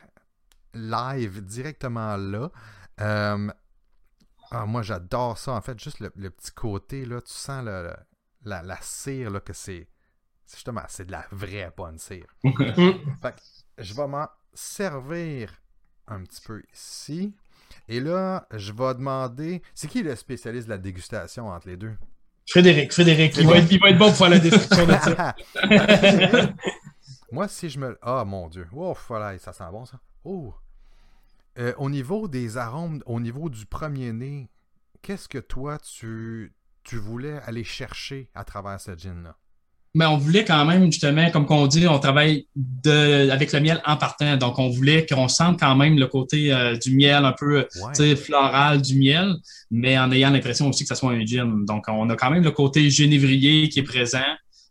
live 0.74 1.42
directement 1.44 2.16
là. 2.16 2.50
Euh, 3.00 3.50
ah, 4.50 4.66
moi, 4.66 4.82
j'adore 4.82 5.38
ça. 5.38 5.52
En 5.52 5.60
fait, 5.60 5.78
juste 5.82 6.00
le, 6.00 6.30
petit 6.30 6.52
côté, 6.52 7.04
là, 7.04 7.20
tu 7.20 7.32
sens 7.32 7.64
la, 7.64 8.78
cire, 8.80 9.30
là, 9.30 9.40
que 9.40 9.52
c'est. 9.52 9.88
Justement, 10.48 10.82
c'est 10.88 11.06
de 11.06 11.12
la 11.12 11.24
vraie 11.32 11.72
bonne 11.76 11.98
cire. 11.98 12.26
fait 12.44 13.34
je 13.78 13.94
vais 13.94 14.06
m'en 14.06 14.28
servir 14.52 15.50
un 16.06 16.22
petit 16.22 16.40
peu 16.40 16.62
ici. 16.72 17.34
Et 17.88 17.98
là, 17.98 18.46
je 18.52 18.72
vais 18.72 18.94
demander. 18.94 19.62
C'est 19.74 19.88
qui 19.88 20.02
le 20.02 20.14
spécialiste 20.14 20.66
de 20.66 20.72
la 20.72 20.78
dégustation 20.78 21.48
entre 21.48 21.68
les 21.68 21.76
deux? 21.76 21.96
Frédéric, 22.46 22.92
Frédéric. 22.92 23.36
Il 23.38 23.46
va, 23.48 23.56
être, 23.56 23.98
bon 23.98 24.08
pour 24.08 24.16
faire 24.16 24.28
la 24.28 24.38
description 24.38 24.86
de 24.86 24.92
ça. 24.92 25.34
Moi, 27.32 27.48
si 27.48 27.68
je 27.68 27.80
me. 27.80 27.98
Ah, 28.02 28.24
mon 28.24 28.48
Dieu. 28.48 28.68
Oh, 28.72 28.96
voilà, 29.08 29.36
ça 29.38 29.52
sent 29.52 29.64
bon, 29.72 29.84
ça. 29.84 29.98
Oh. 30.24 30.54
Euh, 31.58 31.72
au 31.78 31.88
niveau 31.88 32.26
des 32.26 32.56
arômes, 32.56 33.02
au 33.06 33.20
niveau 33.20 33.48
du 33.48 33.64
premier 33.66 34.12
nez, 34.12 34.48
qu'est-ce 35.02 35.28
que 35.28 35.38
toi, 35.38 35.78
tu, 35.78 36.52
tu 36.82 36.96
voulais 36.96 37.38
aller 37.46 37.64
chercher 37.64 38.28
à 38.34 38.44
travers 38.44 38.80
ce 38.80 38.96
gin-là? 38.96 39.36
Mais 39.96 40.06
on 40.06 40.16
voulait 40.16 40.44
quand 40.44 40.64
même, 40.64 40.90
justement, 40.90 41.30
comme 41.30 41.46
qu'on 41.46 41.68
dit, 41.68 41.86
on 41.86 42.00
travaille 42.00 42.48
de, 42.56 43.30
avec 43.30 43.52
le 43.52 43.60
miel 43.60 43.80
en 43.86 43.96
partant. 43.96 44.36
Donc, 44.36 44.58
on 44.58 44.68
voulait 44.68 45.06
qu'on 45.06 45.28
sente 45.28 45.60
quand 45.60 45.76
même 45.76 45.96
le 45.96 46.08
côté 46.08 46.52
euh, 46.52 46.76
du 46.76 46.96
miel 46.96 47.24
un 47.24 47.32
peu 47.32 47.68
floral 48.16 48.82
du 48.82 48.98
miel, 48.98 49.36
mais 49.70 49.96
en 49.96 50.10
ayant 50.10 50.30
l'impression 50.30 50.68
aussi 50.68 50.82
que 50.82 50.88
ça 50.88 50.96
soit 50.96 51.12
un 51.12 51.24
gin. 51.24 51.64
Donc, 51.64 51.84
on 51.86 52.10
a 52.10 52.16
quand 52.16 52.32
même 52.32 52.42
le 52.42 52.50
côté 52.50 52.90
génévrier 52.90 53.68
qui 53.68 53.78
est 53.78 53.84
présent 53.84 54.18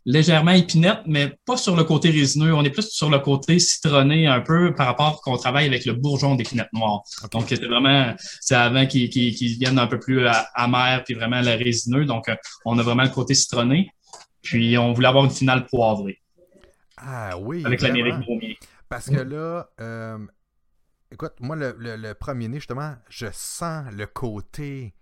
légèrement 0.06 0.52
épinette, 0.52 1.00
mais 1.06 1.36
pas 1.46 1.56
sur 1.56 1.76
le 1.76 1.84
côté 1.84 2.10
résineux. 2.10 2.54
On 2.54 2.62
est 2.62 2.70
plus 2.70 2.88
sur 2.90 3.10
le 3.10 3.18
côté 3.18 3.58
citronné 3.58 4.26
un 4.26 4.40
peu 4.40 4.74
par 4.74 4.86
rapport 4.86 5.22
qu'on 5.22 5.36
travaille 5.36 5.66
avec 5.66 5.84
le 5.86 5.94
bourgeon 5.94 6.34
d'épinette 6.34 6.72
noire. 6.72 7.02
Donc, 7.32 7.46
c'est 7.48 7.64
vraiment, 7.64 8.14
c'est 8.40 8.54
avant 8.54 8.86
qu'ils 8.86 9.58
viennent 9.58 9.78
un 9.78 9.86
peu 9.86 9.98
plus 9.98 10.26
amer 10.54 11.02
puis 11.04 11.14
vraiment 11.14 11.40
le 11.40 11.54
résineux. 11.56 12.04
Donc, 12.04 12.28
euh, 12.28 12.36
on 12.64 12.78
a 12.78 12.82
vraiment 12.82 13.04
le 13.04 13.10
côté 13.10 13.34
citronné. 13.34 13.90
Puis, 14.42 14.76
on 14.76 14.92
voulait 14.92 15.08
avoir 15.08 15.24
une 15.24 15.30
finale 15.30 15.66
poivrée. 15.66 16.20
Ah 16.98 17.38
oui. 17.38 17.62
Avec 17.64 17.80
l'Amérique 17.80 18.18
Broumier. 18.20 18.58
Parce 18.88 19.08
que 19.08 19.20
là, 19.20 19.68
euh, 19.80 20.18
écoute, 21.10 21.32
moi, 21.40 21.56
le, 21.56 21.74
le, 21.78 22.14
premier 22.14 22.48
nez, 22.48 22.58
justement, 22.58 22.94
je 23.08 23.26
sens 23.32 23.86
le 23.92 24.06
côté 24.06 24.94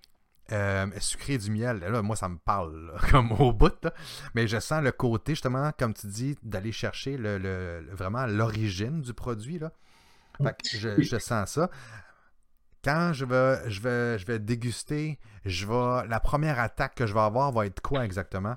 euh, 0.51 0.87
sucré 0.99 1.39
du 1.39 1.51
miel. 1.51 1.79
Là, 1.79 2.03
moi, 2.03 2.17
ça 2.17 2.29
me 2.29 2.39
parle 2.39 2.93
comme 3.11 3.33
au 3.33 3.53
bout. 3.53 3.87
Mais 4.35 4.47
je 4.49 4.59
sens 4.59 4.83
le 4.83 4.93
côté, 4.93 5.33
justement, 5.33 5.73
comme 5.79 5.95
tu 5.95 6.07
dis, 6.09 6.37
d'aller 6.43 6.73
chercher 6.73 7.17
le, 7.17 7.87
vraiment 7.93 8.27
l'origine 8.27 9.01
du 9.01 9.15
produit. 9.15 9.59
Là. 9.59 9.73
je, 10.73 11.19
sens 11.19 11.53
ça. 11.53 11.71
Quand 12.83 13.13
je 13.13 13.25
vais, 13.25 13.71
je 13.71 13.81
vais, 13.81 14.19
je 14.19 14.27
vais 14.27 14.39
déguster, 14.39 15.19
je 15.45 15.67
vais, 15.67 16.09
la 16.09 16.19
première 16.19 16.59
attaque 16.59 16.97
que 16.97 17.07
je 17.07 17.15
vais 17.15 17.21
avoir 17.21 17.53
va 17.53 17.67
être 17.67 17.81
quoi 17.81 18.05
exactement? 18.05 18.57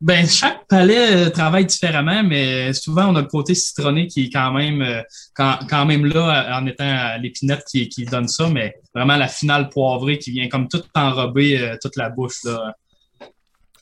Ben, 0.00 0.26
chaque 0.26 0.66
palais 0.66 1.26
euh, 1.26 1.30
travaille 1.30 1.66
différemment, 1.66 2.22
mais 2.22 2.72
souvent 2.72 3.08
on 3.08 3.16
a 3.16 3.20
le 3.20 3.26
côté 3.26 3.54
citronné 3.54 4.06
qui 4.06 4.24
est 4.24 4.30
quand 4.30 4.50
même 4.50 4.80
euh, 4.80 5.02
quand, 5.34 5.84
même 5.84 6.06
là 6.06 6.58
en 6.58 6.66
étant 6.66 7.18
l'épinette 7.20 7.64
qui, 7.70 7.86
qui 7.90 8.06
donne 8.06 8.26
ça, 8.26 8.48
mais 8.48 8.74
vraiment 8.94 9.16
la 9.16 9.28
finale 9.28 9.68
poivrée 9.68 10.18
qui 10.18 10.30
vient 10.30 10.48
comme 10.48 10.68
tout 10.68 10.82
enrober 10.94 11.58
euh, 11.58 11.76
toute 11.82 11.96
la 11.96 12.08
bouche 12.08 12.44
là. 12.44 12.74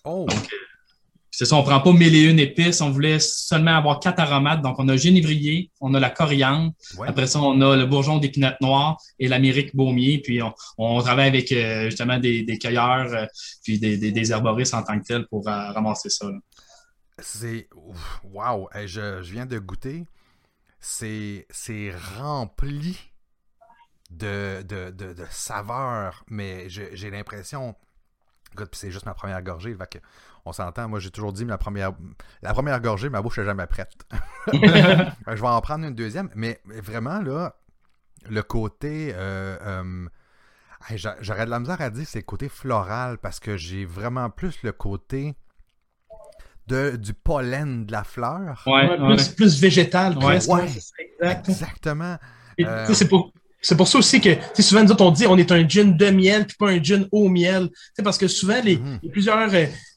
Oh. 0.05 0.27
C'est 1.39 1.45
ça, 1.45 1.55
on 1.55 1.63
prend 1.63 1.79
pas 1.79 1.93
mille 1.93 2.17
et 2.17 2.23
une 2.23 2.41
épices, 2.41 2.81
on 2.81 2.91
voulait 2.91 3.21
seulement 3.21 3.77
avoir 3.77 4.01
quatre 4.01 4.19
aromates. 4.19 4.61
Donc, 4.61 4.75
on 4.81 4.89
a 4.89 4.97
génévrier, 4.97 5.71
on 5.81 5.95
a 5.95 6.01
la 6.01 6.11
coriandre, 6.11 6.73
après 7.07 7.29
ça, 7.29 7.39
on 7.41 7.61
a 7.61 7.77
le 7.77 7.87
bourgeon 7.87 8.19
d'épinette 8.19 8.61
noire 8.61 9.01
et 9.21 9.29
l'amérique 9.29 9.77
baumier. 9.77 10.19
Puis, 10.19 10.41
on, 10.79 11.01
travaille 11.01 11.29
avec 11.29 11.53
euh, 11.53 11.85
justement 11.85 12.19
des, 12.19 12.59
cueilleurs 12.61 13.15
euh, 13.15 13.27
puis 13.63 13.79
des, 13.79 13.99
des, 13.99 14.33
herboristes 14.33 14.75
en 14.75 14.83
tant 14.83 14.99
que 14.99 15.05
tel 15.05 15.29
pour 15.29 15.47
euh, 15.49 15.71
ramasser 15.71 16.11
ça. 16.11 16.27
C'est... 17.21 17.69
Wow! 18.25 18.69
je, 18.87 19.21
viens 19.21 19.47
de 19.47 19.61
goûter. 19.61 20.07
C'est, 20.81 21.47
rempli 22.19 22.99
de, 24.11 24.63
de, 24.63 24.91
de, 24.91 25.25
saveurs, 25.31 26.25
mais 26.27 26.69
j'ai 26.69 27.11
l'impression... 27.13 27.77
c'est 28.73 28.91
juste 28.91 29.07
ma 29.07 29.15
première 29.15 29.41
gorgée. 29.41 29.77
que 29.89 29.99
on 30.45 30.53
s'entend, 30.53 30.89
moi 30.89 31.01
j'ai 31.01 31.11
toujours 31.11 31.33
dit 31.33 31.45
la 31.45 31.59
première, 31.59 31.93
la 32.43 32.53
première 32.53 32.81
gorgée, 32.81 33.09
ma 33.09 33.23
bouche 33.23 33.39
n'est 33.39 33.45
jamais 33.45 33.67
prête. 33.67 33.93
je 34.53 35.41
vais 35.41 35.47
en 35.47 35.61
prendre 35.61 35.85
une 35.85 35.95
deuxième, 35.95 36.31
mais 36.35 36.61
vraiment 36.67 37.21
là, 37.21 37.55
le 38.29 38.43
côté. 38.43 39.13
Euh, 39.15 39.57
euh, 39.63 40.07
j'aurais 41.21 41.45
de 41.45 41.51
la 41.51 41.61
misère 41.61 41.81
à 41.81 41.91
dire 41.91 42.07
c'est 42.07 42.21
le 42.21 42.25
côté 42.25 42.49
floral 42.49 43.19
parce 43.19 43.41
que 43.41 43.57
j'ai 43.57 43.85
vraiment 43.85 44.31
plus 44.31 44.63
le 44.63 44.73
côté 44.73 45.35
de, 46.67 46.97
du 46.97 47.15
pollen 47.15 47.87
de 47.87 47.93
la 47.93 48.05
fleur. 48.05 48.63
plus, 49.37 49.61
végétal, 49.61 50.17
exactement. 51.21 52.17
Euh, 52.61 52.87
c'est 52.93 53.09
pour, 53.09 53.33
c'est 53.61 53.77
pour 53.77 53.89
ça 53.89 53.99
aussi 53.99 54.21
que 54.21 54.31
souvent, 54.61 54.83
nous 54.83 54.93
autres, 54.93 55.05
on 55.05 55.11
dit 55.11 55.27
on 55.27 55.39
est 55.39 55.51
un 55.51 55.67
gin 55.67 55.97
de 55.97 56.11
miel 56.11 56.47
puis 56.47 56.57
pas 56.57 56.71
un 56.71 56.83
gin 56.83 57.09
au 57.11 57.29
miel. 57.29 57.71
parce 58.03 58.19
que 58.19 58.29
souvent, 58.29 58.61
les, 58.63 58.75
il 58.75 58.99
y 59.03 59.09
a 59.09 59.13
plusieurs, 59.13 59.51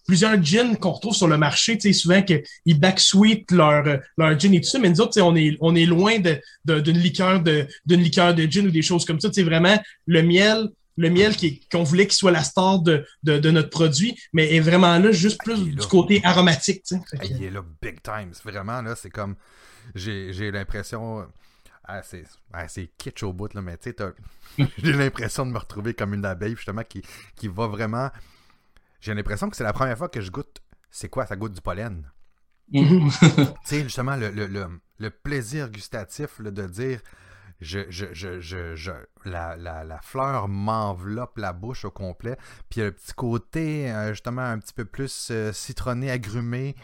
plusieurs 0.05 0.41
gins 0.43 0.75
qu'on 0.75 0.91
retrouve 0.91 1.15
sur 1.15 1.27
le 1.27 1.37
marché, 1.37 1.77
tu 1.77 1.81
sais, 1.81 1.93
souvent 1.93 2.21
qu'ils 2.21 2.79
backsweet 2.79 3.51
leur, 3.51 3.83
leur 4.17 4.39
gin 4.39 4.53
et 4.53 4.61
tout 4.61 4.69
ça, 4.69 4.79
mais 4.79 4.89
nous 4.89 5.01
autres, 5.01 5.19
on 5.21 5.35
est, 5.35 5.57
on 5.61 5.75
est 5.75 5.85
loin 5.85 6.19
d'une 6.19 6.39
de, 6.65 6.91
liqueur 6.91 7.41
de, 7.41 7.67
d'une 7.85 8.01
liqueur 8.01 8.33
de 8.33 8.43
gin 8.43 8.67
ou 8.67 8.71
des 8.71 8.81
choses 8.81 9.05
comme 9.05 9.19
ça. 9.19 9.29
C'est 9.31 9.43
vraiment 9.43 9.77
le 10.05 10.21
miel, 10.23 10.69
le 10.97 11.09
miel 11.09 11.35
qu'on 11.71 11.83
voulait 11.83 12.05
qu'il 12.05 12.15
soit 12.15 12.31
la 12.31 12.43
star 12.43 12.79
de, 12.79 13.05
de, 13.23 13.51
notre 13.51 13.69
produit, 13.69 14.17
mais 14.33 14.55
est 14.55 14.59
vraiment 14.59 14.97
là 14.97 15.11
juste 15.11 15.39
plus 15.43 15.63
du 15.63 15.87
côté 15.87 16.21
aromatique. 16.23 16.83
Tu 16.83 16.95
sais. 16.95 17.17
Il 17.29 17.43
est 17.43 17.49
là 17.49 17.63
big 17.81 18.01
time. 18.01 18.31
Vraiment, 18.43 18.81
là, 18.81 18.95
c'est 18.95 19.09
comme. 19.09 19.35
J'ai 19.95 20.51
l'impression. 20.51 21.27
Ah, 21.83 22.01
c'est 22.67 22.89
kitsch 22.97 23.23
au 23.23 23.33
bout, 23.33 23.53
là, 23.53 23.61
mais 23.61 23.75
tu 23.77 23.89
sais, 23.89 23.95
j'ai 24.77 24.93
l'impression 24.93 25.45
de 25.45 25.51
me 25.51 25.57
retrouver 25.57 25.93
comme 25.93 26.13
une 26.13 26.23
abeille, 26.23 26.55
justement, 26.55 26.83
qui, 26.83 27.01
qui 27.35 27.47
va 27.49 27.67
vraiment 27.67 28.09
j'ai 29.01 29.13
l'impression 29.13 29.49
que 29.49 29.57
c'est 29.57 29.63
la 29.63 29.73
première 29.73 29.97
fois 29.97 30.09
que 30.09 30.21
je 30.21 30.31
goûte. 30.31 30.61
C'est 30.89 31.09
quoi 31.09 31.25
Ça 31.25 31.35
goûte 31.35 31.53
du 31.53 31.61
pollen. 31.61 32.09
tu 32.71 32.79
sais, 33.63 33.83
justement, 33.83 34.15
le, 34.15 35.09
plaisir 35.09 35.69
gustatif 35.69 36.39
de 36.39 36.67
dire 36.67 37.01
je, 37.59 37.89
je, 37.89 38.39
je, 38.39 38.91
la, 39.25 39.99
fleur 40.01 40.47
m'enveloppe 40.47 41.37
la 41.37 41.53
bouche 41.53 41.85
au 41.85 41.91
complet. 41.91 42.37
Puis 42.69 42.79
il 42.79 42.79
y 42.79 42.81
a 42.83 42.85
le 42.85 42.91
petit 42.91 43.13
côté, 43.13 43.91
euh, 43.91 44.09
justement, 44.09 44.41
un 44.41 44.59
petit 44.59 44.73
peu 44.73 44.85
plus 44.85 45.29
euh, 45.31 45.51
citronné, 45.51 46.11
agrumé. 46.11 46.75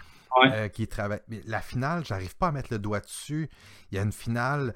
Euh, 0.53 0.67
qui 0.67 0.87
travaille. 0.87 1.21
Mais 1.29 1.41
la 1.47 1.61
finale, 1.61 2.05
j'arrive 2.05 2.35
pas 2.37 2.49
à 2.49 2.51
mettre 2.51 2.67
le 2.71 2.77
doigt 2.77 2.99
dessus. 2.99 3.49
Il 3.91 3.95
y 3.95 3.99
a 3.99 4.03
une 4.03 4.11
finale. 4.11 4.75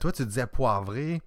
toi, 0.00 0.12
tu 0.12 0.24
disais 0.24 0.46
poivré 0.46 1.20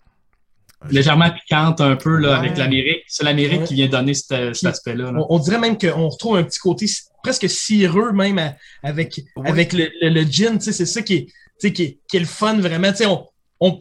légèrement 0.89 1.31
piquante 1.31 1.81
un 1.81 1.95
peu 1.95 2.17
là, 2.17 2.37
avec 2.37 2.57
l'Amérique. 2.57 3.03
C'est 3.07 3.23
l'Amérique 3.23 3.63
qui 3.63 3.73
vient 3.73 3.87
donner 3.87 4.13
cet, 4.13 4.63
aspect-là. 4.63 5.11
On, 5.29 5.39
dirait 5.39 5.59
même 5.59 5.77
qu'on 5.77 6.09
retrouve 6.09 6.37
un 6.37 6.43
petit 6.43 6.59
côté 6.59 6.85
presque 7.23 7.49
cireux 7.49 8.11
même 8.11 8.53
avec, 8.83 9.21
avec 9.43 9.73
le, 9.73 9.89
le, 10.01 10.23
gin. 10.23 10.59
C'est 10.59 10.85
ça 10.85 11.01
qui 11.01 11.13
est, 11.15 11.27
qui, 11.59 11.83
est, 11.83 11.99
qui 12.07 12.17
est 12.17 12.19
le 12.19 12.25
fun 12.25 12.59
vraiment. 12.59 12.91
On, 13.01 13.25
on, 13.59 13.79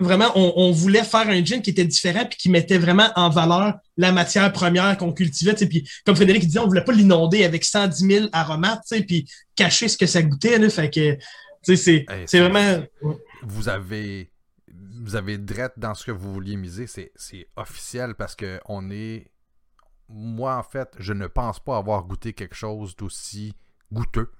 vraiment, 0.00 0.32
on, 0.34 0.52
on, 0.56 0.72
voulait 0.72 1.04
faire 1.04 1.28
un 1.28 1.44
gin 1.44 1.60
qui 1.60 1.70
était 1.70 1.84
différent 1.84 2.24
puis 2.24 2.38
qui 2.38 2.50
mettait 2.50 2.78
vraiment 2.78 3.10
en 3.14 3.28
valeur 3.28 3.74
la 3.96 4.12
matière 4.12 4.50
première 4.52 4.96
qu'on 4.96 5.12
cultivait. 5.12 5.54
Puis, 5.54 5.88
comme 6.04 6.16
Frédéric 6.16 6.44
disait, 6.46 6.58
on 6.58 6.66
voulait 6.66 6.84
pas 6.84 6.92
l'inonder 6.92 7.44
avec 7.44 7.64
110 7.64 8.06
000 8.06 8.26
aromates 8.32 8.82
puis 9.06 9.26
cacher 9.54 9.88
ce 9.88 9.96
que 9.96 10.06
ça 10.06 10.22
goûtait. 10.22 10.58
Là, 10.58 10.70
fait 10.70 10.90
que 10.90 11.18
c'est 11.62 12.06
vraiment. 12.32 12.82
Vous 13.42 13.68
avez 13.68 14.30
vous 15.06 15.14
avez 15.14 15.38
drette 15.38 15.74
dans 15.78 15.94
ce 15.94 16.04
que 16.04 16.10
vous 16.10 16.34
vouliez 16.34 16.56
miser, 16.56 16.88
c'est 16.88 17.48
officiel 17.54 18.16
parce 18.16 18.34
que 18.34 18.60
on 18.66 18.90
est. 18.90 19.30
Moi, 20.08 20.56
en 20.56 20.64
fait, 20.64 20.96
je 20.98 21.12
ne 21.12 21.28
pense 21.28 21.60
pas 21.60 21.76
avoir 21.76 22.02
goûté 22.04 22.32
quelque 22.32 22.56
chose 22.56 22.96
d'aussi 22.96 23.54
goûteux 23.92 24.32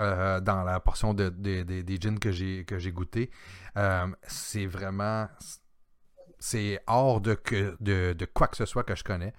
euh, 0.00 0.40
dans 0.40 0.62
la 0.62 0.78
portion 0.78 1.14
de, 1.14 1.30
des 1.30 1.98
gins 2.00 2.16
que 2.16 2.30
j'ai 2.30 2.92
goûté. 2.92 3.30
Euh, 3.76 4.06
c'est 4.22 4.66
vraiment. 4.66 5.28
c'est 6.38 6.80
hors 6.86 7.20
que, 7.20 7.76
de 7.80 8.24
quoi 8.26 8.46
que 8.46 8.56
ce 8.56 8.66
soit 8.66 8.84
que 8.84 8.94
je 8.94 9.02
connais. 9.02 9.32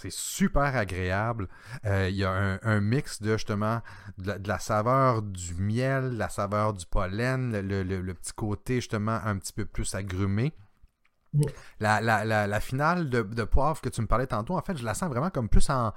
C'est 0.00 0.12
super 0.12 0.76
agréable. 0.76 1.48
Euh, 1.84 2.08
Il 2.10 2.16
y 2.16 2.24
a 2.24 2.30
un, 2.30 2.58
un 2.62 2.80
mix 2.80 3.20
de 3.22 3.32
justement 3.36 3.80
de 4.18 4.28
la, 4.28 4.38
de 4.38 4.48
la 4.48 4.58
saveur 4.58 5.22
du 5.22 5.54
miel, 5.54 6.16
la 6.16 6.28
saveur 6.28 6.72
du 6.74 6.86
pollen, 6.86 7.52
le, 7.52 7.82
le- 7.82 8.00
le 8.00 8.14
petit 8.14 8.32
côté 8.32 8.76
justement 8.76 9.20
un 9.24 9.36
petit 9.38 9.52
peu 9.52 9.64
plus 9.64 9.94
agrumé. 9.94 10.52
La, 11.78 12.00
la, 12.00 12.24
la, 12.24 12.46
la 12.46 12.60
finale 12.60 13.08
de, 13.08 13.22
de 13.22 13.44
poivre 13.44 13.80
que 13.80 13.88
tu 13.88 14.00
me 14.00 14.06
parlais 14.06 14.26
tantôt, 14.26 14.56
en 14.56 14.62
fait, 14.62 14.76
je 14.76 14.84
la 14.84 14.94
sens 14.94 15.08
vraiment 15.08 15.30
comme 15.30 15.48
plus 15.48 15.68
en, 15.70 15.92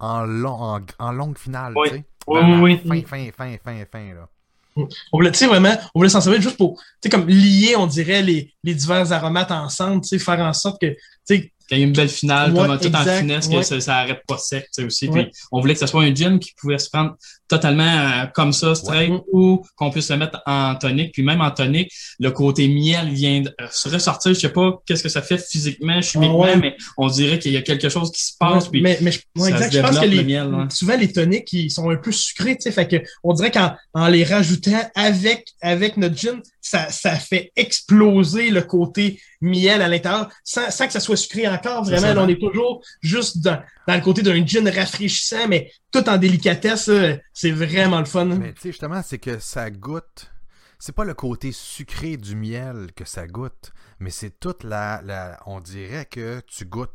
en, 0.00 0.24
long, 0.24 0.60
en, 0.60 0.80
en 0.98 1.12
longue 1.12 1.38
finale. 1.38 1.74
Oui. 1.76 1.88
tu 1.88 1.94
sais. 1.96 2.04
Oui, 2.26 2.40
oui, 2.60 2.76
Fin, 2.78 2.90
oui. 2.90 3.02
fin, 3.02 3.30
fin, 3.36 3.56
fin, 3.64 3.84
fin. 3.90 4.14
Là. 4.14 4.28
On 4.76 4.88
voulait, 5.18 5.30
tu 5.30 5.38
sais, 5.38 5.46
vraiment, 5.46 5.74
on 5.94 5.98
voulait 6.00 6.08
s'en 6.08 6.20
servir 6.20 6.40
juste 6.40 6.56
pour, 6.56 6.78
tu 6.78 6.84
sais, 7.02 7.08
comme 7.10 7.26
lier, 7.28 7.74
on 7.76 7.86
dirait, 7.86 8.22
les, 8.22 8.52
les 8.64 8.74
divers 8.74 9.12
aromates 9.12 9.50
ensemble, 9.50 10.00
tu 10.02 10.08
sais, 10.08 10.18
faire 10.18 10.40
en 10.40 10.52
sorte 10.52 10.80
que, 10.80 10.96
tu 11.26 11.51
sais, 11.62 11.68
Qu'il 11.68 11.78
y 11.78 11.80
ait 11.82 11.84
une 11.84 11.92
belle 11.92 12.08
finale, 12.08 12.52
Ouais, 12.52 12.66
comme 12.66 12.78
tout 12.78 12.94
en 12.94 13.00
exact, 13.00 13.20
finesse, 13.20 13.48
que 13.48 13.62
ça, 13.62 13.80
ça 13.80 13.96
arrête 13.98 14.22
pas 14.26 14.38
sec, 14.38 14.64
tu 14.64 14.68
sais, 14.72 14.84
aussi. 14.84 15.08
Ouais. 15.08 15.24
Puis 15.24 15.32
on 15.50 15.60
voulait 15.60 15.74
que 15.74 15.80
ce 15.80 15.86
soit 15.86 16.02
un 16.02 16.14
gin 16.14 16.38
qui 16.38 16.52
pouvait 16.54 16.78
se 16.78 16.90
prendre 16.90 17.16
totalement 17.48 17.84
euh, 17.84 18.26
comme 18.34 18.52
ça, 18.52 18.74
straight, 18.74 19.12
ou 19.32 19.62
qu'on 19.76 19.90
puisse 19.90 20.10
le 20.10 20.16
mettre 20.16 20.40
en 20.46 20.74
tonique. 20.74 21.12
Puis 21.12 21.22
même 21.22 21.40
en 21.40 21.50
tonique, 21.50 21.92
le 22.18 22.30
côté 22.30 22.68
miel 22.68 23.10
vient 23.10 23.42
de 23.42 23.54
se 23.70 23.88
ressortir. 23.88 24.34
Je 24.34 24.40
sais 24.40 24.48
pas 24.48 24.80
qu'est-ce 24.86 25.02
que 25.02 25.08
ça 25.08 25.22
fait 25.22 25.38
physiquement, 25.38 26.00
chimiquement, 26.00 26.46
Ah 26.52 26.56
mais 26.56 26.76
on 26.96 27.08
dirait 27.08 27.38
qu'il 27.38 27.52
y 27.52 27.56
a 27.56 27.62
quelque 27.62 27.88
chose 27.88 28.10
qui 28.10 28.22
se 28.22 28.32
passe. 28.38 28.68
puis 28.68 28.80
mais, 28.80 28.98
mais 29.00 29.12
je, 29.12 29.20
exact, 29.36 29.72
je 29.72 29.80
pense 29.80 29.98
que 29.98 30.06
les, 30.06 30.16
le 30.16 30.24
miel, 30.24 30.54
ouais. 30.54 30.64
souvent 30.70 30.96
les 30.96 31.12
toniques, 31.12 31.52
ils 31.52 31.70
sont 31.70 31.90
un 31.90 31.96
peu 31.96 32.12
sucrés, 32.12 32.56
tu 32.56 32.62
sais, 32.62 32.72
fait 32.72 32.88
que 32.88 32.96
on 33.22 33.32
dirait 33.34 33.50
qu'en 33.50 33.72
en 33.94 34.08
les 34.08 34.24
rajoutant 34.24 34.90
avec, 34.94 35.48
avec 35.60 35.96
notre 35.96 36.16
gin, 36.16 36.40
ça, 36.62 36.90
ça 36.90 37.16
fait 37.16 37.52
exploser 37.56 38.50
le 38.50 38.62
côté 38.62 39.20
miel 39.40 39.82
à 39.82 39.88
l'intérieur, 39.88 40.30
sans, 40.44 40.70
sans 40.70 40.86
que 40.86 40.92
ça 40.92 41.00
soit 41.00 41.16
sucré 41.16 41.46
encore, 41.48 41.84
vraiment, 41.84 42.14
là, 42.14 42.22
on 42.22 42.28
est 42.28 42.40
toujours 42.40 42.82
juste 43.02 43.38
dans, 43.38 43.60
dans 43.88 43.94
le 43.94 44.00
côté 44.00 44.22
d'un 44.22 44.46
gin 44.46 44.66
rafraîchissant, 44.68 45.48
mais 45.48 45.70
tout 45.90 46.08
en 46.08 46.16
délicatesse, 46.16 46.90
c'est 47.34 47.50
vraiment 47.50 47.98
le 47.98 48.06
fun. 48.06 48.24
Mais 48.26 48.54
tu 48.54 48.62
sais, 48.62 48.68
justement, 48.70 49.02
c'est 49.04 49.18
que 49.18 49.38
ça 49.38 49.70
goûte. 49.70 50.30
C'est 50.78 50.94
pas 50.94 51.04
le 51.04 51.14
côté 51.14 51.52
sucré 51.52 52.16
du 52.16 52.34
miel 52.34 52.88
que 52.96 53.04
ça 53.04 53.26
goûte, 53.26 53.72
mais 54.00 54.10
c'est 54.10 54.40
toute 54.40 54.64
la, 54.64 55.00
la. 55.04 55.38
On 55.46 55.60
dirait 55.60 56.06
que 56.06 56.40
tu 56.46 56.64
goûtes 56.64 56.90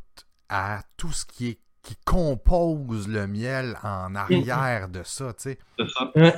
à 0.49 0.81
tout 0.97 1.11
ce 1.11 1.25
qui 1.25 1.47
est 1.47 1.59
qui 1.81 1.95
compose 2.05 3.07
le 3.07 3.27
miel 3.27 3.77
en 3.83 4.13
arrière 4.15 4.89
de 4.89 5.01
ça, 5.03 5.33
tu 5.33 5.51
sais. 5.51 5.57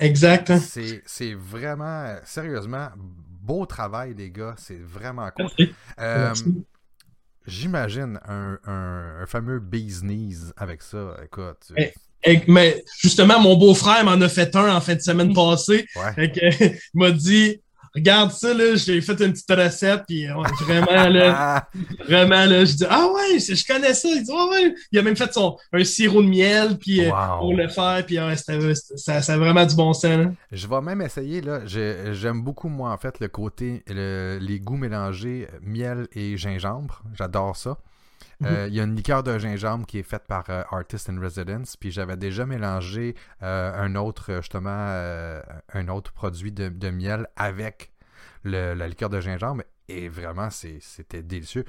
exact. 0.02 0.52
hein. 0.52 0.60
C'est 0.60 1.02
c'est 1.06 1.34
vraiment, 1.34 2.16
sérieusement, 2.24 2.90
beau 2.98 3.66
travail, 3.66 4.14
les 4.16 4.30
gars. 4.30 4.54
C'est 4.58 4.80
vraiment 4.80 5.30
cool. 5.36 5.48
Merci. 5.58 5.74
Euh, 6.00 6.26
Merci. 6.28 6.66
J'imagine 7.48 8.20
un, 8.28 8.60
un, 8.66 9.22
un 9.22 9.26
fameux 9.26 9.60
bee's 9.60 10.02
knees 10.02 10.52
avec 10.58 10.84
ça. 10.84 11.16
Écoute, 11.24 11.58
tu- 11.66 11.74
Eh, 11.78 11.94
Et- 12.24 12.44
mais 12.48 12.84
justement, 13.00 13.40
mon 13.40 13.58
beau-frère 13.58 14.04
m'en 14.04 14.20
a 14.22 14.30
fait 14.30 14.56
un 14.56 14.76
en 14.76 14.82
fin 14.82 14.94
de 14.96 15.00
semaine 15.02 15.34
passée. 15.34 15.86
ouais. 15.96 16.32
Que, 16.32 16.64
il 16.74 16.80
m'a 16.94 17.12
dit 17.12 17.60
Regarde 17.96 18.32
ça, 18.32 18.54
là, 18.54 18.76
j'ai 18.76 19.02
fait 19.02 19.20
une 19.22 19.32
petite 19.34 19.50
recette, 19.52 20.04
puis 20.08 20.28
ouais, 20.32 20.50
vraiment, 20.66 21.08
là, 21.10 21.68
vraiment, 22.08 22.46
là, 22.46 22.66
je 22.66 22.74
dis 22.74 22.86
Ah 22.90 23.08
ouais, 23.08 23.40
je 23.40 23.66
connais 23.66 23.94
ça. 23.94 24.08
Il 24.10 24.24
dit 24.24 24.32
Ah 24.34 24.46
ouais. 24.52 24.74
Il 24.92 25.00
a 25.00 25.02
même 25.02 25.16
fait 25.16 25.32
son 25.34 25.58
un 25.74 25.84
sirop 25.84 26.22
de 26.22 26.28
miel, 26.28 26.78
puis 26.80 27.06
euh, 27.06 27.10
wow. 27.12 27.40
pour 27.40 27.54
le 27.56 27.68
faire, 27.68 28.04
puis 28.06 28.20
ouais, 28.20 28.36
c'était- 28.36 28.76
c'était- 28.76 28.98
ça, 28.98 29.22
ça 29.22 29.34
a 29.34 29.38
vraiment 29.38 29.66
du 29.66 29.76
bon 29.76 29.94
sens. 29.94 30.04
là. 30.06 30.32
Je 30.52 30.68
vais 30.68 30.82
même 30.82 31.02
essayer, 31.02 31.42
là. 31.42 31.62
J'ai- 31.66 32.14
J'aime 32.14 32.42
beaucoup, 32.42 32.70
moi, 32.70 32.92
en 32.92 32.98
fait, 32.98 33.20
le 33.20 33.28
côté, 33.28 33.84
le- 33.88 34.38
les 34.42 34.60
goûts 34.60 34.78
mélangés, 34.78 35.48
euh, 35.54 35.58
miel 35.62 36.08
et 36.14 36.38
gingembre. 36.38 37.02
J'adore 37.18 37.56
ça. 37.56 37.78
Euh, 38.44 38.66
Il 38.70 38.74
y 38.76 38.80
a 38.80 38.84
une 38.84 38.96
liqueur 38.96 39.24
de 39.24 39.38
gingembre 39.38 39.86
qui 39.86 40.00
est 40.00 40.04
faite 40.04 40.24
par 40.28 40.46
euh, 40.50 40.64
Artist 40.72 41.10
in 41.10 41.20
Residence, 41.20 41.76
puis 41.76 41.92
j'avais 41.92 42.18
déjà 42.18 42.46
mélangé 42.46 43.16
euh, 43.44 43.74
un 43.76 43.96
autre, 43.96 44.36
justement, 44.38 44.70
un 45.74 45.88
autre 45.90 46.12
produit 46.14 46.52
de, 46.52 46.70
de 46.70 46.90
miel 46.90 47.28
avec 47.36 47.92
le- 48.44 48.74
la 48.74 48.88
liqueur 48.88 49.10
de 49.10 49.20
gingembre, 49.20 49.64
et 49.88 50.08
vraiment, 50.10 50.50
c'était 50.50 51.22
délicieux. 51.24 51.66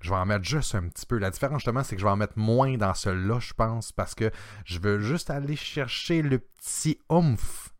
Je 0.00 0.10
vais 0.10 0.16
en 0.16 0.26
mettre 0.26 0.44
juste 0.44 0.74
un 0.74 0.86
petit 0.88 1.06
peu. 1.06 1.18
La 1.18 1.30
différence, 1.30 1.60
justement, 1.60 1.82
c'est 1.82 1.96
que 1.96 2.00
je 2.00 2.06
vais 2.06 2.12
en 2.12 2.16
mettre 2.16 2.36
moins 2.38 2.76
dans 2.76 2.92
celui-là, 2.94 3.38
je 3.40 3.54
pense, 3.54 3.90
parce 3.92 4.14
que 4.14 4.30
je 4.66 4.78
veux 4.78 5.00
juste 5.00 5.30
aller 5.30 5.56
chercher 5.56 6.20
le 6.22 6.38
petit 6.38 6.98
oomph 7.08 7.70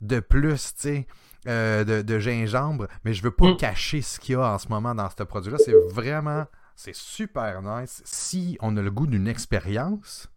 de 0.00 0.20
plus, 0.20 0.74
tu 0.74 0.80
sais, 0.80 1.06
de, 1.46 2.02
de 2.02 2.18
gingembre, 2.18 2.88
mais 3.04 3.12
je 3.14 3.22
veux 3.22 3.30
pas 3.30 3.48
Mm. 3.52 3.56
cacher 3.56 4.02
ce 4.02 4.18
qu'il 4.20 4.32
y 4.32 4.36
a 4.36 4.52
en 4.54 4.58
ce 4.58 4.68
moment 4.68 4.94
dans 4.94 5.08
ce 5.10 5.22
produit-là. 5.22 5.58
C'est 5.58 5.74
vraiment, 5.92 6.46
c'est 6.78 6.94
super 6.94 7.60
nice. 7.60 8.02
Si 8.04 8.56
on 8.60 8.76
a 8.76 8.82
le 8.82 8.90
goût 8.92 9.08
d'une 9.08 9.26
expérience 9.26 10.28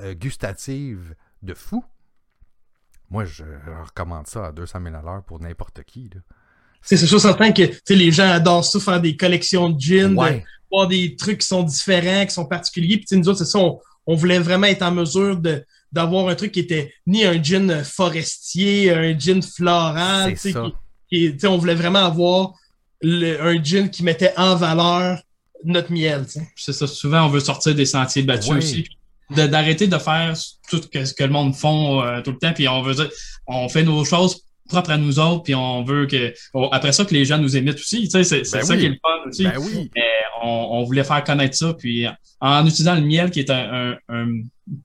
euh, 0.00 0.12
gustative 0.12 1.14
de 1.42 1.54
fou, 1.54 1.82
moi, 3.10 3.24
je 3.24 3.42
recommande 3.86 4.26
ça 4.26 4.48
à 4.48 4.52
200 4.52 4.80
000 4.84 4.94
à 4.94 5.00
l'heure 5.00 5.24
pour 5.24 5.40
n'importe 5.40 5.82
qui. 5.84 6.10
C'est 6.82 6.98
sûr 6.98 7.18
certain 7.18 7.52
que 7.52 7.62
les 7.88 8.12
gens 8.12 8.28
adorent 8.30 8.66
ça, 8.66 8.78
faire 8.78 9.00
des 9.00 9.16
collections 9.16 9.70
de 9.70 10.14
Ouais, 10.14 10.44
voir 10.70 10.88
des 10.88 11.16
trucs 11.16 11.38
qui 11.38 11.46
sont 11.46 11.62
différents, 11.62 12.26
qui 12.26 12.34
sont 12.34 12.44
particuliers. 12.44 12.98
Puis 12.98 13.18
nous 13.18 13.26
autres, 13.30 13.38
c'est 13.38 13.46
ça, 13.46 13.58
on, 13.58 13.80
on 14.06 14.14
voulait 14.14 14.38
vraiment 14.38 14.66
être 14.66 14.82
en 14.82 14.92
mesure 14.92 15.38
de 15.38 15.64
d'avoir 15.90 16.28
un 16.28 16.34
truc 16.34 16.52
qui 16.52 16.60
était 16.60 16.92
ni 17.06 17.24
un 17.24 17.42
gin 17.42 17.82
forestier, 17.82 18.92
un 18.92 19.18
gin 19.18 19.40
floral, 19.42 20.34
qui, 21.10 21.34
on 21.46 21.56
voulait 21.56 21.74
vraiment 21.74 22.04
avoir 22.04 22.52
le- 23.00 23.40
un 23.40 23.62
gin 23.64 23.88
qui 23.88 24.04
mettait 24.04 24.34
en 24.36 24.54
valeur 24.54 25.22
notre 25.64 25.92
miel. 25.92 26.24
C'est 26.56 26.72
ça. 26.72 26.86
Souvent, 26.86 27.26
on 27.26 27.28
veut 27.28 27.40
sortir 27.40 27.74
des 27.74 27.86
sentiers 27.86 28.22
battus 28.22 28.50
Oui. 28.50 28.58
aussi. 28.58 28.88
D'arrêter 29.30 29.86
de, 29.86 29.98
faire 29.98 30.34
tout 30.70 30.80
ce 30.80 30.86
que, 30.86 31.04
ce 31.04 31.12
que 31.12 31.24
le 31.24 31.30
monde 31.30 31.54
font 31.54 32.02
euh, 32.02 32.22
tout 32.22 32.30
le 32.30 32.38
temps. 32.38 32.52
Puis 32.54 32.66
on 32.66 32.82
veut 32.82 32.94
dire, 32.94 33.10
on 33.46 33.68
fait 33.68 33.82
nos 33.82 34.02
choses 34.04 34.42
propres 34.68 34.90
à 34.90 34.96
nous 34.98 35.18
autres. 35.18 35.42
Puis 35.44 35.54
on 35.54 35.82
veut 35.82 36.06
que, 36.06 36.32
on- 36.54 36.68
après 36.68 36.92
ça, 36.92 37.04
que 37.04 37.14
les 37.14 37.24
gens 37.24 37.38
nous 37.38 37.56
imitent 37.56 37.74
aussi. 37.78 38.08
Tu 38.08 38.10
sais, 38.10 38.24
c'est 38.24 38.58
Ben 38.58 38.64
ça 38.64 38.74
oui. 38.74 38.80
qui 38.80 38.86
est 38.86 38.90
le 38.90 38.98
fun 39.02 39.28
aussi. 39.28 39.44
Ben 39.44 39.54
oui. 39.58 39.90
on, 40.42 40.48
on 40.72 40.84
voulait 40.84 41.04
faire 41.04 41.24
connaître 41.24 41.56
ça. 41.56 41.74
Puis 41.74 42.06
en 42.40 42.64
utilisant 42.66 42.94
le 42.94 43.00
miel, 43.02 43.30
qui 43.30 43.40
est 43.40 43.50
un, 43.50 43.92
un- 43.92 44.14
un 44.14 44.26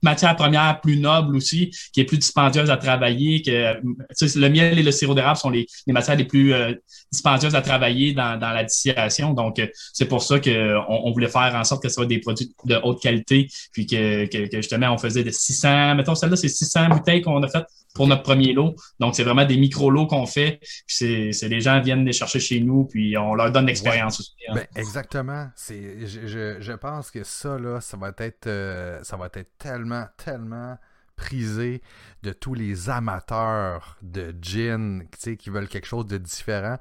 matière 0.02 0.34
première 0.34 0.80
plus 0.80 0.96
noble 0.96 1.36
aussi, 1.36 1.70
qui 1.92 2.00
est 2.00 2.04
plus 2.04 2.16
dispendieuse 2.16 2.70
à 2.70 2.78
travailler, 2.78 3.42
que 3.42 3.74
tu 4.18 4.28
sais, 4.28 4.38
le 4.38 4.48
miel 4.48 4.78
et 4.78 4.82
le 4.82 4.90
sirop 4.90 5.14
d'érable 5.14 5.36
sont 5.36 5.50
les, 5.50 5.66
les 5.86 5.92
matières 5.92 6.16
les 6.16 6.24
plus 6.24 6.54
euh, 6.54 6.72
dispendieuses 7.12 7.54
à 7.54 7.60
travailler 7.60 8.14
dans, 8.14 8.38
dans 8.38 8.48
la 8.50 8.64
distillation. 8.64 9.34
Donc, 9.34 9.58
euh, 9.58 9.66
c'est 9.92 10.06
pour 10.06 10.22
ça 10.22 10.40
qu'on 10.40 10.84
on 10.88 11.12
voulait 11.12 11.28
faire 11.28 11.52
en 11.54 11.64
sorte 11.64 11.82
que 11.82 11.90
ce 11.90 11.96
soit 11.96 12.06
des 12.06 12.18
produits 12.18 12.50
de 12.64 12.76
haute 12.82 13.02
qualité, 13.02 13.46
puis 13.72 13.86
que, 13.86 14.24
que, 14.24 14.48
que 14.48 14.56
justement, 14.56 14.90
on 14.90 14.96
faisait 14.98 15.22
des 15.22 15.32
600, 15.32 15.96
mettons, 15.96 16.14
celle-là, 16.14 16.36
c'est 16.36 16.48
600 16.48 16.88
bouteilles 16.88 17.20
qu'on 17.20 17.42
a 17.42 17.48
faites 17.48 17.66
pour 17.94 18.08
notre 18.08 18.22
premier 18.24 18.52
lot. 18.52 18.74
Donc, 18.98 19.14
c'est 19.14 19.22
vraiment 19.22 19.44
des 19.44 19.56
micro-lots 19.56 20.06
qu'on 20.08 20.26
fait. 20.26 20.58
Puis 20.86 21.32
c'est, 21.32 21.48
les 21.48 21.60
gens 21.60 21.80
viennent 21.80 22.04
les 22.04 22.12
chercher 22.12 22.40
chez 22.40 22.60
nous, 22.60 22.84
puis 22.84 23.16
on 23.16 23.34
leur 23.34 23.52
donne 23.52 23.66
l'expérience 23.66 24.20
aussi. 24.20 24.34
hein. 24.48 24.54
Ben, 24.54 24.66
exactement. 24.74 25.48
Je, 25.68 26.04
je, 26.26 26.56
je 26.60 26.72
pense 26.72 27.10
que 27.10 27.24
ça, 27.24 27.58
là, 27.58 27.80
ça 27.80 27.96
va 27.96 28.12
être, 28.18 28.48
euh, 28.48 29.02
ça 29.04 29.16
va 29.16 29.26
être 29.32 29.56
tellement, 29.58 30.06
tellement 30.16 30.76
prisé 31.16 31.80
de 32.24 32.32
tous 32.32 32.54
les 32.54 32.90
amateurs 32.90 33.96
de 34.02 34.34
gin, 34.42 35.04
tu 35.12 35.18
sais, 35.18 35.36
qui 35.36 35.48
veulent 35.50 35.68
quelque 35.68 35.86
chose 35.86 36.06
de 36.06 36.18
différent. 36.18 36.78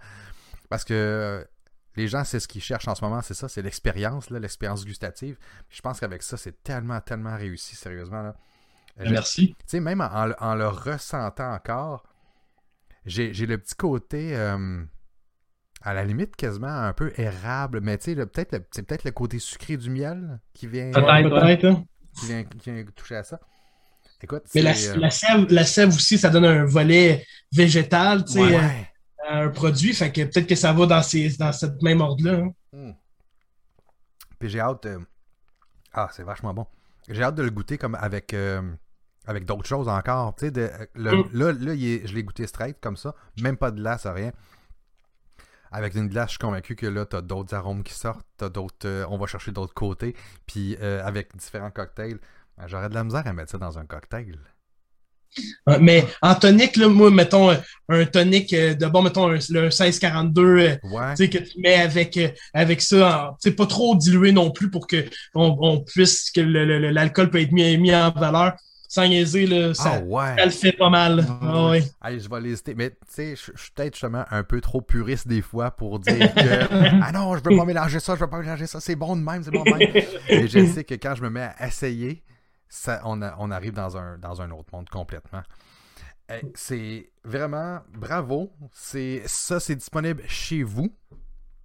Parce 0.69 0.83
que 0.83 0.93
euh, 0.95 1.43
les 1.95 2.07
gens, 2.07 2.23
c'est 2.23 2.39
ce 2.39 2.47
qu'ils 2.47 2.63
cherchent 2.63 2.87
en 2.87 2.95
ce 2.95 3.03
moment, 3.03 3.21
c'est 3.21 3.35
ça, 3.35 3.47
c'est 3.47 3.61
l'expérience, 3.61 4.31
là, 4.31 4.39
l'expérience 4.39 4.83
gustative. 4.83 5.37
Puis 5.69 5.77
je 5.77 5.81
pense 5.83 5.99
qu'avec 5.99 6.23
ça, 6.23 6.37
c'est 6.37 6.63
tellement, 6.63 6.99
tellement 7.01 7.37
réussi, 7.37 7.75
sérieusement. 7.75 8.23
Là. 8.23 8.35
Merci. 8.97 9.49
tu 9.59 9.63
sais, 9.67 9.79
même 9.79 10.01
en, 10.01 10.05
en- 10.29 10.33
en 10.39 10.55
le 10.55 10.67
ressentant 10.67 11.53
encore, 11.53 12.03
j'ai 13.05 13.33
j'ai 13.33 13.45
le 13.45 13.57
petit 13.57 13.75
côté, 13.75 14.35
euh, 14.35 14.83
à 15.81 15.93
la 15.93 16.05
limite, 16.05 16.35
quasiment 16.35 16.67
un 16.67 16.93
peu 16.93 17.11
érable, 17.17 17.81
mais 17.81 17.97
tu 17.97 18.13
sais, 18.13 18.15
peut-être 18.15 18.51
le- 18.53 18.65
c'est 18.71 18.83
peut-être 18.83 19.03
le 19.03 19.11
côté 19.11 19.39
sucré 19.39 19.75
du 19.77 19.89
miel 19.89 20.39
qui 20.53 20.67
vient, 20.67 20.91
Peut-être. 20.91 21.29
Peut-être, 21.29 21.65
hein. 21.65 21.83
qui 22.19 22.25
vient, 22.27 22.43
qui 22.43 22.71
vient 22.71 22.85
toucher 22.95 23.15
à 23.17 23.23
ça. 23.23 23.39
Écoute, 24.21 24.43
Mais 24.55 24.61
la, 24.61 24.71
euh, 24.71 24.95
la 24.97 25.09
sève, 25.09 25.45
la 25.49 25.65
sève 25.65 25.89
aussi, 25.89 26.17
ça 26.17 26.29
donne 26.29 26.45
un 26.45 26.63
volet 26.63 27.25
végétal, 27.51 28.23
tu 28.23 28.33
sais, 28.33 28.39
ouais. 28.41 28.55
euh, 28.55 29.27
à 29.29 29.37
un 29.41 29.49
produit. 29.49 29.93
Fait 29.93 30.13
que 30.13 30.21
peut-être 30.21 30.47
que 30.47 30.55
ça 30.55 30.71
va 30.71 30.85
dans, 30.85 31.01
ces, 31.03 31.35
dans 31.35 31.51
cette 31.51 31.81
même 31.81 31.99
ordre-là. 31.99 32.35
hein. 32.45 32.53
Mm. 32.71 32.91
Puis 34.39 34.49
j'ai 34.49 34.61
hâte. 34.61 34.85
euh, 34.85 34.99
Ah, 35.91 36.07
c'est 36.13 36.23
vachement 36.23 36.53
bon. 36.53 36.65
J'ai 37.09 37.23
hâte 37.23 37.35
de 37.35 37.43
le 37.43 37.49
goûter 37.51 37.77
comme 37.77 37.95
avec, 37.95 38.33
euh, 38.33 38.61
avec 39.25 39.45
d'autres 39.45 39.65
choses 39.67 39.87
encore. 39.87 40.35
Tu 40.35 40.45
sais, 40.45 40.51
de- 40.51 40.69
le- 40.95 41.17
Mm. 41.23 41.29
là, 41.33 41.51
là 41.53 41.73
il 41.73 41.85
est- 41.85 42.07
je 42.07 42.13
l'ai 42.15 42.23
goûté 42.23 42.47
straight 42.47 42.77
comme 42.81 42.97
ça. 42.97 43.13
Même 43.41 43.57
pas 43.57 43.71
de 43.71 43.77
glace, 43.81 44.05
rien. 44.07 44.31
Avec 45.71 45.95
une 45.95 46.07
glace, 46.07 46.27
je 46.27 46.31
suis 46.31 46.39
convaincu 46.39 46.75
que 46.75 46.85
là, 46.85 47.05
t'as 47.05 47.21
d'autres 47.21 47.55
arômes 47.55 47.83
qui 47.83 47.93
sortent. 47.93 48.25
D'autres. 48.43 48.85
euh, 48.87 49.05
on 49.09 49.17
va 49.17 49.25
chercher 49.25 49.51
d'autres 49.51 49.73
côtés. 49.73 50.15
Puis 50.45 50.77
euh, 50.81 51.03
avec 51.03 51.35
différents 51.35 51.71
cocktails, 51.71 52.19
j'aurais 52.67 52.89
de 52.89 52.93
la 52.93 53.03
misère 53.03 53.25
à 53.25 53.33
mettre 53.33 53.51
ça 53.51 53.57
dans 53.57 53.79
un 53.79 53.85
cocktail. 53.85 54.37
Mais 55.79 56.05
en 56.21 56.35
tonique, 56.35 56.77
là, 56.77 56.87
moi, 56.87 57.11
mettons 57.11 57.51
un 57.89 58.05
tonique 58.05 58.53
de 58.53 58.85
bon, 58.87 59.01
mettons 59.01 59.27
le 59.27 59.37
1642, 59.37 60.55
ouais. 60.55 60.77
que 61.17 61.37
tu 61.37 61.59
mets 61.59 61.75
avec, 61.75 62.19
avec 62.53 62.81
ça, 62.81 63.35
c'est 63.39 63.55
pas 63.55 63.65
trop 63.65 63.95
dilué 63.95 64.31
non 64.31 64.51
plus 64.51 64.69
pour 64.69 64.87
que 64.87 65.05
on, 65.35 65.79
puisse 65.79 66.31
que 66.31 66.41
l'alcool 66.41 67.29
peut 67.29 67.41
être 67.41 67.51
mis, 67.51 67.77
mis 67.77 67.93
en 67.95 68.11
valeur 68.11 68.53
sans 68.93 69.07
niaiser, 69.07 69.47
là, 69.47 69.73
ça, 69.73 70.03
ah 70.15 70.45
le 70.45 70.51
fait 70.51 70.71
pas 70.71 70.91
mal. 70.91 71.25
Ah 71.41 71.69
ouais. 71.71 71.81
je 72.19 72.29
vais 72.29 72.41
l'hésiter. 72.41 72.75
Mais 72.75 72.91
tu 72.91 72.95
sais, 73.07 73.35
je 73.35 73.59
suis 73.59 73.71
peut-être 73.73 73.95
justement 73.95 74.23
un 74.29 74.43
peu 74.43 74.61
trop 74.61 74.81
puriste 74.81 75.27
des 75.27 75.41
fois 75.41 75.71
pour 75.71 75.97
dire 75.97 76.31
que 76.31 77.01
Ah 77.01 77.11
non, 77.11 77.35
je 77.35 77.41
veux 77.43 77.57
pas 77.57 77.65
mélanger 77.65 77.99
ça, 77.99 78.13
je 78.13 78.19
veux 78.19 78.29
pas 78.29 78.37
mélanger 78.37 78.67
ça, 78.67 78.79
c'est 78.79 78.95
bon 78.95 79.15
de 79.15 79.21
même, 79.21 79.41
c'est 79.41 79.49
bon 79.49 79.63
de 79.63 79.71
même. 79.71 80.03
Et 80.29 80.47
je 80.47 80.65
sais 80.73 80.83
que 80.83 80.93
quand 80.93 81.15
je 81.15 81.23
me 81.23 81.31
mets 81.31 81.49
à 81.57 81.67
essayer, 81.67 82.21
ça, 82.73 83.01
on, 83.05 83.21
on 83.21 83.51
arrive 83.51 83.73
dans 83.73 83.97
un, 83.97 84.17
dans 84.17 84.41
un 84.41 84.49
autre 84.49 84.69
monde 84.73 84.89
complètement. 84.89 85.43
Eh, 86.29 86.41
c'est 86.55 87.11
vraiment 87.23 87.81
bravo. 87.93 88.51
C'est 88.71 89.21
ça, 89.27 89.59
c'est 89.59 89.75
disponible 89.75 90.23
chez 90.27 90.63
vous. 90.63 90.91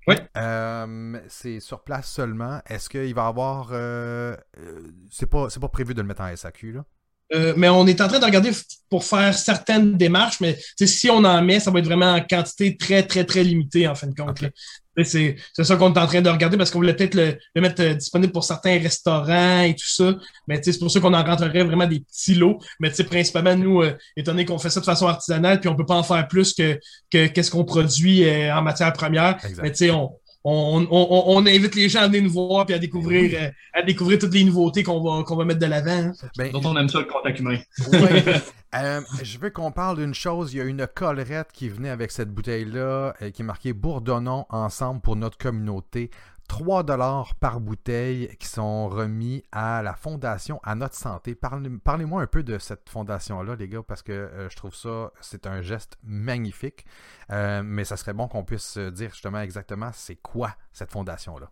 Oui. 0.07 0.17
Euh, 0.37 1.19
c'est 1.29 1.61
sur 1.61 1.83
place 1.83 2.11
seulement. 2.11 2.61
Est-ce 2.67 2.91
qu'il 2.91 3.15
va 3.15 3.25
y 3.25 3.27
avoir. 3.27 3.71
Euh, 3.73 4.37
euh, 4.59 4.93
c'est 5.11 5.27
pas, 5.27 5.49
pas 5.49 5.69
prévu 5.69 5.95
de 5.95 6.03
le 6.03 6.07
mettre 6.07 6.21
en 6.21 6.35
SAQ, 6.35 6.73
là? 6.73 6.85
Euh, 7.35 7.53
mais 7.57 7.69
on 7.69 7.87
est 7.87 8.01
en 8.01 8.09
train 8.09 8.19
de 8.19 8.25
regarder 8.25 8.51
pour 8.89 9.05
faire 9.05 9.35
certaines 9.35 9.99
démarches, 9.99 10.41
mais 10.41 10.59
si 10.81 11.11
on 11.11 11.25
en 11.25 11.43
met, 11.43 11.61
ça 11.61 11.71
va 11.71 11.79
être 11.79 11.85
vraiment 11.85 12.15
en 12.15 12.23
quantité 12.23 12.77
très, 12.79 13.07
très, 13.07 13.25
très 13.25 13.45
limitée, 13.45 13.87
en 13.87 13.95
fin 13.95 14.07
de 14.07 14.15
compte. 14.15 14.45
C'est 15.05 15.37
ça 15.55 15.77
qu'on 15.77 15.93
est 15.93 15.99
en 15.99 16.07
train 16.07 16.23
de 16.23 16.29
regarder 16.29 16.57
parce 16.57 16.71
qu'on 16.71 16.79
voulait 16.79 16.95
peut-être 16.95 17.15
le, 17.15 17.39
mettre 17.61 17.83
euh, 17.83 17.95
disponible 17.95 18.33
pour 18.33 18.45
certains 18.45 18.79
restaurants 18.79 19.63
et 19.63 19.75
tout 19.75 19.89
ça. 19.89 20.17
Mais 20.47 20.61
c'est 20.63 20.79
pour 20.79 20.91
ça 20.91 21.01
qu'on 21.01 21.15
en 21.15 21.25
rentrerait 21.25 21.65
vraiment 21.65 21.87
des 21.87 22.01
petits 22.01 22.35
lots. 22.35 22.59
Mais 22.81 22.91
principalement, 22.91 23.57
nous, 23.57 23.83
euh, 23.83 23.97
étant 24.17 24.33
donné 24.33 24.45
qu'on 24.45 24.59
fait 24.59 24.71
ça 24.71 24.81
de 24.81 24.85
façon 24.85 25.07
artisanale, 25.07 25.61
puis 25.61 25.69
on 25.69 25.77
peut 25.77 25.87
pas 25.87 25.97
en 25.97 26.03
faire 26.03 26.27
plus 26.29 26.55
que 26.55 26.79
qu'est-ce 27.11 27.51
qu'on 27.51 27.65
produit 27.65 28.25
en 28.51 28.63
matière 28.63 28.93
première. 28.93 29.39
Mais 29.63 29.73
tu 29.73 29.91
on, 30.45 30.87
on, 30.91 31.47
invite 31.47 31.75
les 31.75 31.89
gens 31.89 32.01
à 32.01 32.07
venir 32.07 32.23
nous 32.23 32.31
voir 32.31 32.65
et 32.71 32.75
à 32.75 32.79
découvrir, 32.79 33.31
euh, 33.35 33.51
à 33.75 33.83
découvrir 33.83 34.19
toutes 34.19 34.35
les 34.35 34.45
nouveautés 34.45 34.83
qu'on 34.83 35.01
va, 35.01 35.25
qu'on 35.25 35.37
va 35.37 35.45
mettre 35.45 35.61
de 35.61 35.67
l'avant. 35.67 35.91
Hein. 35.91 36.13
Ben, 36.37 36.51
on 36.55 36.77
aime 36.77 36.89
ça 36.89 37.01
le 37.01 37.07
contact 37.07 37.41
humain. 37.41 37.59
Euh, 38.75 39.01
je 39.23 39.39
veux 39.39 39.49
qu'on 39.49 39.73
parle 39.73 39.97
d'une 39.97 40.13
chose. 40.13 40.53
Il 40.53 40.59
y 40.59 40.61
a 40.61 40.65
une 40.65 40.87
collerette 40.87 41.49
qui 41.55 41.71
venait 41.71 41.89
avec 41.89 42.11
cette 42.11 42.29
bouteille-là, 42.29 43.15
euh, 43.23 43.31
qui 43.31 43.41
est 43.41 43.45
marquée 43.45 43.73
Bourdonnons 43.73 44.45
ensemble 44.51 45.01
pour 45.01 45.17
notre 45.17 45.39
communauté. 45.39 46.11
3 46.49 46.83
dollars 46.83 47.35
par 47.37 47.61
bouteille 47.61 48.35
qui 48.39 48.49
sont 48.49 48.89
remis 48.89 49.45
à 49.53 49.83
la 49.83 49.95
fondation 49.95 50.61
à 50.65 50.75
notre 50.75 50.95
santé. 50.95 51.35
Parlez-moi 51.37 52.23
un 52.23 52.27
peu 52.27 52.43
de 52.43 52.59
cette 52.59 52.89
fondation-là, 52.89 53.55
les 53.55 53.69
gars, 53.69 53.83
parce 53.87 54.03
que 54.03 54.13
euh, 54.13 54.49
je 54.49 54.57
trouve 54.57 54.75
ça, 54.75 55.13
c'est 55.21 55.47
un 55.47 55.63
geste 55.63 55.99
magnifique. 56.03 56.85
Euh, 57.31 57.63
mais 57.63 57.85
ça 57.85 57.97
serait 57.97 58.15
bon 58.15 58.27
qu'on 58.29 58.45
puisse 58.45 58.79
dire 58.79 59.11
justement 59.11 59.41
exactement 59.41 59.91
c'est 59.93 60.17
quoi 60.17 60.55
cette 60.73 60.91
fondation-là. 60.91 61.51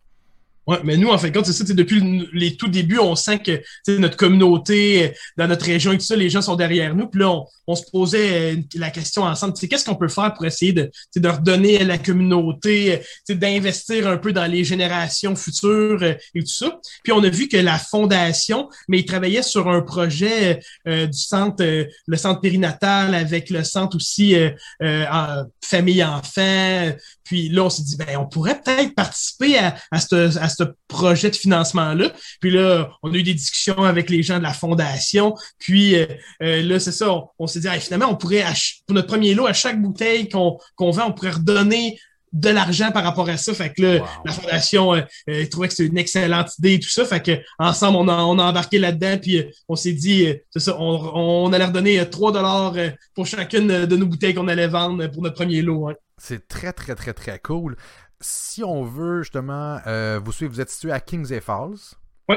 Ouais, 0.66 0.78
mais 0.82 0.96
nous, 0.96 1.10
en 1.10 1.18
fait, 1.18 1.32
c'est 1.44 1.52
ça, 1.52 1.64
depuis 1.64 2.28
les 2.32 2.56
tout 2.56 2.66
débuts, 2.66 2.98
on 2.98 3.14
sent 3.14 3.38
que 3.38 3.62
notre 3.88 4.16
communauté, 4.16 5.04
euh, 5.04 5.08
dans 5.36 5.46
notre 5.46 5.64
région 5.64 5.92
et 5.92 5.98
tout 5.98 6.04
ça, 6.04 6.16
les 6.16 6.28
gens 6.28 6.42
sont 6.42 6.56
derrière 6.56 6.92
nous. 6.96 7.06
Puis 7.06 7.20
là, 7.20 7.32
on, 7.68 7.76
se 7.76 7.88
posait 7.92 8.56
euh, 8.56 8.60
la 8.74 8.90
question 8.90 9.22
ensemble, 9.22 9.54
qu'est-ce 9.54 9.84
qu'on 9.84 9.94
peut 9.94 10.08
faire 10.08 10.34
pour 10.34 10.44
essayer 10.44 10.72
de, 10.72 10.90
de 11.14 11.28
redonner 11.28 11.80
à 11.80 11.84
la 11.84 11.98
communauté, 11.98 13.00
euh, 13.30 13.34
d'investir 13.34 14.08
un 14.08 14.16
peu 14.16 14.32
dans 14.32 14.46
les 14.46 14.64
générations 14.64 15.36
futures 15.36 16.02
et 16.02 16.18
tout 16.34 16.46
ça. 16.46 16.80
Puis 17.04 17.12
on 17.12 17.22
a 17.22 17.28
vu 17.28 17.46
que 17.46 17.56
la 17.56 17.78
fondation, 17.78 18.68
mais 18.88 18.98
ils 18.98 19.06
travaillaient 19.06 19.42
sur 19.42 19.68
un 19.68 19.82
projet 19.82 20.60
du 20.86 21.12
centre, 21.12 21.62
le 21.62 22.16
centre 22.16 22.40
périnatal 22.40 23.14
avec 23.14 23.50
le 23.50 23.62
centre 23.62 23.96
aussi 23.96 24.34
en, 24.80 25.44
famille-enfant. 25.62 26.92
Puis 27.24 27.48
là, 27.48 27.64
on 27.64 27.70
s'est 27.70 27.82
dit, 27.82 27.96
ben, 27.96 28.16
on 28.18 28.26
pourrait 28.26 28.60
peut-être 28.62 28.94
participer 28.94 29.58
à, 29.58 29.76
à 29.90 29.98
ce, 29.98 30.55
ce 30.57 30.64
projet 30.88 31.30
de 31.30 31.36
financement-là. 31.36 32.12
Puis 32.40 32.50
là, 32.50 32.90
on 33.02 33.12
a 33.12 33.16
eu 33.16 33.22
des 33.22 33.34
discussions 33.34 33.82
avec 33.84 34.11
les 34.11 34.22
gens 34.22 34.38
de 34.38 34.42
la 34.42 34.52
fondation. 34.52 35.34
Puis 35.59 35.94
euh, 35.94 36.07
euh, 36.42 36.62
là, 36.62 36.80
c'est 36.80 36.92
ça, 36.92 37.24
on, 37.38 37.46
s'est 37.46 37.61
dit, 37.61 37.68
finalement, 37.80 38.09
on 38.11 38.16
pourrait, 38.16 38.44
pour 38.86 38.94
notre 38.94 39.09
premier 39.09 39.34
lot, 39.34 39.46
à 39.46 39.52
chaque 39.52 39.80
bouteille 39.80 40.28
qu'on 40.28 40.59
vend, 40.78 41.09
on 41.09 41.12
pourrait 41.12 41.30
redonner 41.30 41.98
de 42.32 42.50
l'argent 42.50 42.90
par 42.90 43.04
rapport 43.04 43.28
à 43.28 43.36
ça. 43.36 43.54
Fait 43.54 43.72
que 43.72 43.82
là, 43.82 44.04
la 44.24 44.32
fondation 44.32 44.94
euh, 44.94 45.46
trouvait 45.50 45.68
que 45.68 45.74
c'était 45.74 45.88
une 45.88 45.98
excellente 45.98 46.57
idée 46.59 46.74
et 46.74 46.80
tout 46.80 46.90
ça. 46.90 47.04
Fait 47.04 47.22
que 47.22 47.32
ensemble, 47.59 47.96
on 47.98 48.09
a, 48.09 48.16
on 48.16 48.38
a 48.38 48.44
embarqué 48.44 48.78
là-dedans, 48.78 49.18
puis 49.18 49.44
on 49.68 49.76
s'est 49.76 49.92
dit, 49.92 50.28
c'est 50.50 50.61
ça, 50.61 50.76
on, 50.78 51.46
on, 51.46 51.52
allait 51.52 51.64
redonner 51.64 52.09
3 52.09 52.32
dollars 52.32 52.74
pour 53.14 53.26
chacune 53.26 53.86
de 53.86 53.96
nos 53.96 54.07
bouteilles 54.07 54.34
qu'on 54.34 54.48
allait 54.48 54.68
vendre 54.68 55.07
pour 55.07 55.22
notre 55.22 55.36
premier 55.36 55.62
lot. 55.62 55.88
Hein. 55.88 55.94
C'est 56.18 56.48
très, 56.48 56.72
très, 56.72 56.94
très, 56.94 57.12
très 57.12 57.38
cool 57.38 57.76
si 58.20 58.64
on 58.64 58.84
veut 58.84 59.22
justement 59.22 59.78
euh, 59.86 60.20
vous 60.22 60.32
suivre, 60.32 60.52
vous 60.52 60.60
êtes 60.60 60.70
situé 60.70 60.92
à 60.92 61.00
Kings 61.00 61.32
et 61.32 61.40
Falls. 61.40 61.96
Oui. 62.28 62.36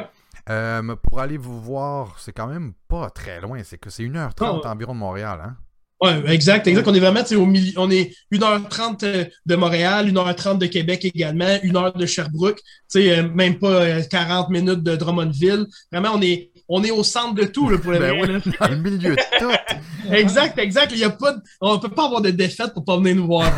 Euh, 0.49 0.95
pour 0.95 1.19
aller 1.19 1.37
vous 1.37 1.59
voir, 1.59 2.19
c'est 2.19 2.33
quand 2.33 2.47
même 2.47 2.73
pas 2.87 3.09
très 3.09 3.41
loin. 3.41 3.61
C'est 3.63 3.77
que 3.77 3.89
c'est 3.89 4.03
1h30 4.03 4.67
environ 4.67 4.93
de 4.93 4.99
Montréal, 4.99 5.41
hein? 5.43 5.57
Oui, 6.01 6.11
exact, 6.27 6.65
exact. 6.67 6.87
On 6.87 6.93
est 6.93 6.99
vraiment 6.99 7.23
au 7.31 7.45
milieu. 7.45 7.73
On 7.77 7.91
est 7.91 8.15
1h30 8.31 9.03
euh, 9.03 9.25
de 9.45 9.55
Montréal, 9.55 10.09
1h30 10.09 10.57
de 10.57 10.65
Québec 10.65 11.03
également, 11.03 11.45
1h 11.45 11.97
de 11.97 12.05
Sherbrooke, 12.05 12.61
même 12.95 13.59
pas 13.59 14.01
40 14.03 14.49
minutes 14.49 14.83
de 14.83 14.95
Drummondville. 14.95 15.65
Vraiment, 15.91 16.11
on 16.15 16.21
est 16.21 16.51
on 16.71 16.83
est 16.83 16.91
au 16.91 17.03
centre 17.03 17.33
de 17.33 17.45
tout, 17.45 17.67
là, 17.67 17.79
pour 17.79 17.91
le 17.91 17.99
ben 17.99 18.41
Dans 18.59 18.67
le 18.67 18.75
milieu 18.75 19.15
de 19.15 19.39
tout. 19.39 19.51
exact, 20.11 20.57
exact. 20.59 20.91
Il 20.93 20.99
y 20.99 21.03
a 21.03 21.09
pas 21.09 21.35
on 21.61 21.73
ne 21.73 21.79
peut 21.79 21.89
pas 21.89 22.05
avoir 22.05 22.21
de 22.21 22.29
défaite 22.29 22.73
pour 22.73 22.85
pas 22.85 22.95
venir 22.97 23.15
nous 23.15 23.25
voir. 23.25 23.51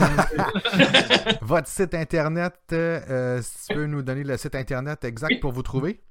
Votre 1.42 1.68
site 1.68 1.94
Internet, 1.94 2.54
euh, 2.72 3.42
si 3.44 3.68
tu 3.68 3.76
peux 3.76 3.86
nous 3.86 4.02
donner 4.02 4.24
le 4.24 4.38
site 4.38 4.56
Internet 4.56 5.04
exact 5.04 5.42
pour 5.42 5.52
vous 5.52 5.62
trouver? 5.62 6.02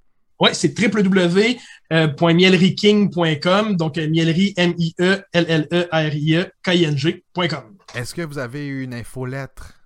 Oui, 0.41 0.51
c'est 0.55 0.73
www.mielleryking.com, 0.79 3.77
donc 3.77 3.99
euh, 3.99 4.09
miellerie, 4.09 4.55
M-I-E-L-L-E-R-I-E, 4.57 6.47
K-I-N-G.com. 6.63 7.77
Est-ce 7.95 8.15
que 8.15 8.23
vous 8.23 8.39
avez 8.39 8.67
une 8.67 8.95
infolettre? 8.95 9.80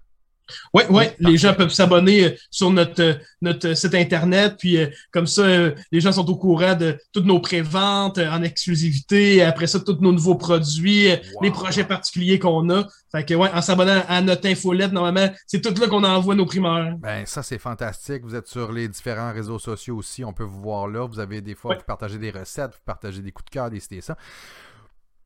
Oui, 0.74 0.82
oui, 0.90 1.05
les 1.20 1.36
gens 1.36 1.55
peuvent 1.55 1.72
s'abonner 1.72 2.24
euh, 2.24 2.36
sur 2.51 2.70
notre, 2.70 3.03
euh, 3.03 3.14
notre 3.40 3.74
site 3.74 3.95
Internet, 3.95 4.57
puis 4.59 4.76
euh, 4.76 4.88
comme 5.11 5.26
ça, 5.26 5.45
les 5.90 6.01
gens 6.01 6.12
sont 6.12 6.28
au 6.28 6.36
courant 6.36 6.74
de 6.74 6.99
toutes 7.12 7.24
nos 7.24 7.40
préventes 7.40 8.18
en 8.18 8.42
exclusivité, 8.42 9.42
après 9.42 9.66
ça, 9.66 9.80
tous 9.80 9.99
nos 10.01 10.12
nouveaux 10.12 10.34
produits, 10.34 11.09
les 11.40 11.51
projets 11.51 11.84
particuliers 11.84 12.38
qu'on 12.38 12.68
a. 12.70 12.84
Fait 13.11 13.24
que, 13.24 13.34
ouais, 13.34 13.51
en 13.55 13.62
s'abonnant 13.62 14.03
à 14.09 14.20
notre 14.20 14.49
infolette, 14.49 14.92
normalement, 14.92 15.32
c'est 15.47 15.61
tout 15.61 15.80
là 15.80 15.86
qu'on 15.86 16.05
envoie 16.05 16.34
nos 16.34 16.47
primeurs. 16.47 16.97
Ben, 16.99 17.24
ça, 17.26 17.42
c'est 17.42 17.59
fantastique. 17.59 18.22
Vous 18.24 18.34
êtes 18.34 18.49
sur 18.49 18.72
les 18.72 18.88
différents 18.88 19.32
réseaux 19.32 19.59
sociaux 19.59 19.97
aussi, 19.97 20.24
on 20.24 20.32
peut 20.32 20.45
vous 20.45 20.61
voir 20.61 20.88
là. 20.88 21.07
Vous 21.07 21.20
avez 21.20 21.40
des 21.40 21.55
fois, 21.55 21.76
vous 21.76 21.84
partagez 21.86 22.18
des 22.18 22.30
recettes, 22.30 22.72
vous 22.72 22.84
partagez 22.84 23.22
des 23.22 23.32
coups 23.32 23.47
de 23.47 23.51
cœur, 23.51 23.70
des 23.70 23.80
c'était 23.80 24.01
ça. 24.01 24.16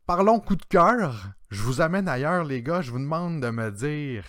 Parlons 0.07 0.41
coup 0.41 0.57
de 0.57 0.64
cœur. 0.64 1.29
Je 1.51 1.62
vous 1.62 1.81
amène 1.81 2.09
ailleurs, 2.09 2.45
les 2.45 2.62
gars. 2.62 2.81
Je 2.81 2.91
vous 2.91 2.99
demande 2.99 3.41
de 3.43 3.51
me 3.51 3.71
dire 3.71 4.25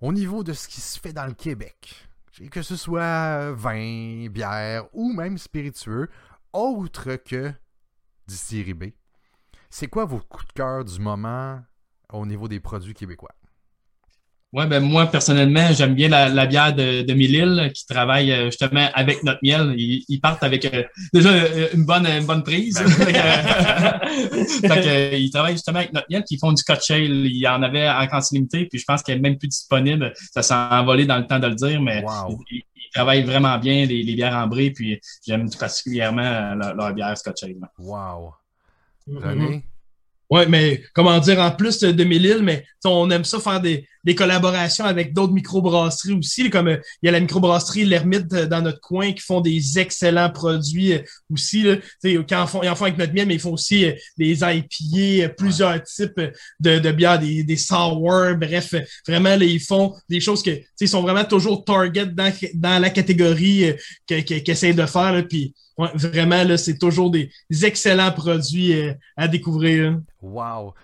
au 0.00 0.12
niveau 0.12 0.42
de 0.44 0.52
ce 0.52 0.68
qui 0.68 0.80
se 0.80 0.98
fait 0.98 1.12
dans 1.12 1.26
le 1.26 1.34
Québec, 1.34 2.08
que 2.50 2.62
ce 2.62 2.76
soit 2.76 3.52
vin, 3.52 4.28
bière 4.28 4.86
ou 4.92 5.12
même 5.12 5.38
spiritueux, 5.38 6.08
autre 6.52 7.16
que 7.16 7.52
distillerie 8.26 8.74
B, 8.74 8.84
c'est 9.70 9.88
quoi 9.88 10.04
vos 10.04 10.20
coups 10.20 10.46
de 10.48 10.52
cœur 10.52 10.84
du 10.84 10.98
moment 11.00 11.62
au 12.12 12.26
niveau 12.26 12.48
des 12.48 12.60
produits 12.60 12.94
québécois? 12.94 13.35
Ouais, 14.52 14.66
ben 14.66 14.80
moi, 14.80 15.06
personnellement, 15.06 15.72
j'aime 15.72 15.94
bien 15.94 16.08
la, 16.08 16.46
bière 16.46 16.74
de, 16.74 17.02
de 17.02 17.14
Mille 17.14 17.70
qui 17.74 17.84
travaille 17.84 18.30
euh, 18.32 18.46
justement 18.46 18.88
avec 18.94 19.22
notre 19.24 19.40
miel. 19.42 19.74
Ils, 19.76 20.20
partent 20.20 20.44
avec 20.44 20.64
euh, 20.64 20.84
déjà 21.12 21.30
euh, 21.30 21.68
une 21.74 21.84
bonne, 21.84 22.06
une 22.06 22.24
bonne 22.24 22.44
prise. 22.44 22.74
Ben 22.76 22.86
fait 24.72 25.20
ils 25.20 25.30
travaillent 25.30 25.54
justement 25.54 25.80
avec 25.80 25.92
notre 25.92 26.06
miel, 26.08 26.22
qui 26.22 26.38
font 26.38 26.52
du 26.52 26.58
scotch 26.58 26.92
ale. 26.92 27.26
Il 27.26 27.36
y 27.36 27.48
en 27.48 27.62
avait 27.62 27.88
en 27.88 28.06
quantité 28.06 28.36
limitée, 28.36 28.66
puis 28.66 28.78
je 28.78 28.84
pense 28.86 29.02
qu'elle 29.02 29.18
est 29.18 29.20
même 29.20 29.36
plus 29.36 29.48
disponible. 29.48 30.12
Ça 30.32 30.42
s'est 30.42 30.54
envolé 30.54 31.06
dans 31.06 31.18
le 31.18 31.26
temps 31.26 31.40
de 31.40 31.48
le 31.48 31.54
dire, 31.54 31.82
mais 31.82 32.04
ils, 32.50 32.62
travaillent 32.94 33.24
vraiment 33.24 33.58
bien 33.58 33.84
les, 33.84 34.04
bières 34.14 34.36
ambrées, 34.36 34.70
puis 34.70 34.98
j'aime 35.26 35.50
tout 35.50 35.58
particulièrement 35.58 36.54
leur, 36.54 36.94
bière 36.94 37.18
scotch 37.18 37.42
ale. 37.42 37.56
Wow. 37.78 38.32
Mm-hmm. 39.06 39.62
Oui, 40.30 40.42
mais 40.48 40.82
comment 40.92 41.18
dire, 41.18 41.40
en 41.40 41.50
plus 41.50 41.80
de 41.80 42.04
Mille, 42.04 42.40
mais 42.42 42.64
on 42.84 43.10
aime 43.10 43.24
ça 43.24 43.38
faire 43.38 43.60
des, 43.60 43.86
des 44.06 44.14
collaborations 44.14 44.84
avec 44.84 45.12
d'autres 45.12 45.32
microbrasseries 45.32 46.12
aussi, 46.12 46.48
comme 46.48 46.68
euh, 46.68 46.76
il 47.02 47.06
y 47.06 47.08
a 47.08 47.12
la 47.12 47.18
microbrasserie 47.18 47.84
L'Ermite 47.84 48.32
euh, 48.32 48.46
dans 48.46 48.62
notre 48.62 48.80
coin 48.80 49.12
qui 49.12 49.20
font 49.20 49.40
des 49.40 49.80
excellents 49.80 50.30
produits 50.30 50.92
euh, 50.92 51.02
aussi. 51.30 51.62
Là. 51.62 51.74
Quand 52.04 52.44
ils, 52.44 52.48
font, 52.48 52.62
ils 52.62 52.68
en 52.68 52.76
font 52.76 52.84
avec 52.84 52.98
notre 52.98 53.12
miel, 53.12 53.26
mais 53.26 53.34
ils 53.34 53.40
font 53.40 53.52
aussi 53.54 53.84
des 54.16 54.38
IPA, 54.42 55.30
plusieurs 55.30 55.82
types 55.82 56.20
de, 56.60 56.78
de 56.78 56.92
bières, 56.92 57.18
des, 57.18 57.42
des 57.42 57.56
sour, 57.56 58.00
bref, 58.36 58.76
vraiment, 59.08 59.30
là, 59.30 59.44
ils 59.44 59.60
font 59.60 59.92
des 60.08 60.20
choses 60.20 60.42
que 60.42 60.50
ils 60.80 60.88
sont 60.88 61.02
vraiment 61.02 61.24
toujours 61.24 61.64
target 61.64 62.06
dans, 62.06 62.32
dans 62.54 62.80
la 62.80 62.90
catégorie 62.90 63.74
qu'ils 64.06 64.50
essaient 64.50 64.72
de 64.72 64.86
faire. 64.86 65.12
Là, 65.12 65.22
puis, 65.24 65.52
vraiment, 65.76 66.44
là, 66.44 66.56
c'est 66.56 66.78
toujours 66.78 67.10
des 67.10 67.28
excellents 67.62 68.12
produits 68.12 68.72
à 69.16 69.26
découvrir. 69.26 69.98
Wow! 70.22 70.74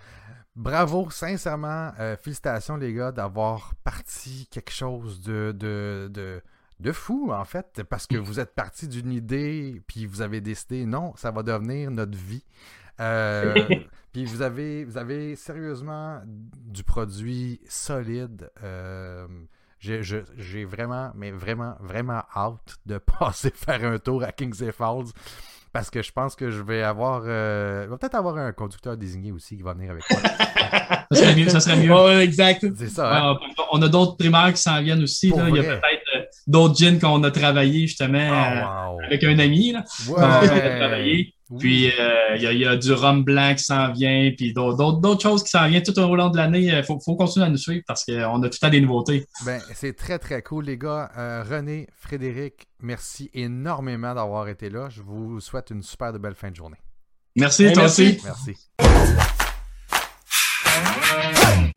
Bravo, 0.55 1.09
sincèrement, 1.09 1.91
euh, 1.99 2.15
félicitations 2.15 2.77
les 2.77 2.93
gars 2.93 3.11
d'avoir 3.11 3.73
parti 3.83 4.47
quelque 4.51 4.71
chose 4.71 5.19
de, 5.21 5.51
de, 5.51 6.09
de, 6.13 6.43
de, 6.79 6.91
fou 6.91 7.31
en 7.33 7.43
fait, 7.43 7.81
parce 7.89 8.05
que 8.05 8.17
vous 8.17 8.39
êtes 8.39 8.53
parti 8.53 8.87
d'une 8.87 9.11
idée, 9.11 9.81
puis 9.87 10.05
vous 10.05 10.21
avez 10.21 10.41
décidé 10.41 10.85
non, 10.85 11.13
ça 11.15 11.31
va 11.31 11.41
devenir 11.41 11.89
notre 11.89 12.17
vie. 12.17 12.45
Euh, 12.99 13.55
puis 14.13 14.25
vous 14.25 14.43
avez, 14.43 14.85
vous 14.85 14.97
avez 14.97 15.35
sérieusement 15.35 16.21
du 16.25 16.83
produit 16.83 17.59
solide. 17.67 18.51
Euh, 18.61 19.27
j'ai 19.79 20.65
vraiment, 20.65 21.11
mais 21.15 21.31
vraiment, 21.31 21.75
vraiment 21.79 22.23
hâte 22.35 22.77
de 22.85 22.97
passer 23.19 23.49
faire 23.49 23.83
un 23.83 23.97
tour 23.97 24.23
à 24.23 24.31
Kings 24.31 24.71
Falls 24.71 25.11
parce 25.73 25.89
que 25.89 26.03
je 26.03 26.11
pense 26.11 26.35
que 26.35 26.51
je 26.51 26.61
vais 26.61 26.83
avoir. 26.83 27.23
Euh, 27.25 27.87
va 27.89 27.97
peut-être 27.97 28.15
avoir 28.15 28.37
un 28.37 28.53
conducteur 28.53 28.95
désigné 28.95 29.31
aussi 29.31 29.57
qui 29.57 29.63
va 29.63 29.73
venir 29.73 29.91
avec 29.91 30.03
moi. 30.09 30.19
ça 31.11 31.15
serait 31.15 31.35
mieux. 31.35 31.49
Ça 31.49 31.59
serait 31.59 31.77
mieux. 31.77 31.91
Oh, 31.91 32.19
exact. 32.19 32.65
C'est 32.77 32.89
ça. 32.89 33.31
Hein. 33.31 33.37
on 33.71 33.81
a 33.81 33.89
d'autres 33.89 34.15
primaires 34.15 34.53
qui 34.53 34.61
s'en 34.61 34.79
viennent 34.81 35.01
aussi. 35.01 35.31
Là. 35.31 35.49
Il 35.49 35.55
y 35.55 35.59
a 35.59 35.63
peut-être 35.63 35.81
euh, 36.15 36.21
d'autres 36.45 36.77
jeans 36.77 36.99
qu'on 36.99 37.23
a 37.23 37.31
travaillé 37.31 37.87
justement 37.87 38.19
oh, 38.19 38.99
euh, 39.01 39.05
avec 39.07 39.23
un 39.23 39.39
ami. 39.39 39.71
Là. 39.71 39.83
Ouais. 40.07 41.33
Puis 41.59 41.91
euh, 41.91 42.35
il 42.35 42.41
y, 42.41 42.65
a 42.65 42.75
du 42.75 42.93
rhum 42.93 43.23
blanc 43.23 43.53
qui 43.55 43.63
s'en 43.63 43.91
vient, 43.91 44.31
puis 44.35 44.53
d'autres 44.53 45.21
choses 45.21 45.43
qui 45.43 45.49
s'en 45.49 45.67
viennent 45.67 45.83
tout 45.83 45.97
au 45.99 46.15
long 46.15 46.29
de 46.29 46.37
l'année. 46.37 46.65
Il 46.65 46.83
faut, 46.83 46.99
faut, 46.99 47.15
continuer 47.15 47.45
à 47.45 47.49
nous 47.49 47.57
suivre 47.57 47.83
parce 47.87 48.05
qu'on 48.05 48.13
a 48.43 48.49
tout 48.49 48.55
le 48.55 48.59
temps 48.59 48.69
des 48.69 48.81
nouveautés. 48.81 49.25
Ben, 49.45 49.61
c'est 49.73 49.95
très 49.95 50.19
très 50.19 50.41
cool, 50.41 50.65
les 50.65 50.77
gars. 50.77 51.11
Euh, 51.17 51.43
René, 51.43 51.87
Frédéric, 51.95 52.67
merci 52.79 53.29
énormément 53.33 54.13
d'avoir 54.13 54.47
été 54.47 54.69
là. 54.69 54.89
Je 54.89 55.01
vous 55.01 55.39
souhaite 55.39 55.71
une 55.71 55.83
super 55.83 56.13
de 56.13 56.17
belle 56.17 56.35
fin 56.35 56.51
de 56.51 56.55
journée. 56.55 56.77
Merci, 57.35 57.71
toi 57.73 57.85
aussi. 57.85 58.19
Merci. 58.23 58.55